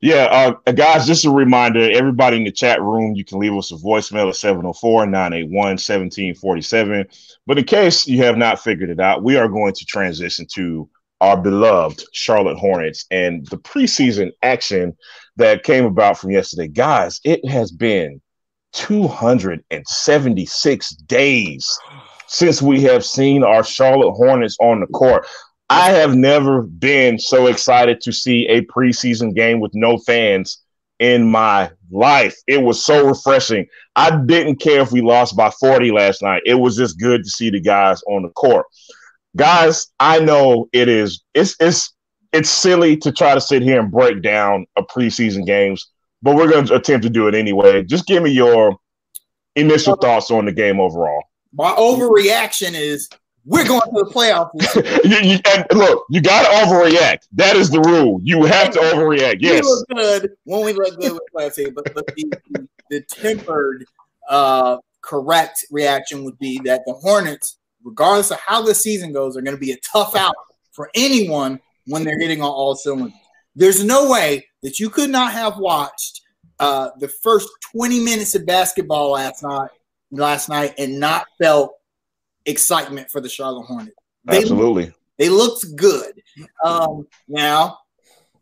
Yeah, 0.00 0.54
uh, 0.64 0.72
guys, 0.72 1.08
just 1.08 1.24
a 1.24 1.30
reminder 1.30 1.90
everybody 1.90 2.36
in 2.36 2.44
the 2.44 2.52
chat 2.52 2.80
room, 2.80 3.16
you 3.16 3.24
can 3.24 3.40
leave 3.40 3.52
us 3.52 3.72
a 3.72 3.74
voicemail 3.74 4.28
at 4.28 4.36
704 4.36 5.06
981 5.06 5.50
1747. 5.52 7.08
But 7.48 7.58
in 7.58 7.64
case 7.64 8.06
you 8.06 8.22
have 8.22 8.36
not 8.36 8.60
figured 8.60 8.90
it 8.90 9.00
out, 9.00 9.24
we 9.24 9.36
are 9.36 9.48
going 9.48 9.72
to 9.74 9.84
transition 9.84 10.46
to 10.54 10.88
our 11.20 11.36
beloved 11.36 12.04
Charlotte 12.12 12.58
Hornets 12.58 13.04
and 13.10 13.44
the 13.48 13.58
preseason 13.58 14.30
action 14.42 14.96
that 15.36 15.64
came 15.64 15.84
about 15.84 16.16
from 16.18 16.30
yesterday. 16.30 16.68
Guys, 16.68 17.20
it 17.24 17.44
has 17.48 17.72
been 17.72 18.20
276 18.72 20.90
days 21.06 21.78
since 22.26 22.62
we 22.62 22.82
have 22.82 23.04
seen 23.04 23.42
our 23.42 23.64
Charlotte 23.64 24.12
Hornets 24.12 24.56
on 24.60 24.80
the 24.80 24.86
court. 24.88 25.26
I 25.70 25.90
have 25.90 26.14
never 26.14 26.62
been 26.62 27.18
so 27.18 27.46
excited 27.46 28.00
to 28.02 28.12
see 28.12 28.46
a 28.48 28.64
preseason 28.66 29.34
game 29.34 29.60
with 29.60 29.72
no 29.74 29.98
fans 29.98 30.62
in 30.98 31.30
my 31.30 31.70
life. 31.90 32.36
It 32.46 32.62
was 32.62 32.84
so 32.84 33.06
refreshing. 33.06 33.66
I 33.94 34.16
didn't 34.16 34.60
care 34.60 34.80
if 34.80 34.92
we 34.92 35.00
lost 35.00 35.36
by 35.36 35.50
40 35.50 35.92
last 35.92 36.22
night. 36.22 36.42
It 36.46 36.54
was 36.54 36.76
just 36.76 36.98
good 36.98 37.24
to 37.24 37.30
see 37.30 37.50
the 37.50 37.60
guys 37.60 38.02
on 38.08 38.22
the 38.22 38.30
court. 38.30 38.66
Guys, 39.38 39.86
I 40.00 40.18
know 40.18 40.68
it 40.72 40.88
is 40.88 41.22
it's 41.32 41.54
it's 41.60 41.94
it's 42.32 42.50
silly 42.50 42.96
to 42.98 43.12
try 43.12 43.34
to 43.34 43.40
sit 43.40 43.62
here 43.62 43.80
and 43.80 43.90
break 43.90 44.20
down 44.20 44.66
a 44.76 44.82
preseason 44.82 45.46
games, 45.46 45.88
but 46.22 46.34
we're 46.34 46.50
going 46.50 46.66
to 46.66 46.74
attempt 46.74 47.04
to 47.04 47.10
do 47.10 47.28
it 47.28 47.34
anyway. 47.34 47.84
Just 47.84 48.06
give 48.06 48.22
me 48.22 48.30
your 48.30 48.76
initial 49.54 49.94
thoughts 49.94 50.32
on 50.32 50.44
the 50.44 50.52
game 50.52 50.80
overall. 50.80 51.22
my 51.52 51.70
overreaction 51.70 52.74
is 52.74 53.08
we're 53.44 53.66
going 53.66 53.80
to 53.80 54.04
the 54.04 54.10
playoffs. 54.12 55.04
you, 55.04 55.30
you, 55.30 55.38
and 55.46 55.64
look, 55.72 56.04
you 56.10 56.20
got 56.20 56.42
to 56.42 56.66
overreact. 56.66 57.28
That 57.32 57.56
is 57.56 57.70
the 57.70 57.80
rule. 57.80 58.20
You 58.22 58.44
have 58.44 58.72
to 58.72 58.78
overreact. 58.80 59.36
Yes. 59.38 59.62
We 59.62 59.70
look 59.70 59.88
good 59.88 60.30
when 60.44 60.64
we 60.64 60.72
look 60.72 61.00
good 61.00 61.12
with 61.12 61.22
playoff 61.34 61.54
team, 61.54 61.74
but, 61.74 61.94
but 61.94 62.06
the, 62.08 62.68
the 62.90 63.02
tempered, 63.02 63.86
uh, 64.28 64.78
correct 65.00 65.64
reaction 65.70 66.24
would 66.24 66.38
be 66.38 66.60
that 66.64 66.82
the 66.86 66.92
Hornets, 66.92 67.57
regardless 67.88 68.30
of 68.30 68.38
how 68.38 68.62
the 68.62 68.74
season 68.74 69.12
goes, 69.12 69.36
are 69.36 69.42
going 69.42 69.56
to 69.56 69.60
be 69.60 69.72
a 69.72 69.78
tough 69.78 70.14
out 70.14 70.34
for 70.72 70.90
anyone 70.94 71.58
when 71.86 72.04
they're 72.04 72.20
hitting 72.20 72.42
on 72.42 72.50
all 72.50 72.74
cylinders. 72.74 73.18
There's 73.56 73.82
no 73.82 74.10
way 74.10 74.46
that 74.62 74.78
you 74.78 74.90
could 74.90 75.10
not 75.10 75.32
have 75.32 75.58
watched 75.58 76.20
uh, 76.60 76.90
the 76.98 77.08
first 77.08 77.48
20 77.72 78.00
minutes 78.00 78.34
of 78.34 78.46
basketball 78.46 79.12
last 79.12 79.42
night, 79.42 79.70
last 80.10 80.48
night, 80.48 80.74
and 80.78 81.00
not 81.00 81.26
felt 81.40 81.72
excitement 82.46 83.10
for 83.10 83.20
the 83.20 83.28
Charlotte 83.28 83.66
Hornets. 83.66 83.96
They 84.24 84.38
Absolutely, 84.38 84.84
looked, 84.84 84.98
they 85.16 85.28
looked 85.28 85.76
good. 85.76 86.22
Um, 86.64 87.06
now, 87.26 87.78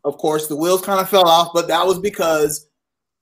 of 0.03 0.17
course, 0.17 0.47
the 0.47 0.55
wheels 0.55 0.81
kind 0.81 0.99
of 0.99 1.09
fell 1.09 1.27
off, 1.27 1.51
but 1.53 1.67
that 1.69 1.85
was 1.85 1.99
because 1.99 2.67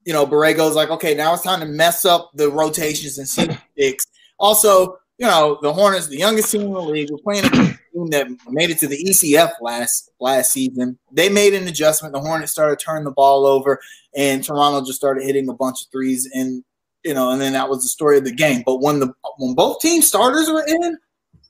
you 0.06 0.14
know 0.14 0.26
Borrego's 0.26 0.76
like, 0.76 0.90
okay, 0.90 1.14
now 1.14 1.34
it's 1.34 1.44
time 1.44 1.60
to 1.60 1.66
mess 1.66 2.06
up 2.06 2.32
the 2.34 2.50
rotations 2.50 3.18
and 3.20 3.28
see 3.28 3.48
six. 3.78 4.08
Also, 4.40 4.98
you 5.18 5.26
know, 5.26 5.58
the 5.62 5.72
Hornets, 5.72 6.08
the 6.08 6.18
youngest 6.18 6.52
team 6.52 6.62
in 6.64 6.74
the 6.74 6.82
league, 6.82 7.10
we're 7.10 7.18
playing 7.18 7.46
a 7.46 7.50
team 7.50 8.10
that 8.10 8.28
made 8.50 8.70
it 8.70 8.80
to 8.80 8.88
the 8.88 9.02
ECF 9.04 9.54
last 9.62 10.12
last 10.20 10.52
season. 10.52 10.98
They 11.12 11.30
made 11.30 11.54
an 11.54 11.68
adjustment. 11.68 12.14
The 12.14 12.20
Hornets 12.20 12.52
started 12.52 12.80
turning 12.80 13.06
the 13.06 13.12
ball 13.12 13.46
over, 13.46 13.80
and 14.16 14.44
Toronto 14.44 14.86
just 14.86 14.98
started 14.98 15.24
hitting 15.24 15.48
a 15.48 15.54
bunch 15.54 15.82
of 15.84 15.88
threes, 15.92 16.30
and 16.34 16.64
you 17.04 17.14
know, 17.14 17.32
and 17.32 17.40
then 17.40 17.54
that 17.54 17.70
was 17.70 17.84
the 17.84 17.90
story 17.90 18.18
of 18.18 18.26
the 18.26 18.34
game. 18.34 18.64
But 18.66 18.82
when 18.82 19.00
the 19.00 19.14
when 19.38 19.54
both 19.54 19.80
team 19.80 20.02
starters 20.02 20.50
were 20.50 20.66
in, 20.68 20.98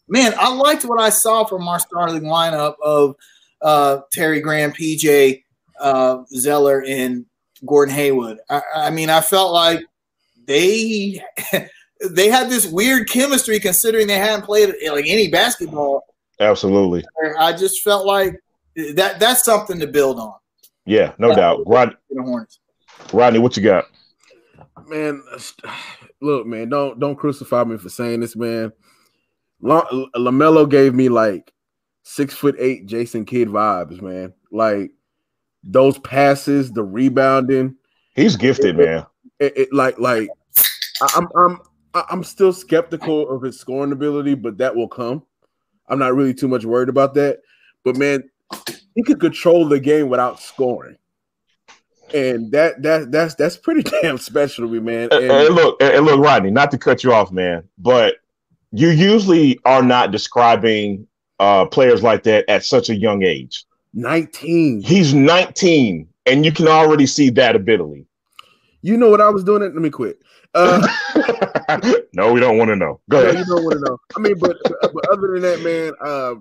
man, 0.08 0.34
I 0.38 0.54
liked 0.54 0.86
what 0.86 1.02
I 1.02 1.10
saw 1.10 1.46
from 1.46 1.68
our 1.68 1.80
starting 1.80 2.24
lineup 2.24 2.76
of 2.84 3.16
uh, 3.64 4.00
Terry 4.12 4.42
Graham, 4.42 4.74
PJ 4.74 5.44
uh, 5.80 6.18
Zeller, 6.36 6.84
and 6.88 7.26
Gordon 7.66 7.96
Hayward. 7.96 8.38
I, 8.50 8.62
I 8.76 8.90
mean, 8.92 9.10
I 9.10 9.22
felt 9.22 9.54
like 9.54 9.82
they 10.46 11.24
they 12.14 12.30
had 12.30 12.50
this 12.50 12.66
weird 12.66 13.10
chemistry 13.10 13.60
considering 13.60 14.08
they 14.08 14.18
hadn't 14.18 14.46
played 14.46 14.74
like 14.90 15.06
any 15.08 15.30
basketball. 15.30 16.06
Absolutely. 16.40 17.04
I 17.40 17.54
just 17.54 17.82
felt 17.84 18.06
like 18.06 18.40
that 18.96 19.20
that's 19.20 19.44
something 19.44 19.80
to 19.80 19.88
build 19.88 20.20
on. 20.20 20.34
Yeah, 20.86 21.14
no 21.18 21.32
uh, 21.32 21.36
doubt. 21.36 21.64
Rod- 21.66 21.98
Rodney, 23.14 23.40
what 23.40 23.58
you 23.58 23.64
got? 23.64 23.86
Man, 24.88 25.24
look, 26.22 26.46
man, 26.46 26.70
don't 26.70 27.00
don't 27.00 27.16
crucify 27.16 27.64
me 27.64 27.78
for 27.78 27.90
saying 27.90 28.20
this, 28.20 28.36
man. 28.36 28.72
Lamelo 29.64 30.70
gave 30.70 30.94
me 30.94 31.10
like 31.10 31.52
six 32.04 32.34
foot 32.34 32.56
eight 32.60 32.86
Jason 32.86 33.26
Kidd 33.26 33.48
vibes, 33.48 34.02
man. 34.02 34.34
Like 34.52 34.92
those 35.64 35.98
passes, 36.00 36.72
the 36.72 36.84
rebounding. 36.84 37.76
He's 38.16 38.36
gifted, 38.36 38.80
it, 38.80 38.86
man. 38.86 39.06
It, 39.40 39.58
it, 39.58 39.74
like 39.74 39.98
like 39.98 40.30
I'm 41.16 41.28
I'm 41.36 41.60
I'm 42.10 42.24
still 42.24 42.54
skeptical 42.54 43.30
of 43.30 43.42
his 43.42 43.60
scoring 43.60 43.92
ability, 43.92 44.36
but 44.36 44.58
that 44.58 44.76
will 44.76 44.88
come. 44.88 45.24
I'm 45.88 46.00
not 46.00 46.16
really 46.16 46.34
too 46.34 46.48
much 46.48 46.66
worried 46.66 46.90
about 46.90 47.14
that. 47.16 47.42
But 47.84 47.98
man, 47.98 48.30
he 48.96 49.04
could 49.04 49.20
control 49.20 49.68
the 49.68 49.80
game 49.80 50.10
without 50.10 50.40
scoring. 50.40 50.98
And 52.14 52.52
that 52.52 52.82
that 52.84 53.12
that's 53.12 53.36
that's 53.36 53.58
pretty 53.58 53.84
damn 54.02 54.18
special 54.18 54.68
to 54.68 54.72
me, 54.72 54.80
man. 54.80 55.10
And, 55.12 55.32
and 55.32 55.56
look, 55.56 55.82
and 55.82 56.06
look, 56.06 56.20
Rodney, 56.20 56.52
not 56.52 56.72
to 56.72 56.78
cut 56.78 57.04
you 57.04 57.14
off, 57.14 57.32
man, 57.32 57.68
but 57.78 58.18
you 58.72 58.90
usually 58.90 59.60
are 59.66 59.82
not 59.82 60.12
describing 60.12 61.08
uh, 61.40 61.66
players 61.66 62.04
like 62.04 62.24
that 62.24 62.50
at 62.50 62.64
such 62.64 62.90
a 62.90 62.96
young 62.96 63.24
age. 63.24 63.66
19. 63.94 64.82
He's 64.82 65.14
19, 65.14 66.08
and 66.26 66.46
you 66.46 66.52
can 66.52 66.68
already 66.68 67.06
see 67.06 67.30
that 67.32 67.56
ability. 67.56 68.06
You 68.82 68.98
know 68.98 69.10
what 69.10 69.22
I 69.22 69.30
was 69.30 69.44
doing? 69.44 69.64
It. 69.64 69.74
Let 69.74 69.82
me 69.82 69.90
quit. 69.90 70.20
Uh, 70.56 70.88
no, 72.14 72.32
we 72.32 72.40
don't 72.40 72.58
want 72.58 72.70
to 72.70 72.76
know. 72.76 73.02
Go 73.10 73.22
ahead. 73.22 73.38
you 73.38 73.46
don't 73.46 73.64
want 73.64 73.74
to 73.74 73.90
know. 73.90 73.98
I 74.16 74.20
mean, 74.20 74.40
but, 74.40 74.58
but 74.82 75.10
other 75.12 75.34
than 75.34 75.42
that, 75.42 75.62
man, 75.62 75.94
uh, 76.02 76.36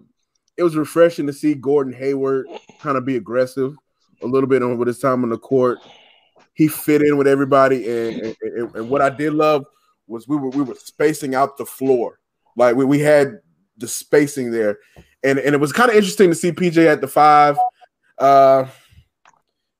it 0.56 0.62
was 0.62 0.76
refreshing 0.76 1.26
to 1.26 1.32
see 1.32 1.54
Gordon 1.54 1.92
Hayward 1.92 2.46
kind 2.80 2.96
of 2.96 3.04
be 3.04 3.16
aggressive 3.16 3.76
a 4.22 4.26
little 4.26 4.48
bit 4.48 4.62
over 4.62 4.84
his 4.84 4.98
time 4.98 5.22
on 5.22 5.30
the 5.30 5.38
court. 5.38 5.78
He 6.54 6.68
fit 6.68 7.02
in 7.02 7.16
with 7.16 7.26
everybody, 7.26 7.88
and, 7.88 8.36
and, 8.40 8.74
and 8.74 8.88
what 8.88 9.02
I 9.02 9.10
did 9.10 9.34
love 9.34 9.64
was 10.06 10.28
we 10.28 10.36
were 10.36 10.50
we 10.50 10.62
were 10.62 10.76
spacing 10.76 11.34
out 11.34 11.56
the 11.56 11.66
floor, 11.66 12.20
like 12.56 12.76
we, 12.76 12.84
we 12.84 13.00
had 13.00 13.40
the 13.76 13.88
spacing 13.88 14.52
there, 14.52 14.78
and 15.24 15.40
and 15.40 15.54
it 15.54 15.58
was 15.58 15.72
kind 15.72 15.90
of 15.90 15.96
interesting 15.96 16.30
to 16.30 16.36
see 16.36 16.52
PJ 16.52 16.86
at 16.86 17.00
the 17.00 17.08
five. 17.08 17.58
Uh, 18.18 18.66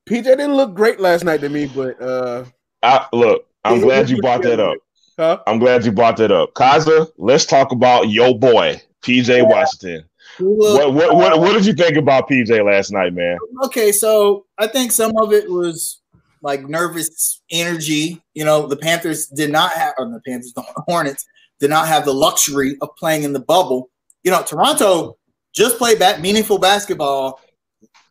PJ 0.09 0.25
didn't 0.25 0.57
look 0.57 0.75
great 0.75 0.99
last 0.99 1.25
night 1.25 1.41
to 1.43 1.49
me, 1.49 1.67
but 1.67 2.01
uh, 2.03 2.45
I, 2.83 3.07
look, 3.13 3.47
I'm 3.65 3.81
glad 3.81 4.11
you 4.11 4.21
brought 4.21 4.43
that 4.43 4.61
up. 4.61 4.77
Huh? 5.19 5.39
I'm 5.47 5.59
glad 5.59 5.85
you 5.85 5.93
brought 5.93 6.17
that 6.19 6.33
up. 6.33 6.55
Kaza, 6.55 7.09
let's 7.19 7.47
talk 7.47 7.73
about 7.73 8.09
your 8.11 8.39
boy, 8.39 8.81
PJ 9.03 9.49
Washington. 9.49 10.05
What, 10.39 10.93
what, 10.95 11.15
what, 11.15 11.41
what 11.41 11.53
did 11.53 11.67
you 11.67 11.75
think 11.75 11.97
about 11.97 12.29
PJ 12.29 12.65
last 12.65 12.91
night, 12.91 13.15
man? 13.15 13.39
Okay, 13.65 13.93
so 13.93 14.47
I 14.59 14.67
think 14.67 14.91
some 14.91 15.17
of 15.19 15.33
it 15.33 15.49
was 15.49 16.01
like 16.43 16.69
nervous 16.69 17.41
energy. 17.51 18.21
You 18.35 18.45
know, 18.45 18.67
the 18.67 18.77
Panthers 18.77 19.27
did 19.29 19.51
not 19.51 19.73
have, 19.73 19.95
or 19.99 20.07
the 20.07 20.21
Panthers, 20.27 20.53
the 20.53 20.65
Hornets 20.89 21.25
did 21.61 21.71
not 21.71 21.87
have 21.87 22.05
the 22.05 22.15
luxury 22.15 22.77
of 22.81 22.91
playing 22.97 23.23
in 23.23 23.33
the 23.33 23.41
bubble. 23.41 23.91
You 24.25 24.33
know, 24.33 24.43
Toronto 24.43 25.17
just 25.55 25.79
played 25.79 25.99
back 25.99 26.21
meaningful 26.21 26.59
basketball. 26.59 27.41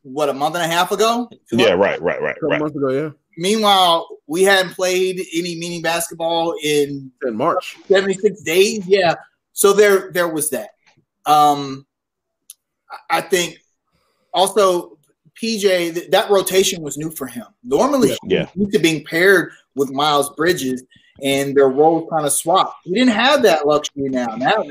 What 0.03 0.29
a 0.29 0.33
month 0.33 0.55
and 0.55 0.63
a 0.63 0.67
half 0.67 0.91
ago? 0.91 1.29
Yeah, 1.51 1.71
right, 1.71 2.01
right, 2.01 2.21
right, 2.21 2.35
right. 2.41 2.59
months 2.59 2.75
ago, 2.75 2.89
yeah. 2.89 3.09
Meanwhile, 3.37 4.07
we 4.27 4.43
hadn't 4.43 4.73
played 4.73 5.19
any 5.33 5.55
meaning 5.55 5.81
basketball 5.81 6.55
in 6.63 7.11
in 7.25 7.35
March, 7.35 7.75
seventy 7.87 8.13
six 8.15 8.41
days. 8.41 8.85
Yeah, 8.87 9.15
so 9.53 9.73
there 9.73 10.11
there 10.11 10.27
was 10.27 10.49
that. 10.51 10.71
Um, 11.25 11.85
I 13.09 13.21
think 13.21 13.59
also 14.33 14.97
PJ 15.41 16.11
that 16.11 16.29
rotation 16.29 16.81
was 16.81 16.97
new 16.97 17.11
for 17.11 17.27
him. 17.27 17.45
Normally, 17.63 18.17
yeah, 18.25 18.49
used 18.55 18.73
to 18.73 18.79
being 18.79 19.03
paired 19.05 19.51
with 19.75 19.91
Miles 19.91 20.29
Bridges, 20.35 20.83
and 21.21 21.55
their 21.55 21.69
roles 21.69 22.09
kind 22.09 22.25
of 22.25 22.33
swapped. 22.33 22.73
He 22.83 22.93
didn't 22.93 23.13
have 23.13 23.41
that 23.43 23.65
luxury 23.65 24.09
now. 24.09 24.27
Now, 24.35 24.63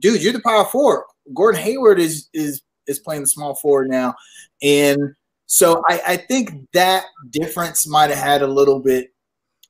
dude, 0.00 0.22
you're 0.22 0.32
the 0.32 0.42
power 0.44 0.64
forward. 0.64 1.04
Gordon 1.34 1.60
Hayward 1.60 2.00
is 2.00 2.28
is 2.32 2.62
is 2.86 2.98
playing 2.98 3.22
the 3.22 3.28
small 3.28 3.54
forward 3.54 3.88
now, 3.88 4.14
and 4.62 5.14
so 5.52 5.82
I, 5.88 6.00
I 6.06 6.16
think 6.16 6.52
that 6.74 7.06
difference 7.28 7.84
might 7.84 8.10
have 8.10 8.20
had 8.20 8.40
a 8.40 8.46
little 8.46 8.78
bit 8.78 9.12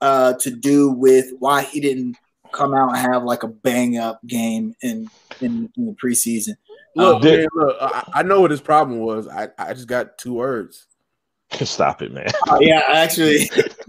uh, 0.03 0.35
to 0.35 0.51
do 0.51 0.91
with 0.91 1.31
why 1.39 1.63
he 1.63 1.81
didn't 1.81 2.19
come 2.53 2.75
out 2.75 2.91
and 2.91 2.99
have 2.99 3.25
like 3.25 3.45
a 3.45 3.49
bang 3.49 3.97
up 3.97 4.21
game 4.27 4.75
in 4.83 5.09
in, 5.41 5.71
in 5.79 5.87
the 5.87 5.93
preseason. 5.93 6.57
Look, 6.97 7.17
um, 7.17 7.25
man, 7.25 7.47
look, 7.55 7.79
I, 7.81 8.05
I, 8.17 8.23
know 8.23 8.43
what 8.43 8.51
his 8.51 8.61
problem 8.61 8.99
was. 8.99 9.27
I, 9.27 9.49
I 9.57 9.73
just 9.73 9.89
got 9.89 10.19
two 10.19 10.35
words. 10.35 10.87
Stop 11.53 12.03
it, 12.03 12.13
man. 12.13 12.29
Uh, 12.47 12.59
yeah, 12.61 12.83
actually, 12.89 13.49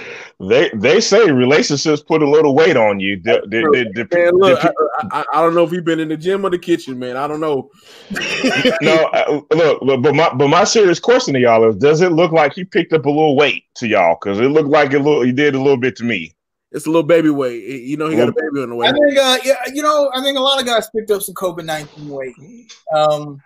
they 0.48 0.70
they 0.74 1.00
say 1.00 1.30
relationships 1.30 2.02
put 2.02 2.22
a 2.22 2.28
little 2.28 2.54
weight 2.54 2.76
on 2.76 2.98
you. 2.98 3.20
Man, 3.24 3.42
look, 3.44 4.64
I, 4.64 4.72
I, 5.12 5.24
I, 5.32 5.42
don't 5.42 5.54
know 5.54 5.62
if 5.62 5.72
you've 5.72 5.84
been 5.84 6.00
in 6.00 6.08
the 6.08 6.16
gym 6.16 6.44
or 6.44 6.50
the 6.50 6.58
kitchen, 6.58 6.98
man. 6.98 7.16
I 7.16 7.28
don't 7.28 7.40
know. 7.40 7.70
no, 8.82 9.46
look, 9.52 9.82
look, 9.82 10.02
but 10.02 10.14
my 10.14 10.34
but 10.34 10.48
my 10.48 10.64
serious 10.64 10.98
question 10.98 11.34
to 11.34 11.40
y'all 11.40 11.68
is: 11.68 11.76
Does 11.76 12.00
it 12.00 12.12
look 12.12 12.32
like 12.32 12.54
he 12.54 12.64
picked 12.64 12.92
up 12.92 13.06
a 13.06 13.10
little 13.10 13.36
weight 13.36 13.64
to 13.76 13.86
y'all? 13.86 14.18
Because 14.20 14.40
it 14.40 14.48
looked 14.48 14.68
like 14.68 14.92
it 14.92 14.98
little, 14.98 15.22
he 15.22 15.32
did 15.32 15.54
a 15.54 15.60
little 15.60 15.76
bit 15.76 15.94
to 15.96 16.04
me. 16.04 16.34
It's 16.72 16.86
a 16.86 16.90
little 16.90 17.02
baby 17.02 17.30
weight. 17.30 17.62
You 17.64 17.96
know, 17.96 18.08
he 18.08 18.16
got 18.16 18.28
a 18.28 18.32
baby 18.32 18.62
on 18.62 18.70
the 18.70 18.74
way. 18.74 18.88
I 18.88 18.92
think, 18.92 19.18
uh, 19.18 19.38
yeah, 19.44 19.72
you 19.72 19.82
know, 19.82 20.10
I 20.14 20.22
think 20.22 20.38
a 20.38 20.40
lot 20.40 20.58
of 20.58 20.66
guys 20.66 20.88
picked 20.90 21.10
up 21.10 21.22
some 21.22 21.34
COVID 21.34 21.64
nineteen 21.64 22.08
weight. 22.08 22.34
Um, 22.96 23.40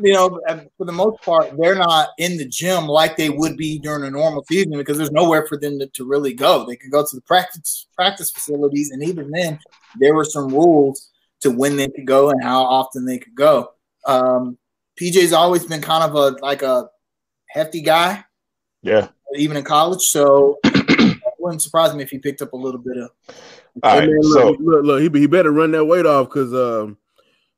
you 0.00 0.12
know, 0.12 0.40
for 0.76 0.84
the 0.84 0.92
most 0.92 1.22
part, 1.22 1.50
they're 1.58 1.74
not 1.74 2.10
in 2.18 2.36
the 2.36 2.46
gym 2.46 2.86
like 2.86 3.16
they 3.16 3.30
would 3.30 3.56
be 3.56 3.78
during 3.78 4.04
a 4.04 4.10
normal 4.10 4.44
season 4.44 4.76
because 4.76 4.98
there's 4.98 5.10
nowhere 5.10 5.46
for 5.46 5.58
them 5.58 5.78
to, 5.78 5.86
to 5.86 6.04
really 6.04 6.34
go. 6.34 6.66
They 6.66 6.76
could 6.76 6.90
go 6.90 7.04
to 7.04 7.16
the 7.16 7.22
practice 7.22 7.86
practice 7.94 8.30
facilities, 8.30 8.90
and 8.90 9.02
even 9.02 9.30
then, 9.30 9.58
there 9.98 10.14
were 10.14 10.24
some 10.24 10.48
rules 10.48 11.10
to 11.40 11.50
when 11.50 11.76
they 11.76 11.88
could 11.88 12.06
go 12.06 12.30
and 12.30 12.42
how 12.42 12.62
often 12.62 13.04
they 13.04 13.18
could 13.18 13.34
go. 13.34 13.70
Um, 14.06 14.58
PJ's 15.00 15.32
always 15.32 15.64
been 15.64 15.80
kind 15.80 16.04
of 16.04 16.14
a 16.14 16.36
like 16.44 16.62
a 16.62 16.88
hefty 17.48 17.80
guy. 17.80 18.24
Yeah. 18.82 19.08
Even 19.34 19.56
in 19.56 19.64
college, 19.64 20.02
so 20.02 20.58
it 20.64 21.18
wouldn't 21.38 21.62
surprise 21.62 21.94
me 21.94 22.02
if 22.02 22.10
he 22.10 22.18
picked 22.18 22.42
up 22.42 22.52
a 22.52 22.56
little 22.56 22.80
bit 22.80 22.96
of. 22.96 23.10
All 23.82 23.98
right, 23.98 24.08
man, 24.08 24.22
so 24.22 24.50
look, 24.50 24.58
look, 24.60 24.84
look, 24.84 25.14
he, 25.14 25.20
he 25.20 25.26
better 25.26 25.52
run 25.52 25.70
that 25.72 25.84
weight 25.84 26.06
off 26.06 26.28
because 26.28 26.52
um, 26.52 26.96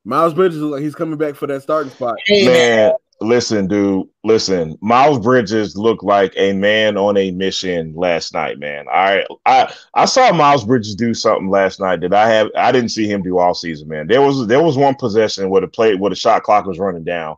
Miles 0.04 0.34
Bridges 0.34 0.58
like 0.58 0.82
he's 0.82 0.94
coming 0.94 1.18
back 1.18 1.34
for 1.34 1.46
that 1.46 1.62
starting 1.62 1.92
spot. 1.92 2.16
Hey 2.26 2.46
man, 2.46 2.92
Listen, 3.22 3.66
dude. 3.66 4.08
Listen, 4.24 4.78
Miles 4.80 5.18
Bridges 5.18 5.76
looked 5.76 6.02
like 6.02 6.32
a 6.36 6.54
man 6.54 6.96
on 6.96 7.18
a 7.18 7.30
mission 7.30 7.92
last 7.94 8.32
night, 8.32 8.58
man. 8.58 8.86
I 8.90 9.26
I 9.44 9.72
I 9.92 10.06
saw 10.06 10.32
Miles 10.32 10.64
Bridges 10.64 10.94
do 10.94 11.12
something 11.12 11.50
last 11.50 11.80
night 11.80 12.00
that 12.00 12.14
I 12.14 12.30
have 12.30 12.48
I 12.56 12.72
didn't 12.72 12.90
see 12.90 13.06
him 13.06 13.22
do 13.22 13.38
all 13.38 13.52
season, 13.54 13.88
man. 13.88 14.06
There 14.06 14.22
was 14.22 14.46
there 14.46 14.62
was 14.62 14.78
one 14.78 14.94
possession 14.94 15.50
where 15.50 15.60
the 15.60 15.68
play 15.68 15.94
where 15.96 16.08
the 16.08 16.16
shot 16.16 16.44
clock 16.44 16.64
was 16.64 16.78
running 16.78 17.04
down. 17.04 17.36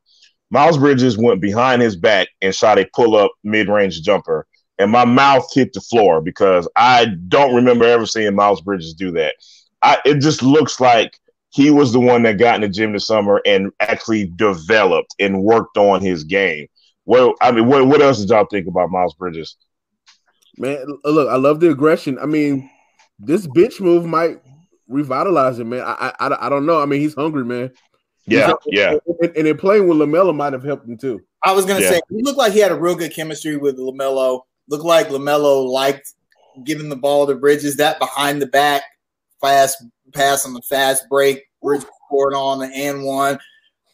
Miles 0.50 0.78
Bridges 0.78 1.18
went 1.18 1.40
behind 1.40 1.82
his 1.82 1.96
back 1.96 2.28
and 2.40 2.54
shot 2.54 2.78
a 2.78 2.88
pull 2.94 3.16
up 3.16 3.32
mid 3.42 3.68
range 3.68 4.02
jumper, 4.02 4.46
and 4.78 4.90
my 4.90 5.04
mouth 5.04 5.52
hit 5.52 5.72
the 5.72 5.80
floor 5.80 6.20
because 6.20 6.68
I 6.76 7.06
don't 7.26 7.56
remember 7.56 7.86
ever 7.86 8.06
seeing 8.06 8.36
Miles 8.36 8.60
Bridges 8.60 8.94
do 8.94 9.10
that. 9.12 9.34
I 9.82 9.98
it 10.04 10.20
just 10.20 10.44
looks 10.44 10.78
like 10.78 11.18
he 11.52 11.70
was 11.70 11.92
the 11.92 12.00
one 12.00 12.22
that 12.22 12.38
got 12.38 12.56
in 12.56 12.60
the 12.62 12.68
gym 12.68 12.92
this 12.92 13.06
summer 13.06 13.42
and 13.44 13.70
actually 13.80 14.32
developed 14.36 15.14
and 15.18 15.42
worked 15.42 15.76
on 15.76 16.00
his 16.00 16.24
game. 16.24 16.66
Well, 17.04 17.34
I 17.42 17.52
mean, 17.52 17.66
what, 17.66 17.86
what 17.86 18.00
else 18.00 18.20
did 18.20 18.30
y'all 18.30 18.46
think 18.50 18.66
about 18.66 18.90
Miles 18.90 19.14
Bridges? 19.14 19.56
Man, 20.56 20.84
look, 21.04 21.28
I 21.28 21.36
love 21.36 21.60
the 21.60 21.70
aggression. 21.70 22.18
I 22.18 22.26
mean, 22.26 22.70
this 23.18 23.46
bitch 23.46 23.80
move 23.80 24.06
might 24.06 24.40
revitalize 24.88 25.58
him, 25.58 25.70
man. 25.70 25.82
I, 25.82 26.12
I, 26.18 26.46
I 26.46 26.48
don't 26.48 26.64
know. 26.64 26.80
I 26.80 26.86
mean, 26.86 27.00
he's 27.00 27.14
hungry, 27.14 27.44
man. 27.44 27.70
Yeah, 28.26 28.54
yeah. 28.66 28.96
And, 29.20 29.36
and, 29.36 29.46
then 29.46 29.58
playing 29.58 29.88
with 29.88 29.98
Lamelo 29.98 30.34
might 30.34 30.52
have 30.52 30.62
helped 30.62 30.88
him 30.88 30.96
too. 30.96 31.20
I 31.42 31.52
was 31.52 31.66
gonna 31.66 31.80
yeah. 31.80 31.90
say 31.90 32.00
he 32.08 32.22
looked 32.22 32.38
like 32.38 32.52
he 32.52 32.60
had 32.60 32.70
a 32.70 32.76
real 32.76 32.94
good 32.94 33.12
chemistry 33.12 33.56
with 33.56 33.78
Lamelo. 33.78 34.42
Looked 34.68 34.84
like 34.84 35.08
Lamelo 35.08 35.66
liked 35.66 36.12
giving 36.64 36.88
the 36.88 36.96
ball 36.96 37.26
to 37.26 37.34
Bridges. 37.34 37.78
That 37.78 37.98
behind 37.98 38.40
the 38.40 38.46
back 38.46 38.84
fast 39.42 39.84
pass 40.14 40.46
on 40.46 40.54
the 40.54 40.62
fast 40.62 41.08
break, 41.10 41.42
Bridges 41.62 41.86
scored 42.06 42.34
on 42.34 42.60
the 42.60 42.66
and 42.66 43.04
one. 43.04 43.38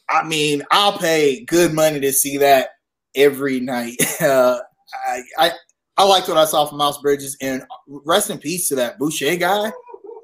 I 0.09 0.25
mean, 0.25 0.63
I'll 0.71 0.97
pay 0.99 1.45
good 1.45 1.73
money 1.73 2.01
to 2.01 2.13
see 2.13 2.39
that 2.39 2.71
every 3.15 3.61
night. 3.61 3.97
Uh, 4.21 4.59
I, 5.07 5.23
I 5.39 5.51
I 5.99 6.05
liked 6.05 6.29
what 6.29 6.39
I 6.39 6.45
saw 6.45 6.65
from 6.65 6.79
Miles 6.79 7.01
Bridges, 7.03 7.37
and 7.41 7.63
rest 7.87 8.31
in 8.31 8.39
peace 8.39 8.69
to 8.69 8.77
that 8.77 8.99
Boucher 8.99 9.37
guy. 9.37 9.71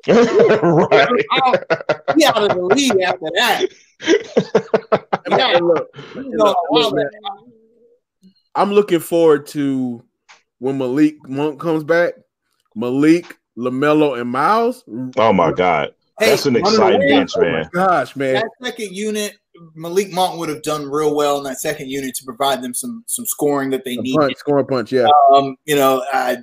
right. 0.09 1.09
He 2.17 2.25
out 2.25 2.51
of 2.51 2.57
the 2.57 2.71
league 2.75 3.01
after 3.01 3.27
that. 3.35 3.67
yeah. 5.31 5.59
look, 5.59 6.57
look, 6.71 6.95
man, 6.95 7.11
I'm 8.55 8.73
looking 8.73 9.01
forward 9.01 9.47
to 9.49 10.05
when 10.59 10.79
Malik 10.79 11.17
Monk 11.29 11.61
comes 11.61 11.83
back. 11.83 12.15
Malik, 12.77 13.37
Lamelo, 13.57 14.21
and 14.21 14.31
Miles. 14.31 14.85
Oh 15.17 15.33
my 15.33 15.53
god, 15.53 15.95
hey, 16.19 16.31
that's 16.31 16.47
an 16.47 16.57
exciting 16.57 17.09
bench, 17.09 17.33
man. 17.37 17.67
Oh 17.67 17.69
gosh, 17.73 18.17
man, 18.17 18.35
that 18.35 18.51
second 18.63 18.95
unit, 18.95 19.37
Malik 19.75 20.13
Monk 20.13 20.39
would 20.39 20.49
have 20.49 20.63
done 20.63 20.87
real 20.87 21.15
well 21.15 21.39
in 21.39 21.45
that 21.45 21.61
second 21.61 21.91
unit 21.91 22.15
to 22.17 22.25
provide 22.25 22.63
them 22.63 22.75
some 22.75 23.05
some 23.07 23.27
scoring 23.27 23.71
that 23.71 23.85
they 23.85 23.97
need. 23.97 24.19
Scoring 24.37 24.67
punch, 24.67 24.93
yeah. 24.93 25.09
Um, 25.33 25.57
you 25.65 25.77
know, 25.77 26.05
I, 26.13 26.39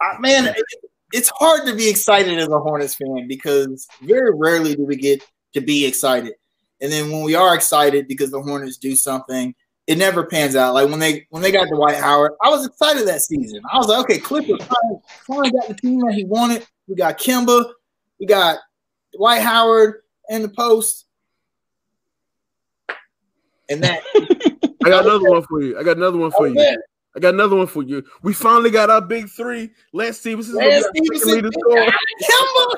I, 0.00 0.18
man, 0.18 0.46
it, 0.46 0.64
it's 1.12 1.30
hard 1.36 1.66
to 1.66 1.74
be 1.74 1.88
excited 1.88 2.38
as 2.38 2.48
a 2.48 2.58
Hornets 2.58 2.94
fan 2.94 3.26
because 3.28 3.86
very 4.02 4.34
rarely 4.34 4.74
do 4.74 4.84
we 4.84 4.96
get 4.96 5.22
to 5.54 5.60
be 5.60 5.86
excited. 5.86 6.34
And 6.80 6.92
then 6.92 7.10
when 7.10 7.22
we 7.22 7.34
are 7.34 7.54
excited 7.54 8.08
because 8.08 8.30
the 8.30 8.42
Hornets 8.42 8.76
do 8.76 8.94
something, 8.96 9.54
it 9.86 9.98
never 9.98 10.24
pans 10.24 10.56
out. 10.56 10.74
Like 10.74 10.88
when 10.88 10.98
they 10.98 11.26
when 11.30 11.42
they 11.42 11.52
got 11.52 11.68
Dwight 11.68 11.96
Howard, 11.96 12.32
I 12.42 12.48
was 12.48 12.66
excited 12.66 13.06
that 13.06 13.22
season. 13.22 13.60
I 13.72 13.76
was 13.78 13.86
like, 13.86 14.00
okay, 14.00 14.18
Clifford 14.18 14.62
finally, 15.26 15.50
got 15.50 15.68
the 15.68 15.74
team 15.74 16.00
that 16.00 16.14
he 16.14 16.24
wanted. 16.24 16.66
We 16.88 16.96
got 16.96 17.18
Kemba, 17.18 17.72
we 18.18 18.26
got 18.26 18.58
Dwight 19.16 19.42
Howard 19.42 20.02
and 20.28 20.44
the 20.44 20.48
post. 20.48 21.04
And 23.68 23.82
that 23.82 24.00
I 24.84 24.88
got 24.88 25.04
another 25.04 25.30
one 25.30 25.42
for 25.42 25.62
you. 25.62 25.78
I 25.78 25.82
got 25.82 25.96
another 25.96 26.18
one 26.18 26.30
for 26.30 26.46
oh, 26.46 26.52
you. 26.52 26.82
I 27.16 27.18
got 27.18 27.34
another 27.34 27.56
one 27.56 27.66
for 27.66 27.82
you. 27.82 28.04
We 28.22 28.34
finally 28.34 28.70
got 28.70 28.90
our 28.90 29.00
big 29.00 29.28
three. 29.30 29.70
Lance 29.92 30.18
Stephenson. 30.18 30.56
Lance 30.56 30.86
Stephenson. 30.94 31.50
Kemba. 31.50 32.74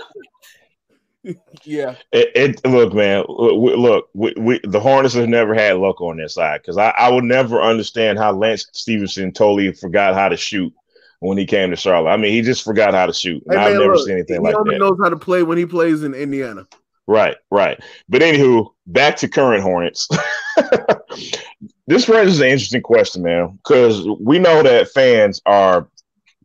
Yeah. 1.64 1.94
It, 2.12 2.60
it, 2.62 2.66
look, 2.66 2.94
man. 2.94 3.24
Look, 3.28 4.08
we, 4.14 4.34
we, 4.38 4.60
the 4.64 4.80
Hornets 4.80 5.14
have 5.14 5.28
never 5.28 5.54
had 5.54 5.76
luck 5.76 6.00
on 6.00 6.16
their 6.16 6.28
side 6.28 6.62
because 6.62 6.78
I, 6.78 6.90
I 6.90 7.10
would 7.10 7.24
never 7.24 7.60
understand 7.60 8.18
how 8.18 8.32
Lance 8.32 8.66
Stephenson 8.72 9.32
totally 9.32 9.72
forgot 9.72 10.14
how 10.14 10.28
to 10.28 10.36
shoot 10.36 10.72
when 11.20 11.38
he 11.38 11.46
came 11.46 11.70
to 11.70 11.76
Charlotte. 11.76 12.10
I 12.10 12.16
mean, 12.16 12.32
he 12.32 12.42
just 12.42 12.64
forgot 12.64 12.94
how 12.94 13.06
to 13.06 13.12
shoot. 13.12 13.42
Hey, 13.48 13.56
man, 13.56 13.66
I've 13.66 13.72
never 13.78 13.96
look, 13.96 14.06
seen 14.06 14.14
anything 14.14 14.42
like 14.42 14.54
that. 14.54 14.64
He 14.64 14.74
only 14.74 14.78
knows 14.78 14.98
how 15.02 15.08
to 15.08 15.16
play 15.16 15.42
when 15.42 15.58
he 15.58 15.66
plays 15.66 16.02
in 16.02 16.14
Indiana. 16.14 16.66
Right, 17.06 17.36
right. 17.50 17.80
But 18.08 18.20
anywho, 18.20 18.68
back 18.86 19.16
to 19.16 19.28
current 19.28 19.62
Hornets. 19.62 20.08
this 21.86 22.08
raises 22.08 22.40
an 22.40 22.48
interesting 22.48 22.82
question, 22.82 23.22
man, 23.22 23.58
because 23.62 24.06
we 24.20 24.38
know 24.38 24.62
that 24.62 24.90
fans 24.90 25.40
are 25.46 25.88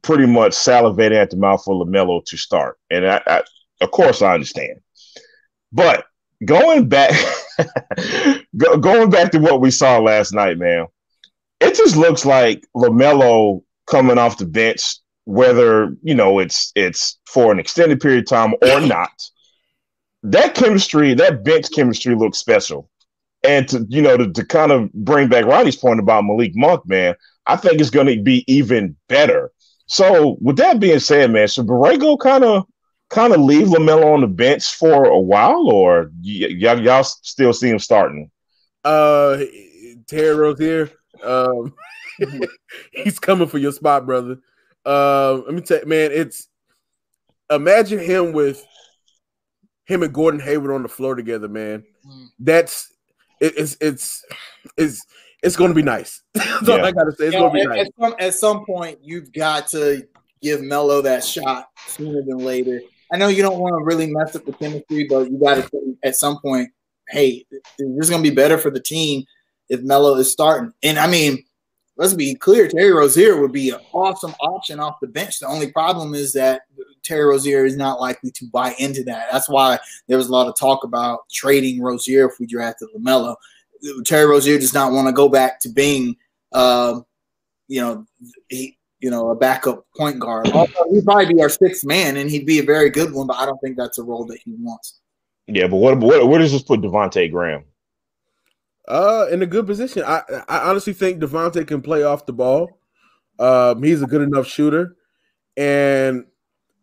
pretty 0.02 0.26
much 0.26 0.54
salivating 0.54 1.18
at 1.18 1.30
the 1.30 1.38
mouth 1.38 1.64
for 1.64 1.86
Lamelo 1.86 2.24
to 2.26 2.38
start, 2.38 2.78
and 2.90 3.06
I, 3.06 3.22
I, 3.28 3.44
of 3.84 3.92
course, 3.92 4.22
I 4.22 4.34
understand. 4.34 4.80
But 5.72 6.06
going 6.46 6.88
back, 6.90 7.12
going 8.58 9.10
back 9.10 9.32
to 9.32 9.40
what 9.40 9.62
we 9.62 9.72
saw 9.72 10.00
last 10.00 10.34
night, 10.34 10.58
man, 10.58 10.88
it 11.60 11.76
just 11.76 11.96
looks 11.96 12.26
like 12.26 12.66
Lamelo 12.76 13.64
coming 13.88 14.18
off 14.18 14.38
the 14.38 14.46
bench, 14.46 14.82
whether 15.26 15.96
you 16.02 16.16
know 16.16 16.40
it's 16.40 16.72
it's 16.76 17.20
for 17.26 17.52
an 17.52 17.60
extended 17.60 18.00
period 18.00 18.24
of 18.24 18.30
time 18.30 18.54
or 18.62 18.82
not. 18.88 19.12
That 20.24 20.56
chemistry, 20.56 21.14
that 21.16 21.44
bench 21.44 21.68
chemistry, 21.74 22.16
looks 22.16 22.38
special. 22.38 22.90
And 23.44 23.68
to 23.70 23.86
you 23.90 24.02
know 24.02 24.18
to, 24.18 24.32
to 24.32 24.46
kind 24.46 24.72
of 24.72 24.92
bring 24.94 25.28
back 25.28 25.46
Ronnie's 25.46 25.76
point 25.76 26.00
about 26.00 26.26
Malik 26.26 26.54
Monk, 26.56 26.88
man, 26.88 27.16
I 27.46 27.58
think 27.58 27.82
it's 27.82 27.90
going 27.90 28.08
to 28.08 28.22
be 28.22 28.44
even 28.48 28.96
better. 29.10 29.52
So 29.86 30.38
with 30.40 30.58
that 30.58 30.80
being 30.80 31.00
said, 31.00 31.32
man, 31.32 31.48
should 31.48 31.68
Borrego 31.68 32.18
kind 32.18 32.44
of 32.44 32.66
kind 33.14 33.34
of 33.34 33.42
leave 33.42 33.68
Lamelo 33.68 34.14
on 34.14 34.22
the 34.22 34.28
bench 34.28 34.76
for 34.76 35.06
a 35.06 35.20
while, 35.20 35.70
or 35.70 36.12
y- 36.24 36.56
y- 36.60 36.74
y'all 36.74 37.04
still 37.04 37.54
see 37.54 37.70
him 37.70 37.80
starting? 37.80 38.30
Uh, 38.84 39.44
Terry 40.08 40.36
Rozier, 40.36 40.92
um, 41.24 41.74
he's 42.92 43.20
coming 43.20 43.48
for 43.48 43.58
your 43.58 43.72
spot, 43.72 44.06
brother. 44.06 44.38
Uh, 44.86 45.36
let 45.46 45.54
me 45.54 45.62
tell 45.62 45.80
you, 45.80 45.86
man, 45.86 46.12
it's 46.12 46.48
imagine 47.50 48.00
him 48.00 48.34
with 48.34 48.66
him 49.86 50.04
and 50.04 50.14
Gordon 50.14 50.40
Hayward 50.40 50.72
on 50.72 50.84
the 50.84 50.90
floor 50.90 51.16
together, 51.16 51.48
man. 51.48 51.84
Mm. 52.06 52.28
That's 52.40 52.92
it, 53.40 53.54
it's 53.58 53.78
it's 53.80 54.26
it's 54.78 55.06
it's 55.42 55.56
going 55.56 55.72
to 55.72 55.76
be 55.76 55.84
nice. 55.84 56.22
That's 56.34 56.68
yeah. 56.68 56.76
all 56.76 56.86
I 56.86 56.92
got 56.92 57.04
to 57.04 57.12
say. 57.14 57.28
It's 57.28 57.36
going 57.36 57.52
to 57.52 57.54
be 57.54 57.62
at, 57.62 57.70
nice. 57.70 57.86
At 57.86 57.94
some, 58.00 58.16
at 58.20 58.34
some 58.34 58.66
point, 58.66 59.00
you've 59.02 59.32
got 59.32 59.68
to 59.70 60.08
give 60.42 60.62
Melo 60.62 61.02
that 61.02 61.24
shot 61.24 61.70
sooner 61.88 62.22
than 62.22 62.38
later. 62.38 62.82
I 63.14 63.18
know 63.18 63.28
you 63.28 63.44
don't 63.44 63.60
want 63.60 63.80
to 63.80 63.86
really 63.86 64.12
mess 64.12 64.36
up 64.36 64.44
the 64.44 64.54
chemistry, 64.54 65.06
but 65.08 65.30
you 65.32 65.38
got 65.38 65.56
to 65.56 65.98
at 66.04 66.16
some 66.16 66.40
point, 66.42 66.72
hey, 67.10 67.46
this 67.52 67.62
is 67.80 68.10
going 68.10 68.24
to 68.24 68.30
be 68.30 68.36
better 68.36 68.58
for 68.58 68.72
the 68.72 68.82
team 68.82 69.24
if 69.70 69.82
Melo 69.82 70.16
is 70.16 70.32
starting. 70.32 70.74
And 70.82 70.98
I 70.98 71.06
mean, 71.06 71.44
let's 71.96 72.16
be 72.16 72.34
clear, 72.34 72.68
Terry 72.68 72.92
Rozier 72.92 73.40
would 73.40 73.52
be 73.52 73.70
an 73.70 73.80
awesome 73.92 74.34
option 74.40 74.80
off 74.80 74.96
the 75.00 75.08
bench. 75.08 75.40
The 75.40 75.48
only 75.48 75.72
problem 75.72 76.16
is 76.16 76.34
that 76.34 76.62
Terry 77.04 77.26
Rozier 77.26 77.66
is 77.66 77.78
not 77.78 78.02
likely 78.02 78.32
to 78.32 78.46
buy 78.52 78.74
into 78.80 79.04
that. 79.04 79.28
That's 79.32 79.48
why 79.48 79.78
there 80.08 80.18
was 80.18 80.28
a 80.28 80.32
lot 80.32 80.48
of 80.48 80.58
talk 80.58 80.84
about 80.84 81.20
trading 81.32 81.84
Rozier 81.84 82.26
if 82.28 82.40
we 82.40 82.48
drafted 82.48 82.90
Lamelo. 82.98 83.36
Terry 84.06 84.26
Rozier 84.26 84.58
does 84.58 84.74
not 84.74 84.92
want 84.92 85.08
to 85.08 85.14
go 85.14 85.30
back 85.30 85.60
to 85.60 85.70
being, 85.70 86.16
uh, 86.52 87.02
you 87.68 87.80
know, 87.80 88.06
he, 88.50 88.78
you 89.04 89.10
know, 89.10 89.32
a 89.32 89.36
backup 89.36 89.86
point 89.98 90.18
guard. 90.18 90.48
he'd 90.48 91.04
probably 91.04 91.34
be 91.34 91.42
our 91.42 91.50
sixth 91.50 91.86
man, 91.86 92.16
and 92.16 92.32
he'd 92.32 92.46
be 92.46 92.60
a 92.60 92.64
very 92.64 92.90
good 92.90 93.14
one. 93.14 93.28
But 93.28 93.36
I 93.36 93.46
don't 93.46 93.60
think 93.60 93.76
that's 93.76 94.00
a 94.00 94.04
role 94.04 94.26
that 94.28 94.40
he 94.46 94.56
wants. 94.58 95.02
Yeah, 95.46 95.68
but 95.68 95.76
what 95.76 95.98
what 95.98 96.26
where 96.30 96.40
does 96.40 96.54
this 96.54 96.64
put 96.64 96.80
Devonte 96.80 97.30
Graham? 97.30 97.66
Uh, 98.88 99.28
in 99.30 99.42
a 99.42 99.46
good 99.46 99.68
position. 99.68 100.04
I 100.06 100.22
I 100.48 100.70
honestly 100.70 100.94
think 100.94 101.22
Devonte 101.22 101.68
can 101.68 101.82
play 101.82 102.04
off 102.04 102.26
the 102.26 102.32
ball. 102.32 102.80
Um, 103.40 103.84
he's 103.84 104.02
a 104.02 104.08
good 104.08 104.22
enough 104.22 104.48
shooter, 104.48 104.96
and 105.58 106.26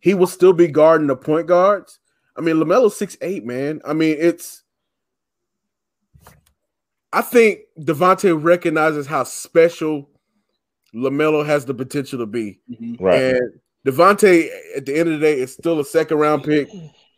he 0.01 0.13
will 0.13 0.27
still 0.27 0.53
be 0.53 0.69
guarding 0.69 1.07
the 1.07 1.17
point 1.17 1.47
guards. 1.47 2.01
I 2.37 2.43
mean, 2.43 2.57
Lamelo's 2.57 2.99
six 2.99 3.17
eight, 3.23 3.47
man. 3.47 3.81
I 3.83 3.95
mean, 3.95 4.17
it's. 4.21 4.63
I 7.15 7.23
think 7.23 7.61
Devonte 7.79 8.41
recognizes 8.41 9.07
how 9.07 9.25
special 9.25 10.11
Lamelo 10.95 11.45
has 11.45 11.65
the 11.65 11.75
potential 11.75 12.19
to 12.19 12.27
be. 12.27 12.61
Mm-hmm. 12.71 13.03
Right. 13.03 13.23
And 13.23 13.61
Devonte, 13.87 14.49
at 14.77 14.87
the 14.87 14.99
end 14.99 15.09
of 15.09 15.21
the 15.21 15.27
day, 15.27 15.41
is 15.41 15.53
still 15.53 15.81
a 15.81 15.85
second 15.85 16.19
round 16.19 16.45
pick 16.45 16.69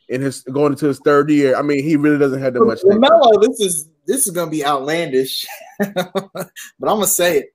in 0.08 0.20
his 0.20 0.42
going 0.42 0.72
into 0.72 0.86
his 0.86 1.00
third 1.00 1.30
year. 1.30 1.56
I 1.56 1.62
mean, 1.62 1.82
he 1.82 1.96
really 1.96 2.18
doesn't 2.18 2.40
have 2.40 2.54
that 2.54 2.64
much. 2.64 2.82
Lamelo, 2.82 3.40
this 3.40 3.60
is 3.60 3.88
this 4.06 4.26
is 4.26 4.32
gonna 4.32 4.50
be 4.50 4.64
outlandish, 4.64 5.46
but 5.78 5.92
I'm 6.34 6.48
gonna 6.80 7.06
say 7.06 7.38
it. 7.38 7.54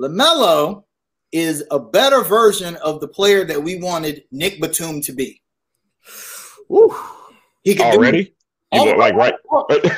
Lamelo 0.00 0.84
is 1.30 1.64
a 1.70 1.78
better 1.78 2.22
version 2.22 2.76
of 2.76 3.00
the 3.00 3.08
player 3.08 3.44
that 3.44 3.62
we 3.62 3.80
wanted 3.80 4.24
Nick 4.30 4.60
Batum 4.60 5.00
to 5.02 5.12
be. 5.12 5.40
He 7.62 7.74
can 7.74 7.94
already. 7.94 8.34
Do, 8.72 8.96
like 8.96 9.14
right. 9.14 9.34
already. 9.52 9.90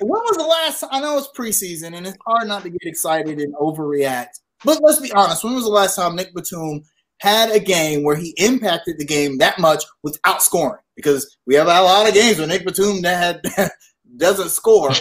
When 0.00 0.08
was 0.10 0.36
the 0.36 0.44
last? 0.44 0.84
I 0.90 1.00
know 1.00 1.18
it's 1.18 1.28
preseason, 1.36 1.96
and 1.96 2.06
it's 2.06 2.16
hard 2.26 2.48
not 2.48 2.62
to 2.62 2.70
get 2.70 2.82
excited 2.82 3.38
and 3.38 3.54
overreact. 3.54 4.40
But 4.64 4.82
let's 4.82 5.00
be 5.00 5.12
honest. 5.12 5.44
When 5.44 5.54
was 5.54 5.64
the 5.64 5.70
last 5.70 5.96
time 5.96 6.16
Nick 6.16 6.34
Batum 6.34 6.82
had 7.20 7.50
a 7.50 7.60
game 7.60 8.02
where 8.02 8.16
he 8.16 8.34
impacted 8.38 8.98
the 8.98 9.04
game 9.04 9.38
that 9.38 9.58
much 9.58 9.84
without 10.02 10.42
scoring? 10.42 10.80
Because 10.96 11.36
we 11.46 11.54
have 11.54 11.66
a 11.66 11.82
lot 11.82 12.08
of 12.08 12.14
games 12.14 12.38
where 12.38 12.46
Nick 12.46 12.64
Batum 12.64 13.02
that 13.02 13.44
had, 13.56 13.70
doesn't 14.16 14.50
score. 14.50 14.92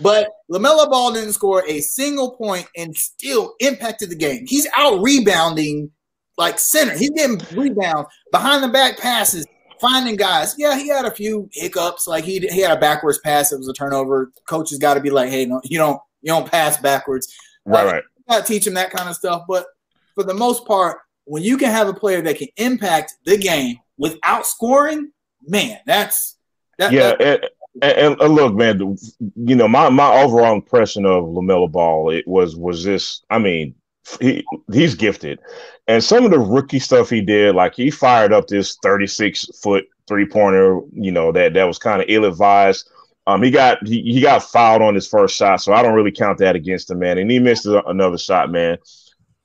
But 0.00 0.28
LaMelo 0.50 0.90
Ball 0.90 1.12
didn't 1.12 1.32
score 1.32 1.64
a 1.68 1.80
single 1.80 2.36
point 2.36 2.66
and 2.76 2.96
still 2.96 3.54
impacted 3.60 4.10
the 4.10 4.16
game. 4.16 4.44
He's 4.46 4.66
out 4.76 5.02
rebounding 5.02 5.90
like 6.38 6.58
center. 6.58 6.96
He's 6.96 7.10
getting 7.10 7.40
rebounds 7.54 8.08
behind 8.30 8.64
the 8.64 8.68
back 8.68 8.98
passes, 8.98 9.46
finding 9.82 10.16
guys. 10.16 10.54
Yeah, 10.56 10.78
he 10.78 10.88
had 10.88 11.04
a 11.04 11.10
few 11.10 11.50
hiccups. 11.52 12.06
Like 12.06 12.24
he 12.24 12.38
he 12.38 12.60
had 12.60 12.76
a 12.76 12.80
backwards 12.80 13.18
pass. 13.18 13.52
It 13.52 13.58
was 13.58 13.68
a 13.68 13.74
turnover. 13.74 14.32
Coach 14.46 14.70
has 14.70 14.78
got 14.78 14.94
to 14.94 15.00
be 15.00 15.10
like, 15.10 15.28
hey, 15.28 15.44
no, 15.44 15.60
you 15.64 15.78
don't 15.78 16.00
you 16.22 16.28
don't 16.28 16.50
pass 16.50 16.80
backwards. 16.80 17.34
Right, 17.66 17.84
right. 17.84 18.04
Got 18.28 18.46
to 18.46 18.52
teach 18.52 18.66
him 18.66 18.74
that 18.74 18.90
kind 18.90 19.10
of 19.10 19.16
stuff. 19.16 19.42
But 19.46 19.66
for 20.14 20.24
the 20.24 20.34
most 20.34 20.64
part, 20.64 20.98
when 21.24 21.42
you 21.42 21.58
can 21.58 21.70
have 21.70 21.88
a 21.88 21.94
player 21.94 22.22
that 22.22 22.38
can 22.38 22.48
impact 22.56 23.14
the 23.26 23.36
game 23.36 23.78
without 23.98 24.46
scoring, 24.46 25.10
man, 25.46 25.78
that's 25.84 26.38
that, 26.78 26.92
yeah. 26.92 27.14
That, 27.16 27.50
and, 27.80 27.92
and, 27.98 28.20
and, 28.20 28.34
look, 28.34 28.54
man, 28.54 28.96
you 29.36 29.56
know 29.56 29.68
my 29.68 29.88
my 29.88 30.22
overall 30.22 30.54
impression 30.54 31.06
of 31.06 31.24
Lamelo 31.24 31.70
Ball 31.70 32.10
it 32.10 32.26
was 32.26 32.56
was 32.56 32.84
this. 32.84 33.22
I 33.30 33.38
mean, 33.38 33.74
he 34.20 34.44
he's 34.72 34.94
gifted, 34.94 35.38
and 35.86 36.02
some 36.02 36.24
of 36.24 36.30
the 36.30 36.38
rookie 36.38 36.78
stuff 36.78 37.10
he 37.10 37.20
did, 37.20 37.54
like 37.54 37.74
he 37.74 37.90
fired 37.90 38.32
up 38.32 38.48
this 38.48 38.76
thirty 38.82 39.06
six 39.06 39.46
foot 39.62 39.84
three 40.08 40.26
pointer, 40.26 40.80
you 40.92 41.12
know 41.12 41.32
that 41.32 41.54
that 41.54 41.64
was 41.64 41.78
kind 41.78 42.02
of 42.02 42.08
ill 42.08 42.24
advised. 42.24 42.88
Um, 43.26 43.42
he 43.42 43.50
got 43.50 43.86
he, 43.86 44.02
he 44.02 44.20
got 44.20 44.42
fouled 44.42 44.82
on 44.82 44.94
his 44.94 45.06
first 45.06 45.36
shot, 45.36 45.60
so 45.60 45.72
I 45.72 45.82
don't 45.82 45.94
really 45.94 46.10
count 46.10 46.38
that 46.38 46.56
against 46.56 46.90
him, 46.90 46.98
man. 46.98 47.18
And 47.18 47.30
he 47.30 47.38
missed 47.38 47.66
another 47.66 48.18
shot, 48.18 48.50
man. 48.50 48.78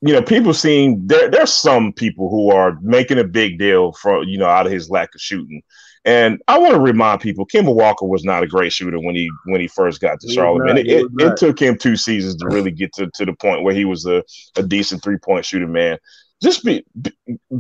You 0.02 0.14
know, 0.14 0.22
people 0.22 0.54
seeing 0.54 1.06
there 1.06 1.30
there's 1.30 1.54
some 1.54 1.94
people 1.94 2.30
who 2.30 2.52
are 2.52 2.78
making 2.82 3.20
a 3.20 3.24
big 3.24 3.60
deal 3.60 3.94
for 3.94 4.24
you 4.24 4.38
know 4.38 4.48
out 4.48 4.66
of 4.66 4.72
his 4.72 4.90
lack 4.90 5.14
of 5.14 5.22
shooting. 5.22 5.62
And 6.08 6.42
I 6.48 6.58
want 6.58 6.74
to 6.74 6.80
remind 6.80 7.20
people, 7.20 7.46
Kemba 7.46 7.76
Walker 7.76 8.06
was 8.06 8.24
not 8.24 8.42
a 8.42 8.48
great 8.48 8.72
shooter 8.72 8.98
when 8.98 9.14
he 9.14 9.30
when 9.44 9.60
he 9.60 9.68
first 9.68 10.00
got 10.00 10.22
to 10.22 10.32
Charlotte. 10.32 10.70
And 10.70 10.80
it, 10.80 10.88
it, 10.88 11.08
it, 11.20 11.36
took 11.36 11.60
him 11.60 11.78
two 11.78 11.98
seasons 11.98 12.38
to 12.38 12.48
really 12.48 12.72
get 12.72 12.94
to, 12.94 13.12
to 13.14 13.26
the 13.26 13.34
point 13.34 13.64
where 13.64 13.74
he 13.74 13.84
was 13.84 14.06
a, 14.06 14.24
a 14.56 14.64
decent 14.64 15.04
three 15.04 15.18
point 15.18 15.44
shooter, 15.44 15.68
man. 15.68 15.98
Just 16.42 16.64
be, 16.64 16.86
be 17.02 17.12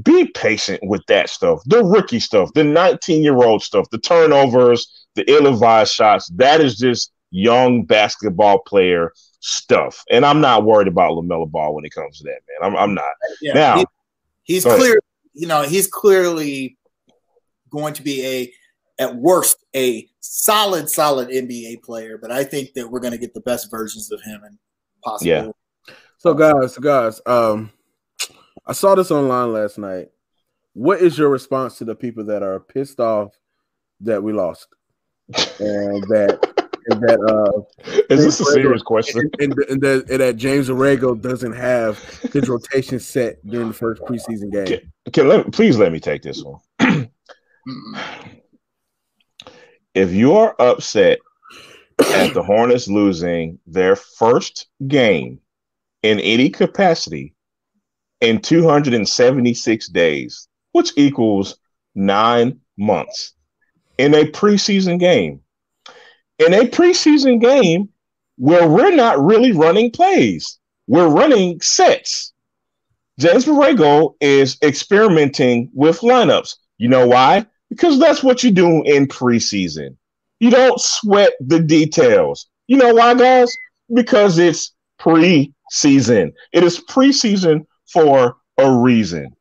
be 0.01 0.27
patient 0.27 0.79
with 0.83 1.01
that 1.09 1.29
stuff, 1.29 1.61
the 1.65 1.83
rookie 1.83 2.21
stuff, 2.21 2.53
the 2.53 2.63
19 2.63 3.21
year 3.21 3.35
old 3.35 3.63
stuff, 3.63 3.89
the 3.91 3.97
turnovers, 3.97 5.05
the 5.15 5.29
ill 5.29 5.47
advised 5.47 5.93
shots. 5.93 6.29
That 6.35 6.61
is 6.61 6.77
just 6.77 7.11
young 7.31 7.83
basketball 7.83 8.59
player 8.59 9.11
stuff. 9.41 10.05
And 10.09 10.25
I'm 10.25 10.39
not 10.39 10.63
worried 10.63 10.87
about 10.87 11.11
LaMelo 11.11 11.51
Ball 11.51 11.75
when 11.75 11.83
it 11.83 11.93
comes 11.93 12.19
to 12.19 12.23
that, 12.23 12.39
man. 12.47 12.71
I'm, 12.71 12.77
I'm 12.77 12.93
not. 12.93 13.11
Yeah, 13.41 13.53
now, 13.53 13.77
he, 13.79 13.85
he's 14.43 14.63
clear, 14.63 15.01
you 15.33 15.47
know, 15.47 15.63
he's 15.63 15.87
clearly 15.87 16.77
going 17.77 17.93
to 17.93 18.01
be 18.01 18.25
a 18.25 18.53
at 18.99 19.15
worst 19.15 19.63
a 19.75 20.07
solid 20.19 20.89
solid 20.89 21.29
NBA 21.29 21.83
player, 21.83 22.17
but 22.17 22.31
I 22.31 22.43
think 22.43 22.73
that 22.73 22.89
we're 22.89 22.99
going 22.99 23.11
to 23.11 23.19
get 23.19 23.33
the 23.33 23.41
best 23.41 23.69
versions 23.69 24.11
of 24.11 24.21
him 24.21 24.41
and 24.43 24.57
possibly. 25.03 25.31
Yeah. 25.31 25.49
So 26.17 26.33
guys, 26.33 26.77
guys, 26.77 27.21
um, 27.25 27.71
I 28.65 28.73
saw 28.73 28.95
this 28.95 29.11
online 29.11 29.53
last 29.53 29.77
night. 29.77 30.09
What 30.73 31.01
is 31.01 31.17
your 31.17 31.29
response 31.29 31.77
to 31.77 31.85
the 31.85 31.95
people 31.95 32.23
that 32.25 32.43
are 32.43 32.59
pissed 32.59 32.99
off 32.99 33.33
that 34.01 34.21
we 34.21 34.33
lost 34.33 34.67
and 35.59 36.03
that? 36.09 36.53
and 36.89 37.01
that 37.01 37.19
uh, 37.19 37.91
is 38.09 38.23
this 38.23 38.39
a 38.39 38.45
serious 38.45 38.81
question? 38.81 39.19
And, 39.19 39.35
and, 39.39 39.53
and, 39.69 39.81
that, 39.81 40.09
and, 40.09 40.21
that, 40.21 40.37
James 40.37 40.69
Borrego 40.69 41.19
doesn't 41.19 41.53
have 41.53 42.01
his 42.33 42.47
rotation 42.47 42.99
set 42.99 43.45
during 43.45 43.67
the 43.67 43.73
first 43.73 44.01
preseason 44.03 44.51
game. 44.51 44.65
Can, 44.65 45.11
can 45.11 45.27
let, 45.27 45.51
please 45.51 45.77
let 45.77 45.91
me 45.91 45.99
take 45.99 46.21
this 46.21 46.43
one. 46.43 46.61
if 49.93 50.11
you're 50.11 50.55
upset 50.59 51.19
at 51.99 52.33
the 52.33 52.43
Hornets 52.43 52.87
losing 52.87 53.59
their 53.65 53.95
first 53.95 54.67
game 54.87 55.39
in 56.03 56.19
any 56.19 56.49
capacity 56.49 57.33
in 58.21 58.39
276 58.39 59.87
days, 59.89 60.47
which 60.71 60.91
equals 60.95 61.57
nine 61.95 62.59
months 62.77 63.33
in 63.97 64.13
a 64.13 64.25
preseason 64.25 64.99
game, 64.99 65.41
in 66.39 66.53
a 66.53 66.67
preseason 66.67 67.41
game 67.41 67.89
where 68.37 68.69
we're 68.69 68.95
not 68.95 69.19
really 69.19 69.51
running 69.51 69.91
plays, 69.91 70.59
we're 70.87 71.09
running 71.09 71.59
sets. 71.61 72.33
James 73.19 73.45
Borrego 73.45 74.13
is 74.21 74.57
experimenting 74.61 75.71
with 75.73 76.01
lineups. 76.01 76.55
You 76.77 76.89
know 76.89 77.07
why? 77.07 77.47
Because 77.69 77.99
that's 77.99 78.23
what 78.23 78.43
you 78.43 78.51
do 78.51 78.83
in 78.83 79.07
preseason. 79.07 79.97
You 80.39 80.51
don't 80.51 80.79
sweat 80.79 81.33
the 81.39 81.59
details. 81.59 82.47
You 82.67 82.77
know 82.77 82.93
why, 82.93 83.13
guys? 83.15 83.53
Because 83.93 84.37
it's 84.37 84.73
preseason. 84.99 86.33
It 86.53 86.63
is 86.63 86.83
preseason 86.83 87.65
for 87.91 88.37
a 88.57 88.71
reason. 88.71 89.35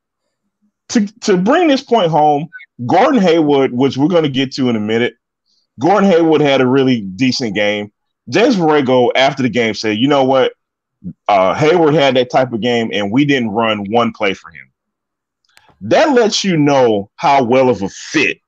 To, 0.91 1.07
to 1.23 1.37
bring 1.37 1.69
this 1.69 1.83
point 1.83 2.11
home, 2.11 2.49
Gordon 2.87 3.21
Hayward, 3.21 3.73
which 3.73 3.97
we're 3.97 4.09
going 4.09 4.23
to 4.23 4.29
get 4.29 4.53
to 4.53 4.69
in 4.69 4.77
a 4.77 4.81
minute, 4.81 5.15
Gordon 5.79 6.09
Hayward 6.09 6.41
had 6.41 6.61
a 6.61 6.67
really 6.67 7.01
decent 7.01 7.55
game. 7.55 7.93
James 8.29 8.57
Borrego, 8.57 9.11
after 9.15 9.43
the 9.43 9.49
game, 9.49 9.75
said, 9.75 9.99
you 9.99 10.09
know 10.09 10.25
what? 10.25 10.53
Uh, 11.29 11.55
Hayward 11.55 11.95
had 11.95 12.17
that 12.17 12.31
type 12.31 12.53
of 12.53 12.61
game, 12.61 12.91
and 12.93 13.13
we 13.13 13.25
didn't 13.25 13.51
run 13.51 13.85
one 13.91 14.13
play 14.13 14.35
for 14.35 14.51
him 14.51 14.73
that 15.81 16.13
lets 16.13 16.43
you 16.43 16.57
know 16.57 17.11
how 17.17 17.43
well 17.43 17.69
of 17.69 17.83
a 17.83 17.89
fit 17.89 18.39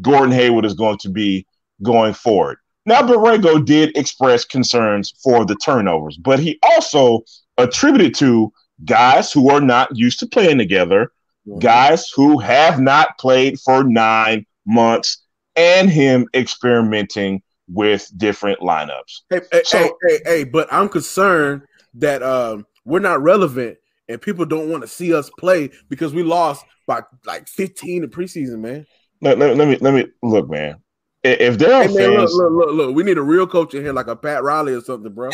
Gordon 0.00 0.32
Hayward 0.32 0.64
is 0.64 0.74
going 0.74 0.98
to 0.98 1.10
be 1.10 1.46
going 1.82 2.14
forward. 2.14 2.58
Now, 2.84 3.02
Borrego 3.02 3.64
did 3.64 3.96
express 3.96 4.44
concerns 4.44 5.12
for 5.22 5.44
the 5.44 5.54
turnovers, 5.56 6.16
but 6.16 6.40
he 6.40 6.58
also 6.62 7.22
attributed 7.58 8.14
to 8.16 8.52
guys 8.84 9.32
who 9.32 9.50
are 9.50 9.60
not 9.60 9.96
used 9.96 10.18
to 10.20 10.26
playing 10.26 10.58
together, 10.58 11.12
mm-hmm. 11.46 11.60
guys 11.60 12.08
who 12.10 12.40
have 12.40 12.80
not 12.80 13.18
played 13.18 13.60
for 13.60 13.84
nine 13.84 14.46
months, 14.66 15.18
and 15.54 15.90
him 15.90 16.26
experimenting 16.34 17.42
with 17.68 18.10
different 18.16 18.58
lineups. 18.60 19.20
Hey, 19.30 19.40
hey, 19.52 19.62
so, 19.64 19.78
hey, 19.78 19.90
hey, 20.02 20.20
hey, 20.24 20.44
but 20.44 20.72
I'm 20.72 20.88
concerned 20.88 21.62
that 21.94 22.22
um, 22.22 22.66
we're 22.84 22.98
not 22.98 23.22
relevant 23.22 23.78
and 24.08 24.20
people 24.20 24.44
don't 24.44 24.70
want 24.70 24.82
to 24.82 24.88
see 24.88 25.14
us 25.14 25.30
play 25.38 25.70
because 25.88 26.14
we 26.14 26.22
lost 26.22 26.64
by 26.86 27.02
like 27.24 27.48
15 27.48 28.04
in 28.04 28.10
preseason, 28.10 28.60
man. 28.60 28.86
Let, 29.20 29.38
let, 29.38 29.56
let 29.56 29.68
me 29.68 29.76
let 29.80 29.94
me 29.94 30.06
look, 30.22 30.50
man. 30.50 30.76
If 31.22 31.58
there 31.58 31.72
are 31.72 31.84
hey, 31.84 31.94
man, 31.94 32.18
fans, 32.18 32.34
look, 32.34 32.52
look, 32.52 32.66
look, 32.66 32.74
look, 32.74 32.96
we 32.96 33.04
need 33.04 33.18
a 33.18 33.22
real 33.22 33.46
coach 33.46 33.74
in 33.74 33.82
here, 33.82 33.92
like 33.92 34.08
a 34.08 34.16
Pat 34.16 34.42
Riley 34.42 34.74
or 34.74 34.80
something, 34.80 35.12
bro. 35.12 35.30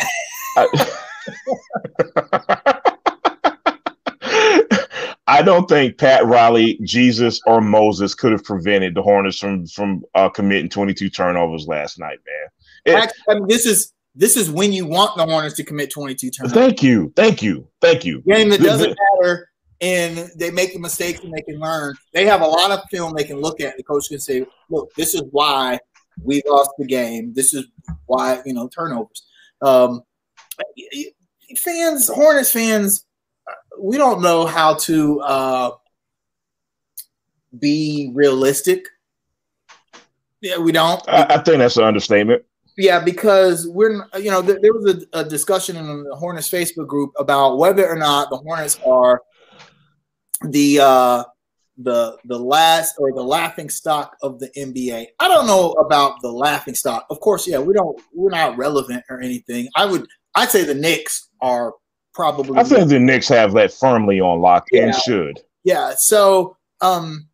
I, 0.55 0.97
I 5.27 5.41
don't 5.41 5.67
think 5.67 5.97
Pat 5.97 6.25
Riley, 6.25 6.79
Jesus, 6.83 7.41
or 7.45 7.61
Moses 7.61 8.13
could 8.13 8.31
have 8.31 8.43
prevented 8.43 8.93
the 8.95 9.01
Hornets 9.01 9.39
from 9.39 9.65
from 9.67 10.03
uh, 10.13 10.29
committing 10.29 10.69
22 10.69 11.09
turnovers 11.09 11.67
last 11.67 11.99
night, 11.99 12.19
man. 12.25 12.95
It, 13.03 13.11
I 13.27 13.33
mean, 13.35 13.47
this 13.47 13.65
is 13.65 13.93
this 14.15 14.35
is 14.35 14.49
when 14.49 14.73
you 14.73 14.85
want 14.85 15.15
the 15.17 15.25
Hornets 15.25 15.55
to 15.55 15.63
commit 15.63 15.91
22 15.91 16.29
turnovers. 16.31 16.53
Thank 16.53 16.83
you. 16.83 17.13
Thank 17.15 17.41
you. 17.41 17.67
Thank 17.81 18.05
you. 18.05 18.21
Game 18.21 18.49
that 18.49 18.61
doesn't 18.61 18.97
matter 19.21 19.49
and 19.81 20.29
they 20.35 20.51
make 20.51 20.73
the 20.73 20.79
mistakes 20.79 21.21
and 21.21 21.33
they 21.33 21.41
can 21.41 21.59
learn. 21.59 21.95
They 22.13 22.25
have 22.25 22.41
a 22.41 22.47
lot 22.47 22.71
of 22.71 22.81
film 22.91 23.13
they 23.15 23.23
can 23.23 23.39
look 23.39 23.61
at. 23.61 23.77
The 23.77 23.83
coach 23.83 24.09
can 24.09 24.19
say, 24.19 24.45
look, 24.69 24.93
this 24.95 25.13
is 25.13 25.23
why 25.31 25.79
we 26.21 26.41
lost 26.47 26.71
the 26.77 26.85
game. 26.85 27.33
This 27.33 27.53
is 27.53 27.65
why, 28.05 28.41
you 28.45 28.53
know, 28.53 28.67
turnovers. 28.67 29.25
Um, 29.61 30.03
fans, 31.57 32.09
Hornets 32.09 32.51
fans, 32.51 33.05
we 33.79 33.97
don't 33.97 34.21
know 34.21 34.45
how 34.45 34.75
to 34.75 35.21
uh, 35.21 35.71
be 37.57 38.11
realistic. 38.13 38.87
Yeah, 40.41 40.57
we 40.57 40.71
don't. 40.71 41.01
I, 41.07 41.35
I 41.35 41.37
think 41.37 41.59
that's 41.59 41.77
an 41.77 41.83
understatement. 41.83 42.43
Yeah, 42.79 43.01
because 43.01 43.67
we're 43.67 44.05
you 44.17 44.31
know 44.31 44.41
there, 44.41 44.57
there 44.61 44.73
was 44.73 45.05
a, 45.13 45.19
a, 45.19 45.23
discussion 45.25 45.75
in 45.75 46.05
the 46.05 46.15
Hornets 46.15 46.49
Facebook 46.49 46.87
group 46.87 47.11
about 47.19 47.57
whether 47.57 47.85
or 47.85 47.97
not 47.97 48.29
the 48.29 48.37
Hornets 48.37 48.79
are 48.85 49.21
the 50.43 50.79
uh, 50.79 51.23
the 51.77 52.17
the 52.23 52.39
last 52.39 52.95
or 52.97 53.11
the 53.11 53.21
laughing 53.21 53.69
stock 53.69 54.15
of 54.21 54.39
the 54.39 54.49
NBA. 54.57 55.07
I 55.19 55.27
don't 55.27 55.45
know 55.45 55.71
about 55.73 56.21
the 56.21 56.31
laughing 56.31 56.73
stock. 56.73 57.05
Of 57.09 57.19
course, 57.19 57.45
yeah, 57.45 57.59
we 57.59 57.73
don't 57.73 58.01
we're 58.13 58.29
not 58.29 58.57
relevant 58.57 59.03
or 59.09 59.19
anything. 59.19 59.67
I 59.75 59.85
would 59.85 60.07
I'd 60.35 60.49
say 60.49 60.63
the 60.63 60.73
Knicks 60.73 61.27
are 61.41 61.73
probably. 62.13 62.57
I 62.57 62.63
think 62.63 62.87
the 62.87 62.97
Knicks 62.97 63.27
have 63.27 63.51
that 63.55 63.73
firmly 63.73 64.21
on 64.21 64.39
lock 64.39 64.67
yeah. 64.71 64.83
and 64.83 64.95
should. 64.95 65.41
Yeah. 65.65 65.95
So 65.97 66.55
um, 66.79 67.27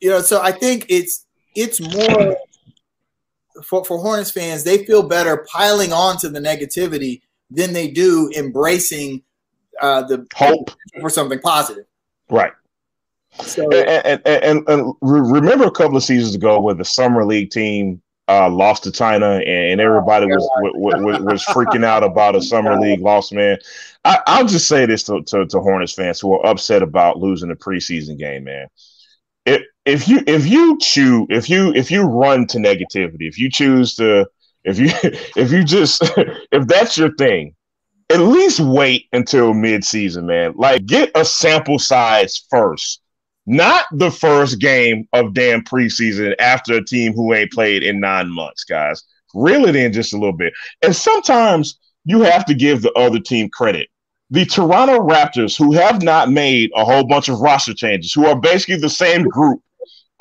you 0.00 0.10
know, 0.10 0.22
so 0.22 0.42
I 0.42 0.50
think 0.50 0.86
it's 0.88 1.24
it's 1.54 1.80
more 1.80 2.36
for, 3.64 3.84
for 3.84 3.98
Hornets 3.98 4.30
fans, 4.30 4.64
they 4.64 4.84
feel 4.84 5.02
better 5.02 5.46
piling 5.50 5.92
on 5.92 6.16
to 6.18 6.28
the 6.28 6.40
negativity 6.40 7.20
than 7.50 7.72
they 7.72 7.88
do 7.88 8.30
embracing 8.36 9.22
uh, 9.80 10.02
the 10.02 10.26
hope 10.34 10.70
for 11.00 11.10
something 11.10 11.40
positive. 11.40 11.84
Right. 12.30 12.52
So, 13.40 13.70
and, 13.72 14.20
and, 14.26 14.44
and, 14.44 14.68
and, 14.68 14.94
remember 15.00 15.64
a 15.64 15.70
couple 15.70 15.96
of 15.96 16.04
seasons 16.04 16.34
ago 16.34 16.60
where 16.60 16.74
the 16.74 16.84
summer 16.84 17.24
league 17.24 17.50
team 17.50 18.02
uh, 18.28 18.48
lost 18.50 18.84
to 18.84 18.92
China 18.92 19.40
and 19.46 19.80
everybody 19.80 20.26
was, 20.26 20.48
was, 20.74 21.20
was 21.22 21.44
freaking 21.46 21.84
out 21.84 22.04
about 22.04 22.36
a 22.36 22.42
summer 22.42 22.78
league 22.80 23.00
loss. 23.00 23.32
Man, 23.32 23.58
I, 24.04 24.40
will 24.40 24.48
just 24.48 24.68
say 24.68 24.86
this 24.86 25.02
to, 25.04 25.22
to, 25.22 25.46
to 25.46 25.60
Hornets 25.60 25.92
fans 25.92 26.20
who 26.20 26.34
are 26.34 26.46
upset 26.46 26.82
about 26.82 27.18
losing 27.18 27.48
the 27.48 27.54
preseason 27.54 28.18
game. 28.18 28.44
Man, 28.44 28.68
if 29.46 29.62
if 29.84 30.08
you 30.08 30.22
if 30.26 30.46
you 30.46 30.78
choose 30.78 31.26
if 31.30 31.48
you 31.48 31.72
if 31.74 31.90
you 31.90 32.02
run 32.02 32.46
to 32.48 32.58
negativity, 32.58 33.28
if 33.28 33.38
you 33.38 33.50
choose 33.50 33.94
to 33.96 34.26
if 34.64 34.78
you 34.78 34.90
if 35.36 35.50
you 35.50 35.64
just 35.64 36.02
if 36.52 36.66
that's 36.66 36.96
your 36.96 37.14
thing, 37.14 37.54
at 38.10 38.20
least 38.20 38.60
wait 38.60 39.06
until 39.12 39.54
mid-season, 39.54 40.26
man. 40.26 40.54
Like 40.56 40.86
get 40.86 41.10
a 41.14 41.24
sample 41.24 41.78
size 41.78 42.44
first. 42.50 43.00
Not 43.44 43.86
the 43.90 44.10
first 44.10 44.60
game 44.60 45.08
of 45.12 45.34
damn 45.34 45.64
preseason 45.64 46.34
after 46.38 46.74
a 46.74 46.84
team 46.84 47.12
who 47.12 47.34
ain't 47.34 47.50
played 47.50 47.82
in 47.82 47.98
nine 47.98 48.30
months, 48.30 48.62
guys. 48.62 49.02
Reel 49.34 49.66
it 49.66 49.74
in 49.74 49.92
just 49.92 50.12
a 50.12 50.16
little 50.16 50.36
bit. 50.36 50.52
And 50.82 50.94
sometimes 50.94 51.78
you 52.04 52.20
have 52.20 52.44
to 52.44 52.54
give 52.54 52.82
the 52.82 52.92
other 52.92 53.18
team 53.18 53.48
credit. 53.48 53.88
The 54.30 54.44
Toronto 54.44 55.00
Raptors, 55.00 55.58
who 55.58 55.72
have 55.72 56.02
not 56.02 56.30
made 56.30 56.70
a 56.76 56.84
whole 56.84 57.04
bunch 57.04 57.28
of 57.28 57.40
roster 57.40 57.74
changes, 57.74 58.12
who 58.12 58.26
are 58.26 58.38
basically 58.38 58.76
the 58.76 58.88
same 58.88 59.24
group 59.24 59.60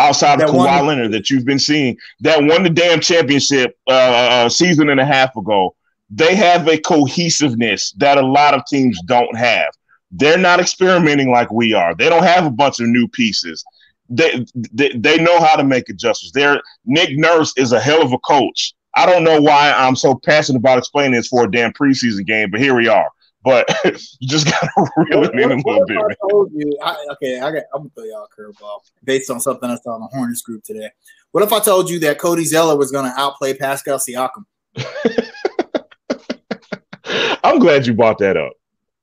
outside 0.08 0.40
that 0.40 0.50
of 0.50 0.56
Kawhi 0.56 0.78
won- 0.78 0.88
Leonard 0.88 1.12
that 1.12 1.30
you've 1.30 1.46
been 1.46 1.60
seeing, 1.60 1.98
that 2.22 2.40
won 2.44 2.64
the 2.64 2.70
damn 2.70 3.00
championship 3.00 3.78
uh, 3.90 4.44
a 4.46 4.50
season 4.50 4.90
and 4.90 5.00
a 5.00 5.06
half 5.06 5.36
ago, 5.36 5.76
they 6.10 6.36
have 6.36 6.68
a 6.68 6.78
cohesiveness 6.78 7.94
that 7.94 8.18
a 8.18 8.26
lot 8.26 8.54
of 8.54 8.66
teams 8.66 9.00
don't 9.06 9.36
have. 9.38 9.72
They're 10.12 10.38
not 10.38 10.60
experimenting 10.60 11.32
like 11.32 11.52
we 11.52 11.74
are. 11.74 11.96
They 11.96 12.10
don't 12.10 12.24
have 12.24 12.46
a 12.46 12.52
bunch 12.52 12.80
of 12.82 12.88
new 12.88 13.08
pieces. 13.08 13.64
They, 14.10 14.46
they, 14.74 14.92
they 14.94 15.18
know 15.24 15.40
how 15.40 15.56
to 15.56 15.64
make 15.64 15.88
adjustments. 15.88 16.34
They're, 16.34 16.62
Nick 16.86 17.18
Nurse 17.18 17.54
is 17.56 17.72
a 17.72 17.80
hell 17.80 18.02
of 18.02 18.12
a 18.12 18.20
coach. 18.20 18.74
I 18.94 19.06
don't 19.06 19.24
know 19.24 19.42
why 19.42 19.72
I'm 19.72 19.96
so 19.96 20.16
passionate 20.16 20.60
about 20.60 20.80
explaining 20.80 21.14
this 21.14 21.30
for 21.30 21.46
a 21.46 21.52
damn 21.52 21.72
preseason 21.72 22.26
game, 22.26 22.52
but 22.52 22.60
here 22.60 22.76
we 22.76 22.90
are. 22.90 23.10
But 23.44 23.68
you 23.86 24.28
just 24.28 24.46
gotta 24.46 24.70
reel 24.98 25.24
it 25.24 25.34
in 25.34 25.52
a 25.52 25.56
little 25.56 25.86
bit. 25.86 25.98
I 25.98 26.30
told 26.30 26.52
you, 26.54 26.78
I, 26.84 27.06
okay, 27.14 27.40
I 27.40 27.52
got, 27.52 27.64
I'm 27.74 27.82
gonna 27.82 27.90
throw 27.96 28.04
y'all 28.04 28.26
a 28.26 28.42
curveball 28.42 28.82
based 29.04 29.32
on 29.32 29.40
something 29.40 29.70
I 29.70 29.78
saw 29.78 29.96
in 29.96 30.02
the 30.02 30.08
Hornets 30.08 30.42
group 30.42 30.64
today. 30.64 30.90
What 31.32 31.44
if 31.44 31.54
I 31.54 31.60
told 31.60 31.90
you 31.90 32.00
that 32.00 32.20
Cody 32.20 32.46
Zeller 32.46 32.78
was 32.78 32.92
gonna 32.92 33.14
outplay 33.18 33.56
Pascal 33.56 33.98
Siakam? 33.98 34.46
I'm 37.44 37.60
glad 37.60 37.88
you 37.88 37.94
brought 37.94 38.20
that 38.20 38.38
up. 38.38 38.54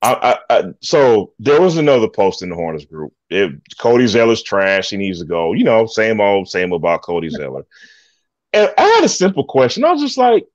I, 0.00 0.38
I, 0.50 0.58
I, 0.58 0.64
so 0.80 1.32
there 1.40 1.60
was 1.60 1.76
another 1.76 2.08
post 2.08 2.42
in 2.42 2.50
the 2.50 2.54
Hornets 2.54 2.84
group. 2.84 3.12
It, 3.30 3.60
Cody 3.80 4.06
Zeller's 4.06 4.42
trash. 4.42 4.90
He 4.90 4.96
needs 4.96 5.18
to 5.18 5.26
go. 5.26 5.54
You 5.54 5.64
know, 5.64 5.86
same 5.86 6.20
old, 6.20 6.48
same 6.48 6.72
about 6.72 7.02
Cody 7.02 7.30
Zeller. 7.30 7.66
And 8.52 8.72
I 8.78 8.82
had 8.82 9.04
a 9.04 9.08
simple 9.08 9.44
question. 9.44 9.84
I 9.84 9.92
was 9.92 10.00
just 10.00 10.16
like, 10.16 10.46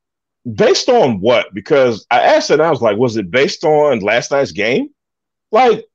based 0.52 0.90
on 0.90 1.20
what? 1.20 1.54
Because 1.54 2.06
I 2.12 2.22
asked 2.22 2.52
it. 2.52 2.60
I 2.60 2.70
was 2.70 2.82
like, 2.82 2.98
was 2.98 3.18
it 3.18 3.32
based 3.32 3.64
on 3.64 4.00
last 4.00 4.32
night's 4.32 4.52
game? 4.52 4.90
Like, 5.52 5.86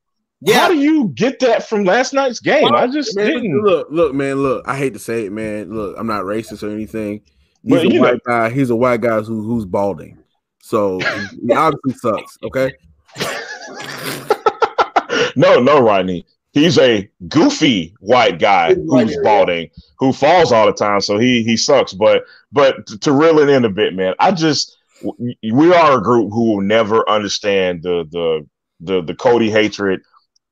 yeah. 0.41 0.59
how 0.59 0.67
do 0.69 0.77
you 0.77 1.09
get 1.09 1.39
that 1.39 1.67
from 1.67 1.83
last 1.83 2.13
night's 2.13 2.39
game? 2.39 2.73
I 2.73 2.87
just 2.87 3.15
man, 3.15 3.27
didn't. 3.27 3.61
Look, 3.61 3.87
look, 3.91 4.13
man, 4.13 4.37
look. 4.37 4.67
I 4.67 4.77
hate 4.77 4.93
to 4.93 4.99
say 4.99 5.25
it, 5.25 5.31
man. 5.31 5.73
Look, 5.73 5.95
I'm 5.97 6.07
not 6.07 6.23
racist 6.23 6.63
or 6.63 6.69
anything. 6.69 7.21
He's 7.63 7.83
but, 7.83 7.93
a 7.93 7.99
white 7.99 8.13
know. 8.13 8.19
guy. 8.25 8.49
He's 8.49 8.69
a 8.69 8.75
white 8.75 9.01
guy 9.01 9.21
who, 9.21 9.43
who's 9.43 9.65
balding. 9.65 10.17
So 10.61 10.99
he 10.99 11.53
obviously 11.53 11.93
sucks. 11.93 12.37
Okay. 12.43 12.71
no, 15.35 15.59
no, 15.59 15.81
Rodney. 15.81 16.25
He's 16.59 16.77
a 16.77 17.09
goofy 17.27 17.95
white 17.99 18.39
guy 18.39 18.73
who's 18.73 19.17
balding, 19.23 19.69
who 19.97 20.13
falls 20.13 20.51
all 20.51 20.65
the 20.65 20.73
time. 20.73 21.01
So 21.01 21.17
he 21.17 21.43
he 21.43 21.57
sucks. 21.57 21.93
But 21.93 22.23
but 22.51 22.85
to 23.01 23.11
reel 23.11 23.39
it 23.39 23.49
in 23.49 23.65
a 23.65 23.69
bit, 23.69 23.93
man, 23.93 24.13
I 24.19 24.31
just 24.31 24.77
we 25.03 25.73
are 25.73 25.97
a 25.97 26.03
group 26.03 26.31
who 26.31 26.51
will 26.53 26.61
never 26.61 27.07
understand 27.09 27.83
the 27.83 28.05
the 28.11 28.47
the 28.79 29.01
the 29.01 29.15
Cody 29.15 29.49
hatred. 29.49 30.01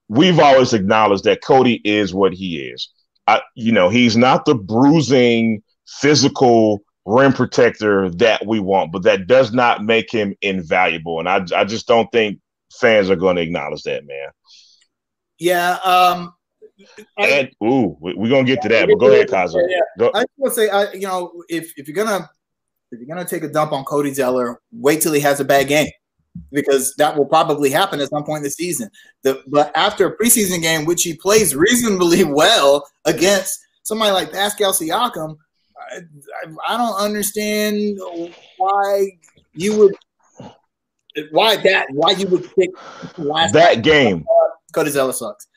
We've 0.10 0.39
always 0.39 0.74
acknowledged 0.74 1.26
that 1.26 1.43
Cody 1.43 1.82
is 1.84 2.14
what 2.14 2.34
he 2.34 2.60
is. 2.60 2.89
I, 3.28 3.41
you 3.55 3.74
know, 3.74 3.89
he's 3.89 4.16
not 4.16 4.45
the 4.45 4.55
bruising 4.55 5.62
physical 5.86 6.82
rim 7.05 7.34
protector 7.34 8.10
that 8.12 8.45
we 8.45 8.60
want, 8.60 8.91
but 8.91 9.03
that 9.03 9.28
does 9.28 9.51
not 9.51 9.84
make 9.84 10.12
him 10.12 10.34
invaluable. 10.41 11.20
And 11.20 11.28
I, 11.28 11.45
I 11.55 11.66
just 11.66 11.88
don't 11.88 12.10
think 12.12 12.39
fans 12.80 13.10
are 13.10 13.16
going 13.18 13.36
to 13.36 13.41
acknowledge 13.41 13.84
that, 13.84 14.05
man. 14.05 14.30
Yeah. 15.39 15.77
Um, 15.83 16.33
and 17.17 17.49
ooh, 17.63 17.97
we're 17.99 18.29
gonna 18.29 18.43
get 18.43 18.61
to 18.61 18.69
that, 18.69 18.88
but 18.88 18.99
go 18.99 19.11
ahead, 19.11 19.27
Kaza. 19.27 19.61
Yeah. 19.67 20.09
I 20.13 20.21
just 20.21 20.29
want 20.38 20.53
to 20.53 20.61
say, 20.61 20.69
I, 20.69 20.91
you 20.93 21.07
know, 21.07 21.43
if 21.49 21.73
if 21.77 21.88
you're 21.88 21.95
gonna 21.95 22.29
if 22.91 22.99
you're 22.99 23.07
gonna 23.07 23.27
take 23.27 23.43
a 23.43 23.49
dump 23.49 23.71
on 23.71 23.83
Cody 23.83 24.13
Zeller, 24.13 24.61
wait 24.71 25.01
till 25.01 25.13
he 25.13 25.19
has 25.21 25.39
a 25.39 25.45
bad 25.45 25.67
game 25.67 25.89
because 26.51 26.93
that 26.97 27.17
will 27.17 27.25
probably 27.25 27.69
happen 27.69 27.99
at 27.99 28.09
some 28.09 28.23
point 28.23 28.38
in 28.38 28.43
the 28.43 28.51
season. 28.51 28.89
The, 29.23 29.41
but 29.47 29.75
after 29.75 30.07
a 30.07 30.17
preseason 30.17 30.61
game, 30.61 30.85
which 30.85 31.03
he 31.03 31.15
plays 31.15 31.55
reasonably 31.55 32.23
well 32.25 32.88
against 33.05 33.59
somebody 33.83 34.11
like 34.11 34.31
Pascal 34.31 34.73
Siakam, 34.73 35.38
I, 35.77 36.01
I 36.67 36.77
don't 36.77 36.99
understand 36.99 37.99
why 38.57 39.11
you 39.53 39.77
would 39.77 39.95
why 41.31 41.55
that 41.55 41.88
why 41.91 42.11
you 42.11 42.27
would 42.27 42.43
pick 42.55 42.69
that 43.53 43.81
game. 43.81 44.25
Cody 44.74 44.91
Zeller 44.91 45.13
sucks. 45.13 45.47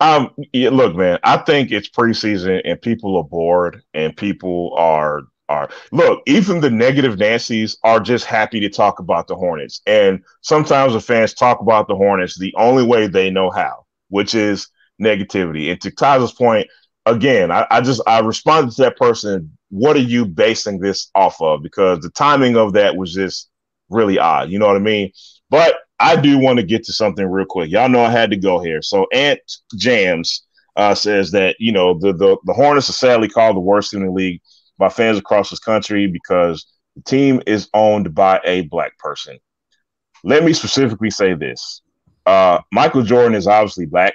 Um, 0.00 0.30
yeah, 0.52 0.70
look, 0.70 0.96
man, 0.96 1.18
I 1.24 1.36
think 1.38 1.70
it's 1.70 1.88
preseason 1.88 2.62
and 2.64 2.80
people 2.80 3.16
are 3.16 3.24
bored 3.24 3.82
and 3.92 4.16
people 4.16 4.72
are 4.76 5.22
are 5.50 5.68
look, 5.90 6.22
even 6.26 6.60
the 6.60 6.70
negative 6.70 7.18
Nancy's 7.18 7.76
are 7.82 8.00
just 8.00 8.24
happy 8.24 8.60
to 8.60 8.70
talk 8.70 9.00
about 9.00 9.26
the 9.26 9.34
Hornets. 9.34 9.82
And 9.86 10.22
sometimes 10.42 10.92
the 10.92 11.00
fans 11.00 11.34
talk 11.34 11.60
about 11.60 11.88
the 11.88 11.96
Hornets 11.96 12.38
the 12.38 12.54
only 12.56 12.84
way 12.84 13.08
they 13.08 13.30
know 13.30 13.50
how, 13.50 13.84
which 14.08 14.34
is 14.34 14.68
negativity. 15.02 15.70
And 15.70 15.80
to 15.80 15.90
Tyler's 15.90 16.32
point, 16.32 16.68
again, 17.04 17.50
I, 17.50 17.66
I 17.70 17.80
just 17.80 18.00
I 18.06 18.20
responded 18.20 18.74
to 18.76 18.82
that 18.82 18.96
person. 18.96 19.56
What 19.70 19.96
are 19.96 20.00
you 20.00 20.24
basing 20.24 20.78
this 20.78 21.10
off 21.14 21.40
of? 21.42 21.62
Because 21.62 22.00
the 22.00 22.10
timing 22.10 22.56
of 22.56 22.72
that 22.74 22.96
was 22.96 23.12
just 23.12 23.50
really 23.88 24.18
odd. 24.18 24.50
You 24.50 24.58
know 24.58 24.66
what 24.66 24.76
I 24.76 24.80
mean? 24.80 25.12
But 25.50 25.76
I 26.00 26.16
do 26.16 26.38
want 26.38 26.58
to 26.58 26.64
get 26.64 26.82
to 26.84 26.92
something 26.92 27.26
real 27.26 27.46
quick. 27.46 27.70
Y'all 27.70 27.88
know 27.88 28.02
I 28.02 28.10
had 28.10 28.30
to 28.30 28.36
go 28.36 28.58
here. 28.58 28.80
So 28.80 29.06
Ant 29.12 29.40
Jams 29.76 30.46
uh, 30.76 30.94
says 30.94 31.30
that 31.32 31.56
you 31.58 31.72
know 31.72 31.98
the, 31.98 32.12
the 32.12 32.38
the 32.46 32.54
Hornets 32.54 32.88
are 32.88 32.94
sadly 32.94 33.28
called 33.28 33.54
the 33.56 33.60
worst 33.60 33.92
in 33.92 34.04
the 34.04 34.10
league 34.10 34.40
by 34.78 34.88
fans 34.88 35.18
across 35.18 35.50
this 35.50 35.58
country 35.60 36.06
because 36.06 36.66
the 36.96 37.02
team 37.02 37.42
is 37.46 37.68
owned 37.74 38.14
by 38.14 38.40
a 38.44 38.62
black 38.62 38.96
person. 38.98 39.38
Let 40.24 40.42
me 40.42 40.54
specifically 40.54 41.10
say 41.10 41.34
this: 41.34 41.82
uh, 42.24 42.60
Michael 42.72 43.02
Jordan 43.02 43.34
is 43.34 43.46
obviously 43.46 43.84
black, 43.86 44.14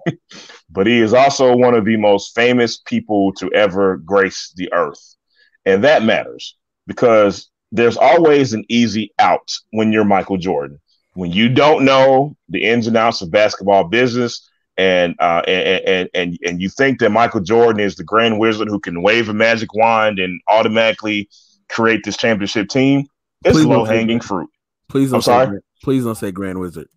but 0.70 0.86
he 0.86 0.98
is 0.98 1.14
also 1.14 1.56
one 1.56 1.74
of 1.74 1.84
the 1.84 1.96
most 1.96 2.34
famous 2.34 2.78
people 2.78 3.32
to 3.34 3.52
ever 3.52 3.98
grace 3.98 4.52
the 4.56 4.72
earth, 4.72 5.16
and 5.64 5.84
that 5.84 6.02
matters 6.02 6.56
because 6.88 7.50
there's 7.70 7.96
always 7.96 8.52
an 8.52 8.64
easy 8.68 9.12
out 9.20 9.52
when 9.70 9.92
you're 9.92 10.04
Michael 10.04 10.38
Jordan. 10.38 10.80
When 11.14 11.30
you 11.30 11.48
don't 11.48 11.84
know 11.84 12.36
the 12.48 12.64
ins 12.64 12.86
and 12.86 12.96
outs 12.96 13.22
of 13.22 13.30
basketball 13.30 13.84
business, 13.84 14.48
and 14.76 15.14
uh, 15.20 15.42
and, 15.46 15.84
and 15.86 16.08
and 16.14 16.38
and 16.44 16.60
you 16.60 16.68
think 16.68 16.98
that 16.98 17.10
Michael 17.10 17.40
Jordan 17.40 17.80
is 17.80 17.94
the 17.94 18.04
grand 18.04 18.38
wizard 18.38 18.68
who 18.68 18.80
can 18.80 19.02
wave 19.02 19.28
a 19.28 19.34
magic 19.34 19.72
wand 19.74 20.18
and 20.18 20.40
automatically 20.48 21.28
create 21.68 22.04
this 22.04 22.16
championship 22.16 22.68
team, 22.68 23.06
it's 23.44 23.58
low 23.64 23.84
hanging 23.84 24.20
fruit. 24.20 24.50
Please 24.88 25.10
don't 25.10 25.18
I'm 25.18 25.22
sorry. 25.22 25.58
Say, 25.58 25.62
please 25.82 26.04
don't 26.04 26.14
say 26.14 26.32
grand 26.32 26.58
wizard. 26.60 26.88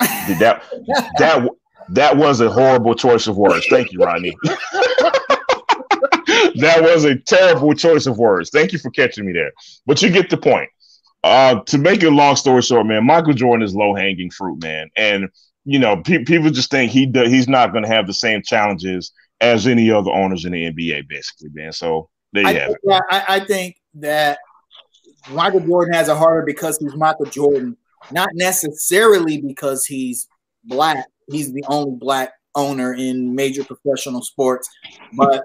that 0.00 0.62
that 1.18 1.48
that 1.90 2.16
was 2.16 2.40
a 2.40 2.50
horrible 2.50 2.94
choice 2.94 3.26
of 3.26 3.36
words. 3.36 3.66
Thank 3.68 3.92
you, 3.92 4.00
Ronnie. 4.00 4.36
that 6.56 6.78
was 6.80 7.04
a 7.04 7.16
terrible 7.16 7.74
choice 7.74 8.06
of 8.06 8.18
words. 8.18 8.50
Thank 8.50 8.72
you 8.72 8.78
for 8.78 8.90
catching 8.90 9.26
me 9.26 9.32
there. 9.32 9.52
But 9.86 10.02
you 10.02 10.10
get 10.10 10.30
the 10.30 10.36
point. 10.36 10.68
Uh, 11.24 11.60
to 11.64 11.78
make 11.78 12.02
a 12.02 12.10
long 12.10 12.34
story 12.34 12.62
short, 12.62 12.86
man, 12.86 13.06
Michael 13.06 13.34
Jordan 13.34 13.64
is 13.64 13.74
low 13.74 13.94
hanging 13.94 14.30
fruit, 14.30 14.60
man, 14.60 14.90
and 14.96 15.28
you 15.64 15.78
know 15.78 15.96
pe- 15.98 16.24
people 16.24 16.50
just 16.50 16.70
think 16.70 16.90
he 16.90 17.06
do- 17.06 17.28
he's 17.28 17.48
not 17.48 17.70
going 17.70 17.84
to 17.84 17.90
have 17.90 18.08
the 18.08 18.14
same 18.14 18.42
challenges 18.42 19.12
as 19.40 19.66
any 19.66 19.90
other 19.90 20.10
owners 20.10 20.44
in 20.44 20.52
the 20.52 20.64
NBA, 20.64 21.08
basically, 21.08 21.50
man. 21.52 21.72
So 21.72 22.08
there 22.32 22.42
you 22.42 22.48
I, 22.48 22.52
have 22.54 22.70
it. 22.70 22.78
Yeah, 22.84 23.00
I, 23.10 23.24
I 23.28 23.40
think 23.40 23.76
that 23.94 24.38
Michael 25.30 25.60
Jordan 25.60 25.94
has 25.94 26.08
a 26.08 26.16
harder 26.16 26.44
because 26.44 26.78
he's 26.78 26.94
Michael 26.96 27.26
Jordan, 27.26 27.76
not 28.10 28.30
necessarily 28.34 29.40
because 29.40 29.86
he's 29.86 30.26
black. 30.64 31.06
He's 31.30 31.52
the 31.52 31.64
only 31.68 31.96
black 31.96 32.32
owner 32.54 32.94
in 32.94 33.34
major 33.34 33.64
professional 33.64 34.22
sports, 34.22 34.68
but 35.12 35.42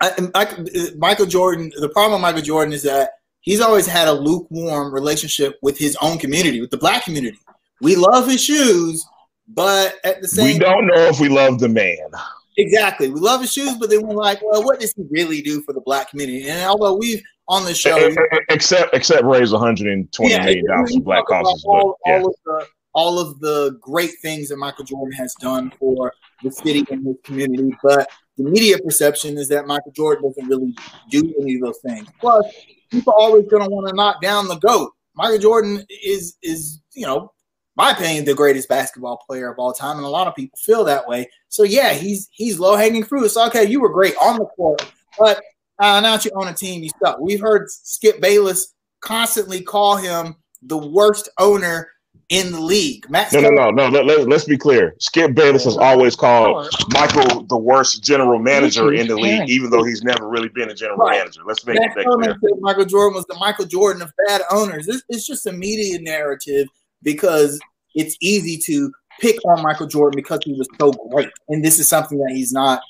I, 0.00 0.30
I, 0.34 0.64
Michael 0.96 1.26
Jordan. 1.26 1.72
The 1.76 1.88
problem 1.88 2.12
with 2.12 2.22
Michael 2.22 2.42
Jordan 2.42 2.72
is 2.72 2.82
that 2.84 3.10
he's 3.40 3.60
always 3.60 3.86
had 3.86 4.08
a 4.08 4.12
lukewarm 4.12 4.92
relationship 4.92 5.58
with 5.62 5.78
his 5.78 5.96
own 6.00 6.18
community, 6.18 6.60
with 6.60 6.70
the 6.70 6.78
black 6.78 7.04
community. 7.04 7.38
We 7.80 7.96
love 7.96 8.28
his 8.28 8.42
shoes, 8.42 9.04
but 9.46 9.96
at 10.04 10.20
the 10.20 10.28
same, 10.28 10.54
we 10.54 10.58
don't 10.58 10.86
know 10.86 11.06
if 11.06 11.20
we 11.20 11.28
love 11.28 11.60
the 11.60 11.68
man. 11.68 12.10
Exactly, 12.56 13.08
we 13.08 13.20
love 13.20 13.40
his 13.40 13.52
shoes, 13.52 13.76
but 13.76 13.88
then 13.88 14.06
we're 14.06 14.14
like, 14.14 14.40
well, 14.42 14.64
what 14.64 14.80
does 14.80 14.92
he 14.94 15.04
really 15.10 15.42
do 15.42 15.62
for 15.62 15.72
the 15.72 15.80
black 15.80 16.10
community? 16.10 16.48
And 16.48 16.60
although 16.64 16.96
we've 16.96 17.22
on 17.48 17.64
the 17.64 17.74
show, 17.74 17.96
eh, 17.96 18.14
eh, 18.16 18.22
eh, 18.32 18.38
except 18.50 18.94
except 18.94 19.24
raise 19.24 19.52
120 19.52 20.30
yeah, 20.30 20.44
million 20.44 20.66
dollars 20.66 20.94
for 20.94 21.00
black 21.00 21.24
causes, 21.26 21.64
all, 21.66 21.96
but, 22.04 22.10
yeah. 22.10 22.18
all 22.18 22.28
of 22.28 22.34
the 22.44 22.66
all 22.94 23.18
of 23.18 23.40
the 23.40 23.78
great 23.80 24.12
things 24.22 24.48
that 24.48 24.56
Michael 24.56 24.84
Jordan 24.84 25.12
has 25.12 25.34
done 25.40 25.70
for 25.78 26.12
the 26.42 26.50
city 26.50 26.84
and 26.90 27.06
his 27.06 27.16
community, 27.24 27.74
but 27.82 28.08
the 28.38 28.44
media 28.44 28.78
perception 28.78 29.36
is 29.36 29.48
that 29.48 29.66
Michael 29.66 29.92
Jordan 29.92 30.24
doesn't 30.24 30.48
really 30.48 30.74
do 31.10 31.34
any 31.40 31.56
of 31.56 31.62
those 31.62 31.78
things. 31.78 32.08
Plus, 32.20 32.46
people 32.90 33.12
are 33.12 33.20
always 33.20 33.46
going 33.48 33.64
to 33.64 33.68
want 33.68 33.88
to 33.88 33.94
knock 33.94 34.22
down 34.22 34.48
the 34.48 34.56
goat. 34.56 34.92
Michael 35.14 35.38
Jordan 35.38 35.84
is 36.02 36.36
is 36.42 36.80
you 36.94 37.04
know 37.04 37.32
my 37.76 37.92
opinion, 37.92 38.24
the 38.24 38.34
greatest 38.34 38.68
basketball 38.68 39.22
player 39.24 39.52
of 39.52 39.58
all 39.58 39.72
time, 39.72 39.96
and 39.96 40.06
a 40.06 40.08
lot 40.08 40.26
of 40.26 40.34
people 40.34 40.58
feel 40.60 40.84
that 40.84 41.06
way. 41.06 41.28
So 41.48 41.64
yeah, 41.64 41.92
he's 41.92 42.28
he's 42.32 42.58
low 42.58 42.76
hanging 42.76 43.04
fruit. 43.04 43.24
It's 43.24 43.36
okay, 43.36 43.64
you 43.64 43.80
were 43.80 43.92
great 43.92 44.14
on 44.16 44.36
the 44.36 44.46
court, 44.46 44.84
but 45.18 45.40
uh, 45.80 46.00
now 46.00 46.16
that 46.16 46.24
you 46.24 46.30
own 46.34 46.48
a 46.48 46.54
team, 46.54 46.82
you 46.82 46.90
suck. 47.02 47.18
We've 47.20 47.40
heard 47.40 47.70
Skip 47.70 48.20
Bayless 48.20 48.74
constantly 49.00 49.60
call 49.60 49.96
him 49.96 50.36
the 50.62 50.78
worst 50.78 51.28
owner 51.38 51.88
in 52.28 52.52
the 52.52 52.60
league. 52.60 53.08
Matt 53.08 53.32
no, 53.32 53.40
no, 53.40 53.50
no, 53.50 53.70
no, 53.70 53.88
no. 53.88 54.02
Let, 54.02 54.32
us 54.32 54.44
be 54.44 54.58
clear. 54.58 54.94
Skip 54.98 55.34
Bayless 55.34 55.64
has 55.64 55.76
always 55.76 56.14
called 56.14 56.68
Michael 56.90 57.44
the 57.44 57.56
worst 57.56 58.02
general 58.02 58.38
manager 58.38 58.92
in 58.92 59.08
the 59.08 59.16
league, 59.16 59.48
even 59.48 59.70
though 59.70 59.82
he's 59.82 60.02
never 60.02 60.28
really 60.28 60.48
been 60.48 60.70
a 60.70 60.74
general 60.74 60.98
right. 60.98 61.18
manager. 61.18 61.40
Let's 61.46 61.64
make 61.64 61.78
Matt 61.80 61.94
that 61.96 62.04
clear. 62.04 62.36
Michael 62.60 62.84
Jordan 62.84 63.14
was 63.14 63.24
the 63.26 63.36
Michael 63.36 63.64
Jordan 63.64 64.02
of 64.02 64.12
bad 64.26 64.42
owners. 64.50 64.88
It's, 64.88 65.02
it's 65.08 65.26
just 65.26 65.46
a 65.46 65.52
media 65.52 65.98
narrative 66.00 66.68
because 67.02 67.58
it's 67.94 68.16
easy 68.20 68.58
to 68.58 68.92
pick 69.20 69.36
on 69.46 69.62
Michael 69.62 69.86
Jordan 69.86 70.16
because 70.16 70.40
he 70.44 70.52
was 70.52 70.68
so 70.78 70.92
great. 71.10 71.30
And 71.48 71.64
this 71.64 71.78
is 71.78 71.88
something 71.88 72.18
that 72.18 72.32
he's 72.32 72.52
not 72.52 72.80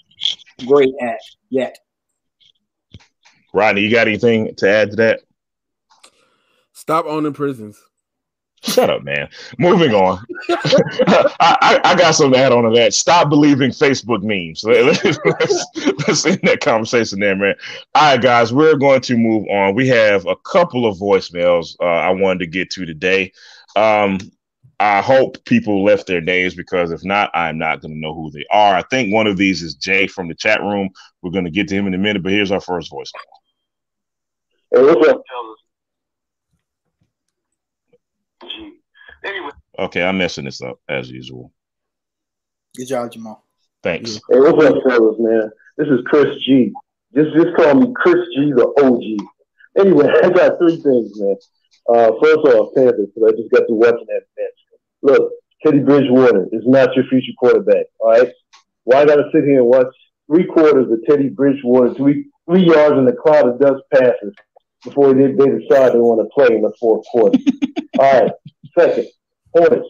great 0.66 0.92
at 1.00 1.18
yet. 1.48 1.78
Rodney, 3.52 3.82
you 3.82 3.90
got 3.90 4.08
anything 4.08 4.54
to 4.56 4.68
add 4.68 4.90
to 4.90 4.96
that? 4.96 5.20
Stop 6.72 7.06
owning 7.06 7.32
prisons. 7.32 7.80
Shut 8.62 8.90
up, 8.90 9.04
man. 9.04 9.28
Moving 9.58 9.94
on. 9.94 10.24
I, 10.48 11.30
I, 11.40 11.80
I, 11.84 11.94
got 11.96 12.12
some 12.12 12.32
to 12.32 12.38
add 12.38 12.50
on 12.50 12.64
to 12.64 12.70
that. 12.70 12.92
Stop 12.92 13.28
believing 13.28 13.70
Facebook 13.70 14.22
memes. 14.22 14.64
Let's, 14.64 15.18
let's, 15.24 15.64
let's 16.06 16.26
end 16.26 16.40
that 16.42 16.60
conversation 16.60 17.20
there, 17.20 17.36
man. 17.36 17.54
All 17.94 18.12
right, 18.12 18.20
guys, 18.20 18.52
we're 18.52 18.76
going 18.76 19.00
to 19.02 19.16
move 19.16 19.46
on. 19.48 19.74
We 19.74 19.86
have 19.88 20.26
a 20.26 20.34
couple 20.36 20.86
of 20.86 20.98
voicemails 20.98 21.76
uh, 21.80 21.84
I 21.84 22.10
wanted 22.10 22.40
to 22.40 22.46
get 22.46 22.70
to 22.70 22.84
today. 22.84 23.32
Um, 23.76 24.18
I 24.80 25.02
hope 25.02 25.44
people 25.44 25.84
left 25.84 26.06
their 26.06 26.20
names 26.20 26.54
because 26.54 26.90
if 26.90 27.04
not, 27.04 27.30
I'm 27.34 27.58
not 27.58 27.80
going 27.80 27.94
to 27.94 27.98
know 27.98 28.14
who 28.14 28.30
they 28.30 28.44
are. 28.50 28.74
I 28.74 28.82
think 28.82 29.12
one 29.12 29.26
of 29.26 29.36
these 29.36 29.62
is 29.62 29.74
Jay 29.74 30.06
from 30.06 30.28
the 30.28 30.34
chat 30.34 30.60
room. 30.62 30.90
We're 31.22 31.32
going 31.32 31.44
to 31.44 31.50
get 31.50 31.68
to 31.68 31.74
him 31.74 31.86
in 31.86 31.94
a 31.94 31.98
minute, 31.98 32.22
but 32.22 32.32
here's 32.32 32.52
our 32.52 32.60
first 32.60 32.92
voicemail. 32.92 33.12
Hey, 34.70 34.82
what's 34.82 35.08
up, 35.08 35.22
Anyway. 39.24 39.50
Okay, 39.78 40.02
I'm 40.02 40.18
messing 40.18 40.44
this 40.44 40.60
up 40.62 40.78
as 40.88 41.10
usual. 41.10 41.52
Good 42.76 42.88
job, 42.88 43.12
Jamal. 43.12 43.44
Thanks. 43.82 44.14
Hey, 44.14 44.38
what's 44.40 44.64
up, 44.64 44.82
fellas, 44.86 45.16
man? 45.18 45.50
This 45.76 45.88
is 45.88 46.00
Chris 46.06 46.36
G. 46.44 46.72
Just 47.14 47.34
just 47.34 47.56
call 47.56 47.74
me 47.74 47.92
Chris 47.96 48.16
G, 48.34 48.52
the 48.52 48.66
OG. 48.82 49.28
Anyway, 49.78 50.08
I 50.22 50.30
got 50.30 50.58
three 50.58 50.76
things, 50.76 51.18
man. 51.18 51.36
Uh, 51.88 52.12
first 52.22 52.38
off, 52.38 52.74
Panthers, 52.74 53.08
because 53.14 53.32
I 53.32 53.36
just 53.36 53.50
got 53.50 53.66
to 53.66 53.74
watching 53.74 54.06
that 54.08 54.22
bench 54.36 54.58
look, 55.02 55.32
Teddy 55.64 55.80
Bridgewater 55.80 56.46
is 56.52 56.62
not 56.66 56.94
your 56.94 57.04
future 57.06 57.32
quarterback. 57.38 57.86
All 58.00 58.10
right. 58.10 58.32
Why 58.84 59.02
I 59.02 59.06
got 59.06 59.16
to 59.16 59.30
sit 59.32 59.44
here 59.44 59.60
and 59.60 59.66
watch 59.66 59.94
three 60.26 60.44
quarters 60.44 60.90
of 60.90 61.00
Teddy 61.08 61.28
Bridgewater, 61.28 61.94
three 61.94 62.26
three 62.48 62.64
yards 62.64 62.96
in 62.96 63.04
the 63.04 63.12
cloud 63.12 63.48
of 63.48 63.60
dust 63.60 63.82
passes 63.92 64.34
before 64.84 65.12
they, 65.12 65.32
they 65.32 65.58
decide 65.58 65.92
they 65.92 65.98
want 65.98 66.20
to 66.20 66.32
play 66.32 66.56
in 66.56 66.62
the 66.62 66.72
fourth 66.80 67.04
quarter. 67.06 67.38
all 67.98 68.22
right. 68.22 68.32
Second, 68.78 69.08
Hornets. 69.54 69.88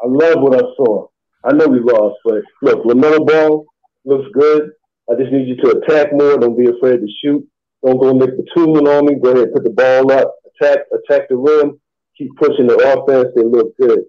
I 0.00 0.06
love 0.06 0.40
what 0.40 0.54
I 0.54 0.66
saw. 0.76 1.06
I 1.44 1.52
know 1.52 1.66
we 1.66 1.80
lost, 1.80 2.16
but 2.24 2.42
look, 2.62 2.84
LaMelo 2.84 3.26
Ball 3.26 3.64
looks 4.04 4.28
good. 4.32 4.70
I 5.10 5.14
just 5.14 5.32
need 5.32 5.46
you 5.48 5.56
to 5.56 5.78
attack 5.78 6.12
more. 6.12 6.36
Don't 6.36 6.58
be 6.58 6.68
afraid 6.68 6.98
to 6.98 7.08
shoot. 7.22 7.46
Don't 7.84 8.00
go 8.00 8.12
make 8.12 8.30
the 8.36 8.46
tooling 8.54 8.88
on 8.88 9.06
me. 9.06 9.14
Go 9.22 9.30
ahead, 9.30 9.52
put 9.54 9.62
the 9.64 9.70
ball 9.70 10.10
up. 10.12 10.34
Attack, 10.60 10.78
attack 10.92 11.28
the 11.28 11.36
rim. 11.36 11.80
Keep 12.16 12.36
pushing 12.36 12.66
the 12.66 12.76
offense. 12.76 13.32
They 13.36 13.44
look 13.44 13.76
good. 13.78 14.00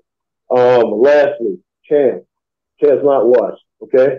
Um, 0.50 1.02
lastly, 1.02 1.60
Cam. 1.88 2.24
Cam's 2.82 3.04
not 3.04 3.28
washed, 3.28 3.64
okay? 3.84 4.18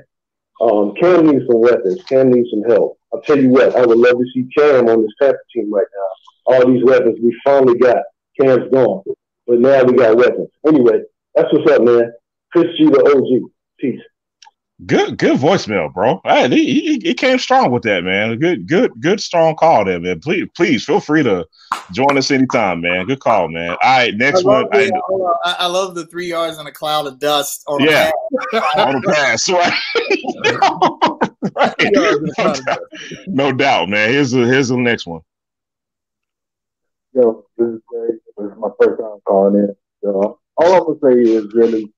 Um, 0.60 0.94
Cam 1.00 1.26
needs 1.26 1.46
some 1.50 1.60
weapons. 1.60 2.02
Cam 2.04 2.30
needs 2.30 2.50
some 2.50 2.62
help. 2.70 2.98
I'll 3.12 3.22
tell 3.22 3.38
you 3.38 3.48
what, 3.48 3.74
I 3.74 3.84
would 3.84 3.98
love 3.98 4.18
to 4.18 4.24
see 4.32 4.46
Cam 4.56 4.88
on 4.88 5.02
this 5.02 5.12
Panther 5.20 5.40
team 5.52 5.72
right 5.72 5.86
now. 5.96 6.54
All 6.54 6.72
these 6.72 6.84
weapons 6.84 7.18
we 7.20 7.36
finally 7.44 7.78
got. 7.78 8.02
Cam's 8.40 8.70
gone. 8.72 9.02
But 9.46 9.60
now 9.60 9.84
we 9.84 9.94
got 9.94 10.16
weapons. 10.16 10.48
Anyway, 10.66 11.02
that's 11.34 11.52
what's 11.52 11.70
up, 11.70 11.82
man. 11.82 12.12
Chris 12.52 12.66
G, 12.76 12.84
the 12.84 12.98
OG. 12.98 13.50
Peace. 13.78 14.00
Good, 14.86 15.18
good 15.18 15.38
voicemail, 15.38 15.92
bro. 15.92 16.22
Right, 16.24 16.50
he, 16.50 16.80
he, 16.80 17.00
he, 17.00 17.14
came 17.14 17.38
strong 17.38 17.70
with 17.70 17.82
that, 17.82 18.02
man. 18.02 18.38
Good, 18.38 18.66
good, 18.66 18.90
good, 18.98 19.20
strong 19.20 19.54
call 19.54 19.84
there, 19.84 20.00
man. 20.00 20.20
Please, 20.20 20.48
please 20.56 20.86
feel 20.86 21.00
free 21.00 21.22
to 21.22 21.46
join 21.92 22.16
us 22.16 22.30
anytime, 22.30 22.80
man. 22.80 23.04
Good 23.04 23.20
call, 23.20 23.48
man. 23.48 23.70
All 23.70 23.76
right, 23.82 24.14
next 24.14 24.46
I 24.46 24.48
one. 24.48 24.68
The, 24.70 25.38
I, 25.44 25.56
I, 25.60 25.66
love 25.66 25.94
the 25.94 26.06
three 26.06 26.28
yards 26.28 26.58
in 26.58 26.66
a 26.66 26.72
cloud 26.72 27.06
of 27.06 27.18
dust. 27.18 27.62
On 27.66 27.82
yeah, 27.82 28.10
on 28.78 29.02
the 29.02 29.12
pass, 29.12 29.50
right? 29.50 29.72
right. 31.56 31.74
No, 32.38 32.54
doubt. 32.54 32.78
no 33.26 33.52
doubt, 33.52 33.88
man. 33.90 34.08
Here's 34.08 34.30
the 34.30 34.46
here's 34.46 34.68
the 34.68 34.78
next 34.78 35.06
one. 35.06 35.20
Yo, 37.12 37.44
this 37.58 37.68
is 37.68 37.80
great. 37.88 38.20
This 38.36 38.46
is 38.46 38.58
my 38.58 38.68
first 38.80 39.00
time 39.00 39.18
calling 39.26 39.56
in. 39.56 39.74
So 40.02 40.38
all 40.56 40.74
I'm 40.74 40.84
gonna 40.84 41.14
say 41.14 41.30
is 41.30 41.52
really 41.54 41.92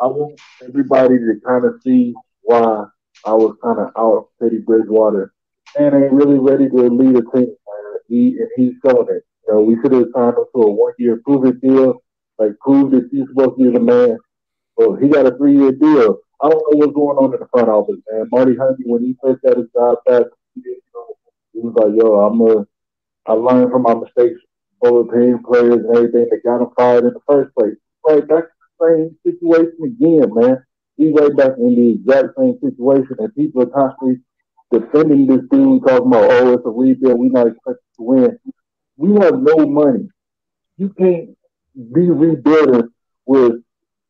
I 0.00 0.06
want 0.06 0.40
everybody 0.66 1.18
to 1.18 1.40
kind 1.46 1.64
of 1.64 1.80
see 1.84 2.14
why 2.42 2.86
I 3.24 3.34
was 3.34 3.56
kind 3.62 3.78
of 3.80 3.90
out 3.96 4.28
Teddy 4.42 4.58
Bridgewater. 4.58 5.32
And 5.78 5.94
ain't 5.94 6.12
really 6.12 6.38
ready 6.38 6.68
to 6.68 6.76
lead 6.88 7.16
a 7.16 7.22
team. 7.36 7.54
Uh, 7.66 7.98
he 8.08 8.36
and 8.38 8.48
he's 8.56 8.74
showing 8.84 9.08
it. 9.10 9.24
You 9.48 9.54
know, 9.54 9.62
we 9.62 9.76
should 9.80 9.92
have 9.92 10.08
signed 10.14 10.36
him 10.36 10.44
to 10.54 10.62
a 10.62 10.70
one 10.70 10.94
year 10.98 11.20
prove 11.24 11.46
it 11.46 11.60
deal, 11.60 12.02
like 12.38 12.52
prove 12.60 12.90
that 12.92 13.08
he's 13.12 13.28
supposed 13.28 13.58
to 13.58 13.64
be 13.64 13.70
the 13.72 13.80
man. 13.80 14.18
Well, 14.76 14.96
he 14.96 15.08
got 15.08 15.26
a 15.26 15.36
three 15.36 15.56
year 15.56 15.72
deal. 15.72 16.18
I 16.42 16.48
don't 16.50 16.58
know 16.72 16.78
what's 16.78 16.94
going 16.94 17.18
on 17.18 17.34
in 17.34 17.40
the 17.40 17.48
front 17.52 17.68
office, 17.68 18.00
man. 18.10 18.28
Marty 18.32 18.56
Hurney, 18.56 18.84
when 18.86 19.04
he 19.04 19.16
first 19.22 19.42
got 19.42 19.56
his 19.56 19.68
job 19.74 19.98
back, 20.06 20.26
he 20.54 21.60
was 21.60 21.74
like, 21.76 21.94
"Yo, 21.96 22.20
I'm 22.20 22.40
a, 22.40 22.66
I 23.26 23.32
learned 23.34 23.70
from 23.70 23.82
my 23.82 23.94
mistakes, 23.94 24.40
overpaying 24.82 25.42
players 25.44 25.84
and 25.84 25.96
everything 25.96 26.28
that 26.30 26.44
got 26.44 26.62
him 26.62 26.70
fired 26.76 27.04
in 27.04 27.14
the 27.14 27.20
first 27.26 27.54
place." 27.54 27.76
Right 28.08 28.26
back 28.26 28.44
to 28.44 28.50
the 28.80 28.86
same 28.86 29.18
situation 29.24 29.78
again, 29.84 30.34
man. 30.34 30.64
He's 30.96 31.14
right 31.14 31.34
back 31.36 31.52
in 31.58 31.74
the 31.74 31.90
exact 31.90 32.36
same 32.38 32.58
situation, 32.60 33.16
and 33.18 33.34
people 33.34 33.62
are 33.62 33.66
constantly 33.66 34.20
defending 34.70 35.26
this 35.26 35.42
dude, 35.50 35.82
talking 35.86 36.06
about, 36.06 36.30
oh, 36.30 36.52
it's 36.54 36.66
a 36.66 36.70
rebuild, 36.70 37.18
we're 37.18 37.30
not 37.30 37.46
expected 37.46 37.84
to 37.96 38.02
win. 38.02 38.38
We 38.96 39.12
have 39.20 39.40
no 39.40 39.66
money. 39.66 40.08
You 40.76 40.88
can't 40.90 41.30
be 41.92 42.10
rebuilding 42.10 42.88
with 43.26 43.62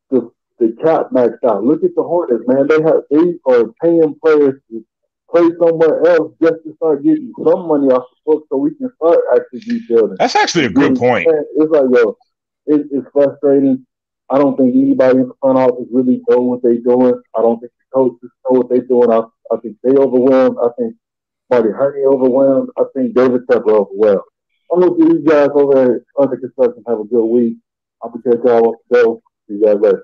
the 0.09 0.31
the 0.59 0.75
cap 0.83 1.09
maxed 1.11 1.43
out. 1.43 1.63
Look 1.63 1.83
at 1.83 1.95
the 1.95 2.03
Hornets, 2.03 2.43
man. 2.47 2.67
They 2.67 2.81
have 2.81 3.03
they 3.09 3.39
are 3.45 3.65
paying 3.81 4.15
players 4.23 4.61
to 4.69 4.85
play 5.33 5.49
somewhere 5.59 6.05
else 6.07 6.33
just 6.41 6.63
to 6.63 6.75
start 6.75 7.03
getting 7.03 7.31
some 7.43 7.67
money 7.67 7.87
off 7.87 8.03
the 8.09 8.31
book 8.31 8.45
so 8.49 8.57
we 8.57 8.75
can 8.75 8.91
start 8.97 9.19
actually 9.33 9.61
rebuilding. 9.67 10.17
That's 10.19 10.35
actually 10.35 10.65
a 10.65 10.69
good 10.69 10.95
point. 10.95 11.27
It's 11.27 11.71
like, 11.71 11.85
yo, 11.91 12.17
it, 12.67 12.87
it's 12.91 13.07
frustrating. 13.11 13.85
I 14.29 14.37
don't 14.37 14.55
think 14.57 14.75
anybody 14.75 15.19
in 15.19 15.27
the 15.27 15.33
front 15.41 15.57
office 15.57 15.87
really 15.91 16.21
know 16.29 16.41
what 16.41 16.63
they're 16.63 16.77
doing. 16.77 17.21
I 17.35 17.41
don't 17.41 17.59
think 17.59 17.71
the 17.71 17.93
coaches 17.93 18.29
know 18.45 18.59
what 18.59 18.69
they're 18.69 18.81
doing. 18.81 19.11
I, 19.11 19.23
I 19.53 19.57
think 19.59 19.77
they 19.83 19.91
overwhelmed. 19.91 20.57
I 20.63 20.69
think 20.77 20.95
Marty 21.49 21.69
Hurney 21.69 22.05
overwhelmed. 22.05 22.69
I 22.77 22.83
think 22.95 23.15
David 23.15 23.47
Tepper 23.47 23.71
overwhelmed. 23.71 24.21
I'm 24.71 24.79
going 24.79 24.99
to 24.99 25.13
these 25.13 25.27
guys 25.27 25.49
over 25.53 25.73
there 25.75 26.01
under 26.19 26.37
construction 26.37 26.83
have 26.87 26.99
a 26.99 27.03
good 27.03 27.25
week. 27.25 27.57
I'll 28.01 28.09
be 28.09 28.21
catch 28.23 28.39
y'all 28.43 28.67
on 28.67 28.75
the 28.89 28.97
show. 28.97 29.21
See 29.47 29.55
you 29.55 29.65
guys 29.65 29.77
later. 29.79 30.03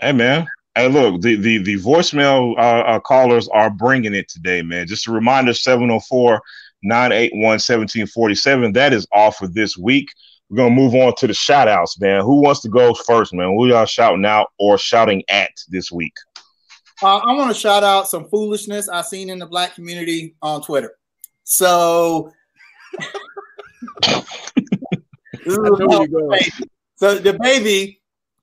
Hey, 0.00 0.12
man. 0.12 0.46
Hey, 0.78 0.86
look, 0.86 1.22
the, 1.22 1.34
the, 1.34 1.58
the 1.58 1.74
voicemail 1.78 2.56
uh, 2.56 2.82
uh, 2.82 3.00
callers 3.00 3.48
are 3.48 3.68
bringing 3.68 4.14
it 4.14 4.28
today, 4.28 4.62
man. 4.62 4.86
Just 4.86 5.08
a 5.08 5.10
reminder 5.10 5.52
704 5.52 6.40
981 6.84 7.42
1747. 7.42 8.74
That 8.74 8.92
is 8.92 9.04
all 9.10 9.32
for 9.32 9.48
this 9.48 9.76
week. 9.76 10.08
We're 10.48 10.58
gonna 10.58 10.76
move 10.76 10.94
on 10.94 11.16
to 11.16 11.26
the 11.26 11.34
shout 11.34 11.66
outs, 11.66 12.00
man. 12.00 12.22
Who 12.22 12.40
wants 12.40 12.60
to 12.60 12.68
go 12.68 12.94
first, 12.94 13.34
man? 13.34 13.48
Who 13.48 13.66
y'all 13.66 13.86
shouting 13.86 14.24
out 14.24 14.52
or 14.56 14.78
shouting 14.78 15.24
at 15.28 15.50
this 15.68 15.90
week? 15.90 16.12
uh, 17.02 17.16
I 17.16 17.34
want 17.34 17.52
to 17.52 17.60
shout 17.60 17.82
out 17.82 18.08
some 18.08 18.28
foolishness 18.28 18.88
I 18.88 19.02
seen 19.02 19.30
in 19.30 19.40
the 19.40 19.46
black 19.46 19.74
community 19.74 20.36
on 20.42 20.62
Twitter. 20.62 20.92
So, 21.42 22.32
so 26.94 27.18
the 27.18 27.36
baby, 27.42 27.97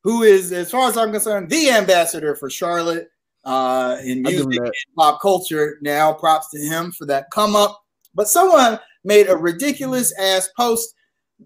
who 0.05 0.21
is, 0.21 0.51
as 0.51 0.69
far 0.69 0.87
as 0.87 0.97
I'm 0.97 1.11
concerned, 1.11 1.49
the 1.49 1.71
ambassador 1.71 2.35
for 2.35 2.47
Charlotte 2.47 3.09
uh, 3.43 3.97
in 4.03 4.21
music 4.21 4.59
and 4.59 4.71
pop 4.95 5.19
culture. 5.19 5.79
Now, 5.81 6.13
props 6.13 6.51
to 6.51 6.59
him 6.59 6.91
for 6.91 7.07
that 7.07 7.31
come 7.31 7.55
up. 7.55 7.81
But 8.13 8.27
someone 8.27 8.79
made 9.03 9.27
a 9.27 9.35
ridiculous 9.35 10.13
ass 10.19 10.47
post 10.55 10.93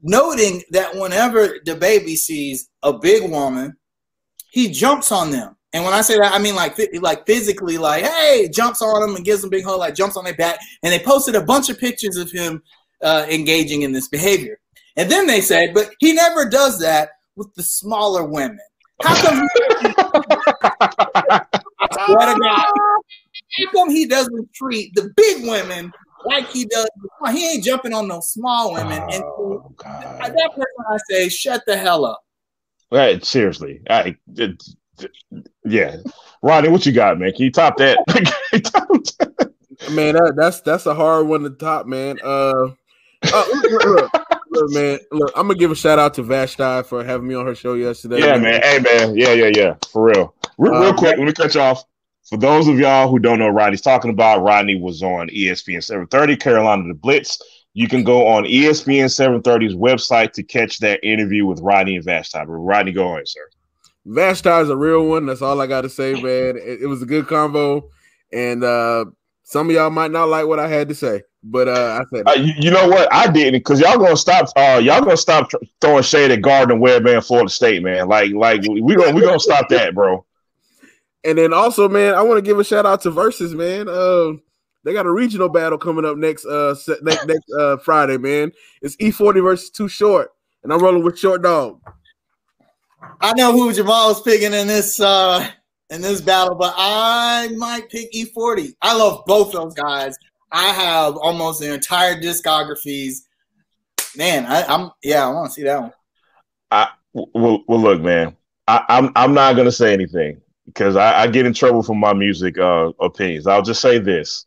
noting 0.04 0.62
that 0.72 0.94
whenever 0.94 1.56
DaBaby 1.66 2.18
sees 2.18 2.70
a 2.84 2.92
big 2.92 3.32
woman, 3.32 3.78
he 4.52 4.70
jumps 4.70 5.10
on 5.14 5.32
them. 5.32 5.56
And 5.72 5.86
when 5.86 5.94
I 5.94 6.02
say 6.02 6.18
that, 6.18 6.34
I 6.34 6.40
mean 6.40 6.56
like 6.56 6.78
like 7.00 7.26
physically, 7.26 7.78
like 7.78 8.04
hey, 8.04 8.50
jumps 8.54 8.82
on 8.82 9.00
them 9.00 9.16
and 9.16 9.24
gives 9.24 9.42
them 9.42 9.48
a 9.48 9.52
big 9.52 9.64
hug, 9.64 9.80
like 9.80 9.96
jumps 9.96 10.18
on 10.18 10.26
their 10.26 10.34
back. 10.34 10.60
And 10.84 10.92
they 10.92 11.00
posted 11.00 11.36
a 11.36 11.44
bunch 11.44 11.70
of 11.70 11.80
pictures 11.80 12.18
of 12.18 12.30
him 12.30 12.62
uh, 13.02 13.26
engaging 13.30 13.84
in 13.84 13.94
this 13.94 14.10
behavior. 14.10 14.60
And 14.98 15.10
then 15.10 15.28
they 15.28 15.40
said, 15.40 15.74
but 15.74 15.92
he 16.00 16.12
never 16.12 16.50
does 16.50 16.78
that 16.80 17.12
with 17.40 17.56
the 17.56 17.64
smaller 17.64 18.24
women. 18.26 18.60
How 19.02 19.16
come? 19.16 19.40
He, 19.40 19.48
I 21.22 21.96
swear 22.06 22.36
how 22.44 23.72
come 23.74 23.90
he 23.90 24.06
doesn't 24.06 24.54
treat 24.54 24.94
the 24.94 25.12
big 25.16 25.48
women 25.48 25.92
like 26.26 26.50
he 26.50 26.66
does? 26.66 26.88
He 27.32 27.54
ain't 27.54 27.64
jumping 27.64 27.94
on 27.94 28.10
no 28.10 28.20
small 28.20 28.74
women. 28.74 29.02
and 29.10 29.24
oh, 29.24 29.74
at 29.86 30.34
that 30.34 30.52
point, 30.54 30.68
I 30.92 30.98
say, 31.10 31.30
shut 31.30 31.64
the 31.66 31.78
hell 31.78 32.06
up. 32.06 32.22
Right, 32.92 33.24
seriously. 33.24 33.82
I, 33.90 34.18
it, 34.36 34.62
yeah, 35.64 35.96
Ronnie, 36.44 36.70
what 36.70 36.86
you 36.86 36.92
got, 36.92 37.18
man? 37.20 37.32
Can 37.36 37.46
you 37.46 37.52
top 37.52 37.78
that? 37.78 37.98
man, 39.92 40.16
that, 40.16 40.34
that's 40.36 40.60
that's 40.62 40.86
a 40.88 40.94
hard 40.94 41.28
one 41.28 41.44
to 41.44 41.52
top, 41.52 41.86
man. 41.86 42.20
Uh, 42.22 42.68
uh 43.34 43.46
look, 43.54 43.72
look, 43.72 44.12
look, 44.14 44.19
man, 44.52 45.00
look, 45.12 45.32
I'm 45.36 45.48
gonna 45.48 45.60
give 45.60 45.72
a 45.72 45.76
shout 45.76 46.00
out 46.00 46.14
to 46.16 46.24
Vashti 46.24 46.84
for 46.84 47.04
having 47.04 47.28
me 47.28 47.36
on 47.36 47.46
her 47.46 47.56
show 47.56 47.74
yesterday. 47.74 48.20
Yeah, 48.20 48.38
man. 48.38 48.62
Hey, 48.62 48.80
man. 48.80 49.16
Yeah, 49.16 49.34
yeah, 49.34 49.52
yeah. 49.56 49.76
For 49.92 50.06
real. 50.06 50.34
Real, 50.58 50.74
real 50.74 50.90
um, 50.90 50.98
quick, 50.98 51.18
let 51.18 51.26
me 51.26 51.34
cut 51.34 51.56
you 51.56 51.62
off. 51.62 51.84
For 52.30 52.38
those 52.38 52.68
of 52.68 52.78
y'all 52.78 53.10
who 53.10 53.18
don't 53.18 53.40
know 53.40 53.48
Rodney's 53.48 53.82
talking 53.82 54.12
about, 54.12 54.44
Rodney 54.44 54.80
was 54.80 55.02
on 55.02 55.30
ESPN 55.30 55.84
730, 55.84 56.38
Carolina 56.38 56.88
the 56.88 56.94
Blitz. 56.94 57.40
You 57.74 57.88
can 57.88 58.04
go 58.04 58.28
on 58.28 58.44
ESPN 58.44 59.06
730's 59.06 59.76
website 59.76 60.34
to 60.34 60.44
catch 60.44 60.80
that 60.80 61.04
interview 61.04 61.46
with 61.46 61.60
Rodney 61.62 61.96
and 61.96 62.06
Vashti. 62.06 62.40
Rodney, 62.46 62.92
go 62.92 63.14
ahead, 63.14 63.28
sir. 63.28 63.48
Vashti 64.06 64.50
is 64.50 64.70
a 64.70 64.78
real 64.78 65.06
one. 65.06 65.26
That's 65.26 65.42
all 65.42 65.60
I 65.62 65.68
got 65.68 65.82
to 65.82 65.90
say, 65.90 66.14
man. 66.14 66.58
It, 66.58 66.82
it, 66.82 66.88
was 66.88 67.02
a 67.02 67.06
good 67.06 67.26
convo, 67.26 67.90
and 68.32 68.64
uh, 68.64 69.06
some 69.44 69.70
of 69.70 69.76
y'all 69.76 69.90
might 69.90 70.12
not 70.12 70.30
like 70.30 70.46
what 70.46 70.60
I 70.60 70.68
had 70.68 70.90
to 70.90 70.96
say, 70.96 71.22
but 71.44 71.68
uh, 71.68 72.02
I 72.02 72.16
said, 72.16 72.28
uh, 72.28 72.34
you, 72.34 72.54
you, 72.58 72.72
know 72.72 72.88
what? 72.88 73.08
I 73.14 73.32
didn't 73.32 73.62
because 73.62 73.80
y'all 73.80 73.98
gonna 73.98 74.18
stop. 74.18 74.50
Uh, 74.56 74.82
y'all 74.84 75.02
gonna 75.02 75.16
stop 75.16 75.50
throwing 75.80 76.04
shade 76.04 76.32
at 76.32 76.42
Gardner 76.42 76.76
Webb 76.76 77.06
and 77.06 77.24
Florida 77.24 77.50
State, 77.50 77.82
man. 77.82 78.08
Like, 78.10 78.32
like 78.32 78.62
we 78.68 78.96
gonna 78.96 79.14
we 79.14 79.22
gonna 79.22 79.40
stop 79.40 79.70
that, 79.70 79.96
bro. 79.96 80.26
And 81.24 81.38
then 81.38 81.54
also, 81.54 81.88
man, 81.88 82.16
I 82.16 82.22
want 82.22 82.38
to 82.38 82.42
give 82.42 82.60
a 82.60 82.64
shout 82.64 82.86
out 82.86 83.02
to 83.02 83.12
Verzuz, 83.12 83.54
man. 83.54 83.88
Uh, 83.88 84.40
they 84.84 84.94
got 84.94 85.06
a 85.06 85.12
regional 85.12 85.50
battle 85.50 85.78
coming 85.78 86.06
up 86.06 86.18
next 86.18 86.46
uh 86.46 86.76
next 87.02 87.26
next 87.26 87.52
uh 87.58 87.78
Friday, 87.78 88.18
man. 88.18 88.52
It's 88.82 88.96
E40 88.98 89.44
versus 89.44 89.70
Too 89.70 89.88
Short, 89.88 90.32
and 90.64 90.74
I'm 90.74 90.80
rolling 90.80 91.04
with 91.04 91.18
Short 91.18 91.42
Dog. 91.42 91.82
I 93.22 93.34
know 93.34 93.54
who 93.54 93.72
Jamal's 93.74 94.22
picking 94.22 94.54
in 94.54 94.68
this 94.68 95.00
uh 95.00 95.50
in 95.90 96.02
this 96.02 96.22
battle, 96.22 96.56
but 96.56 96.74
I 96.78 97.50
might 97.56 97.90
pick 97.90 98.12
E40. 98.14 98.74
I 98.82 98.96
love 98.96 99.24
both 99.26 99.52
those 99.54 99.74
guys. 99.74 100.18
I 100.52 100.70
have 100.70 101.16
almost 101.18 101.60
their 101.60 101.76
entire 101.76 102.20
discographies. 102.20 103.22
Man, 104.16 104.46
I, 104.46 104.74
am 104.74 104.92
yeah, 105.04 105.28
I 105.28 105.30
want 105.30 105.48
to 105.48 105.54
see 105.54 105.64
that 105.64 105.82
one. 105.82 105.94
I 106.72 106.90
well, 107.14 107.64
well 107.68 107.80
look, 107.80 108.02
man. 108.02 108.36
I, 108.68 108.84
I'm 108.90 109.12
I'm 109.16 109.34
not 109.34 109.56
gonna 109.56 109.72
say 109.72 109.94
anything 109.94 110.42
because 110.66 110.96
I, 110.96 111.24
I, 111.24 111.28
get 111.28 111.46
in 111.46 111.54
trouble 111.54 111.84
for 111.84 111.96
my 111.96 112.14
music 112.14 112.58
uh, 112.58 112.92
opinions. 113.00 113.48
I'll 113.48 113.62
just 113.62 113.82
say 113.82 114.00
this: 114.00 114.46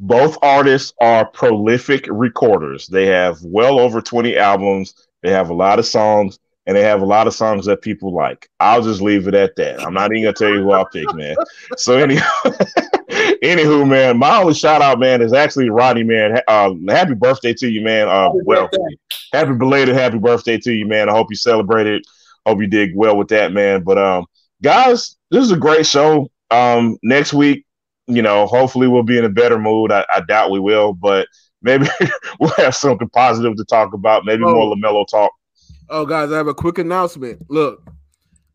both 0.00 0.36
artists 0.42 0.92
are 1.00 1.26
prolific 1.26 2.06
recorders. 2.10 2.86
They 2.86 3.06
have 3.06 3.38
well 3.42 3.78
over 3.78 4.00
20 4.00 4.36
albums. 4.36 4.94
They 5.22 5.30
have 5.30 5.50
a 5.50 5.54
lot 5.54 5.78
of 5.78 5.86
songs 5.86 6.38
and 6.66 6.76
they 6.76 6.82
have 6.82 7.02
a 7.02 7.06
lot 7.06 7.26
of 7.26 7.34
songs 7.34 7.66
that 7.66 7.82
people 7.82 8.12
like. 8.14 8.48
I'll 8.58 8.82
just 8.82 9.00
leave 9.00 9.28
it 9.28 9.34
at 9.34 9.54
that. 9.56 9.80
I'm 9.80 9.92
not 9.92 10.12
even 10.12 10.24
gonna 10.24 10.32
tell 10.34 10.50
you 10.50 10.62
who 10.62 10.72
I 10.72 10.84
pick, 10.92 11.12
man. 11.14 11.36
So 11.76 11.96
anyhow, 11.98 12.30
anywho, 13.42 13.86
man, 13.88 14.18
my 14.18 14.40
only 14.40 14.54
shout 14.54 14.82
out, 14.82 14.98
man, 14.98 15.20
is 15.20 15.32
actually 15.32 15.70
Rodney, 15.70 16.04
man. 16.04 16.40
Uh, 16.48 16.74
happy 16.88 17.14
birthday 17.14 17.52
to 17.54 17.68
you, 17.68 17.82
man. 17.82 18.08
Uh, 18.08 18.28
happy 18.28 18.38
well, 18.44 18.68
birthday. 18.68 18.96
happy 19.32 19.54
belated 19.54 19.94
happy 19.94 20.18
birthday 20.18 20.58
to 20.58 20.72
you, 20.72 20.86
man. 20.86 21.08
I 21.08 21.12
hope 21.12 21.28
you 21.30 21.36
celebrated. 21.36 22.04
Hope 22.46 22.60
you 22.60 22.66
did 22.66 22.92
well 22.94 23.16
with 23.16 23.28
that, 23.28 23.52
man. 23.52 23.82
But 23.82 23.98
um, 23.98 24.26
guys, 24.62 25.16
this 25.30 25.44
is 25.44 25.50
a 25.50 25.56
great 25.56 25.86
show. 25.86 26.30
Um, 26.50 26.98
next 27.02 27.32
week, 27.32 27.64
you 28.06 28.22
know, 28.22 28.46
hopefully 28.46 28.86
we'll 28.86 29.02
be 29.02 29.18
in 29.18 29.24
a 29.24 29.30
better 29.30 29.58
mood. 29.58 29.92
I, 29.92 30.04
I 30.14 30.20
doubt 30.20 30.50
we 30.50 30.60
will, 30.60 30.92
but 30.92 31.26
maybe 31.62 31.86
we'll 32.40 32.50
have 32.50 32.74
something 32.74 33.08
positive 33.10 33.56
to 33.56 33.64
talk 33.64 33.94
about. 33.94 34.24
Maybe 34.24 34.44
oh. 34.44 34.52
more 34.52 34.76
Lamelo 34.76 35.06
talk. 35.06 35.32
Oh, 35.88 36.06
guys, 36.06 36.32
I 36.32 36.36
have 36.36 36.46
a 36.48 36.54
quick 36.54 36.78
announcement. 36.78 37.42
Look, 37.50 37.86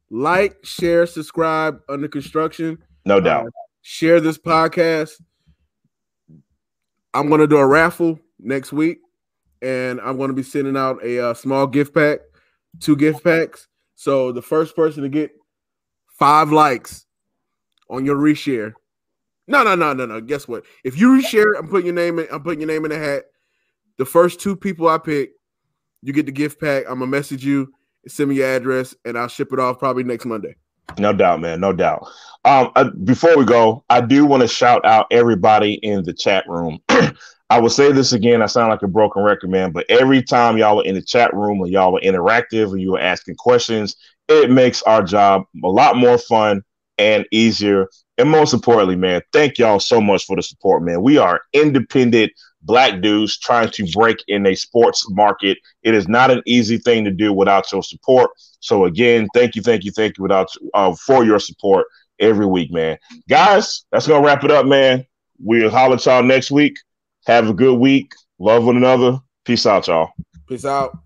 like, 0.10 0.58
share, 0.64 1.06
subscribe 1.06 1.80
under 1.88 2.08
construction. 2.08 2.80
No 3.06 3.20
doubt. 3.20 3.48
Uh, 3.48 3.50
share 3.82 4.20
this 4.20 4.38
podcast. 4.38 5.22
I'm 7.14 7.28
going 7.28 7.42
to 7.42 7.48
do 7.48 7.58
a 7.58 7.68
raffle 7.68 8.20
next 8.40 8.74
week, 8.74 9.00
and 9.62 10.00
I'm 10.02 10.18
going 10.18 10.30
to 10.30 10.36
be 10.36 10.44
sending 10.44 10.78
out 10.78 11.04
a 11.04 11.30
uh, 11.30 11.34
small 11.34 11.68
gift 11.68 11.94
pack, 11.94 12.20
two 12.80 12.96
gift 12.96 13.24
packs. 13.24 13.68
So 13.96 14.32
the 14.32 14.42
first 14.42 14.76
person 14.76 15.04
to 15.04 15.10
get 15.10 15.32
five 16.18 16.52
likes 16.52 17.06
on 17.90 18.06
your 18.06 18.16
reshare. 18.16 18.74
No, 19.48 19.64
no, 19.64 19.76
no, 19.76 19.94
no, 19.94 20.06
no. 20.06 20.22
Guess 20.22 20.48
what? 20.48 20.64
If 20.84 21.00
you 21.00 21.10
reshare, 21.10 21.58
I'm 21.58 21.68
putting 21.68 21.88
your 21.88 21.96
name 21.96 22.20
in. 22.20 22.28
I'm 22.32 22.44
putting 22.44 22.60
your 22.60 22.68
name 22.68 22.86
in 22.86 22.92
the 22.92 23.00
hat. 23.00 23.26
The 23.98 24.06
first 24.06 24.40
two 24.40 24.56
people 24.56 24.88
I 24.88 24.98
pick 24.98 25.32
you 26.02 26.14
get 26.14 26.26
the 26.26 26.32
gift 26.32 26.60
pack. 26.60 26.84
I'm 26.88 27.00
gonna 27.00 27.08
message 27.08 27.44
you, 27.46 27.74
send 28.08 28.30
me 28.30 28.36
your 28.36 28.48
address, 28.48 28.96
and 29.06 29.18
I'll 29.18 29.28
ship 29.28 29.54
it 29.54 29.60
off 29.60 29.80
probably 29.80 30.04
next 30.04 30.26
Monday. 30.26 30.56
No 30.98 31.14
doubt, 31.14 31.42
man. 31.42 31.60
No 31.60 31.74
doubt. 31.74 32.08
Um, 32.46 32.72
uh, 32.76 32.90
before 33.04 33.38
we 33.38 33.46
go, 33.46 33.84
I 33.90 34.02
do 34.02 34.26
want 34.26 34.42
to 34.42 34.48
shout 34.48 34.84
out 34.86 35.08
everybody 35.12 35.74
in 35.76 36.04
the 36.04 36.14
chat 36.14 36.46
room. 36.48 36.80
I 37.52 37.60
will 37.60 37.70
say 37.70 37.92
this 37.92 38.14
again. 38.14 38.42
I 38.42 38.46
sound 38.46 38.70
like 38.70 38.82
a 38.82 38.88
broken 38.88 39.24
record, 39.24 39.50
man. 39.50 39.72
But 39.72 39.86
every 39.90 40.22
time 40.22 40.58
y'all 40.58 40.82
are 40.82 40.86
in 40.86 40.96
the 40.96 41.02
chat 41.02 41.34
room 41.34 41.60
or 41.60 41.68
y'all 41.68 41.98
are 41.98 42.02
interactive 42.02 42.72
or 42.72 42.78
you 42.78 42.96
are 42.96 43.00
asking 43.00 43.36
questions, 43.36 43.96
it 44.28 44.52
makes 44.52 44.82
our 44.84 45.04
job 45.04 45.44
a 45.64 45.68
lot 45.68 45.98
more 45.98 46.18
fun 46.18 46.62
and 46.98 47.26
easier. 47.32 47.88
And 48.18 48.30
most 48.30 48.54
importantly, 48.54 48.96
man, 48.96 49.22
thank 49.34 49.58
y'all 49.58 49.80
so 49.80 50.00
much 50.00 50.26
for 50.26 50.36
the 50.36 50.44
support, 50.44 50.84
man. 50.84 51.02
We 51.02 51.18
are 51.18 51.42
independent 51.54 52.32
black 52.62 53.02
dudes 53.02 53.38
trying 53.38 53.70
to 53.72 53.86
break 53.92 54.18
in 54.28 54.46
a 54.46 54.56
sports 54.56 55.10
market. 55.12 55.58
It 55.84 55.94
is 55.94 56.08
not 56.08 56.32
an 56.32 56.42
easy 56.46 56.78
thing 56.78 57.04
to 57.06 57.12
do 57.12 57.34
without 57.34 57.72
your 57.72 57.84
support. 57.84 58.32
So 58.60 58.86
again, 58.86 59.28
thank 59.34 59.56
you, 59.56 59.62
thank 59.62 59.84
you, 59.86 59.92
thank 59.92 60.18
you 60.18 60.24
without 60.24 60.50
uh, 60.74 60.96
for 60.96 61.24
your 61.24 61.40
support 61.40 61.88
every 62.20 62.46
week, 62.46 62.72
man. 62.72 62.98
Guys, 63.30 63.86
that's 63.92 64.08
gonna 64.08 64.26
wrap 64.26 64.44
it 64.44 64.52
up, 64.52 64.66
man. 64.66 65.06
We'll 65.40 65.70
holler 65.70 65.96
at 65.96 66.06
y'all 66.06 66.24
next 66.24 66.52
week. 66.52 66.78
Have 67.26 67.50
a 67.50 67.54
good 67.54 67.80
week. 67.80 68.14
Love 68.40 68.66
one 68.66 68.78
another. 68.78 69.20
Peace 69.46 69.66
out, 69.66 69.88
y'all. 69.88 70.12
Peace 70.48 70.66
out. 70.66 70.98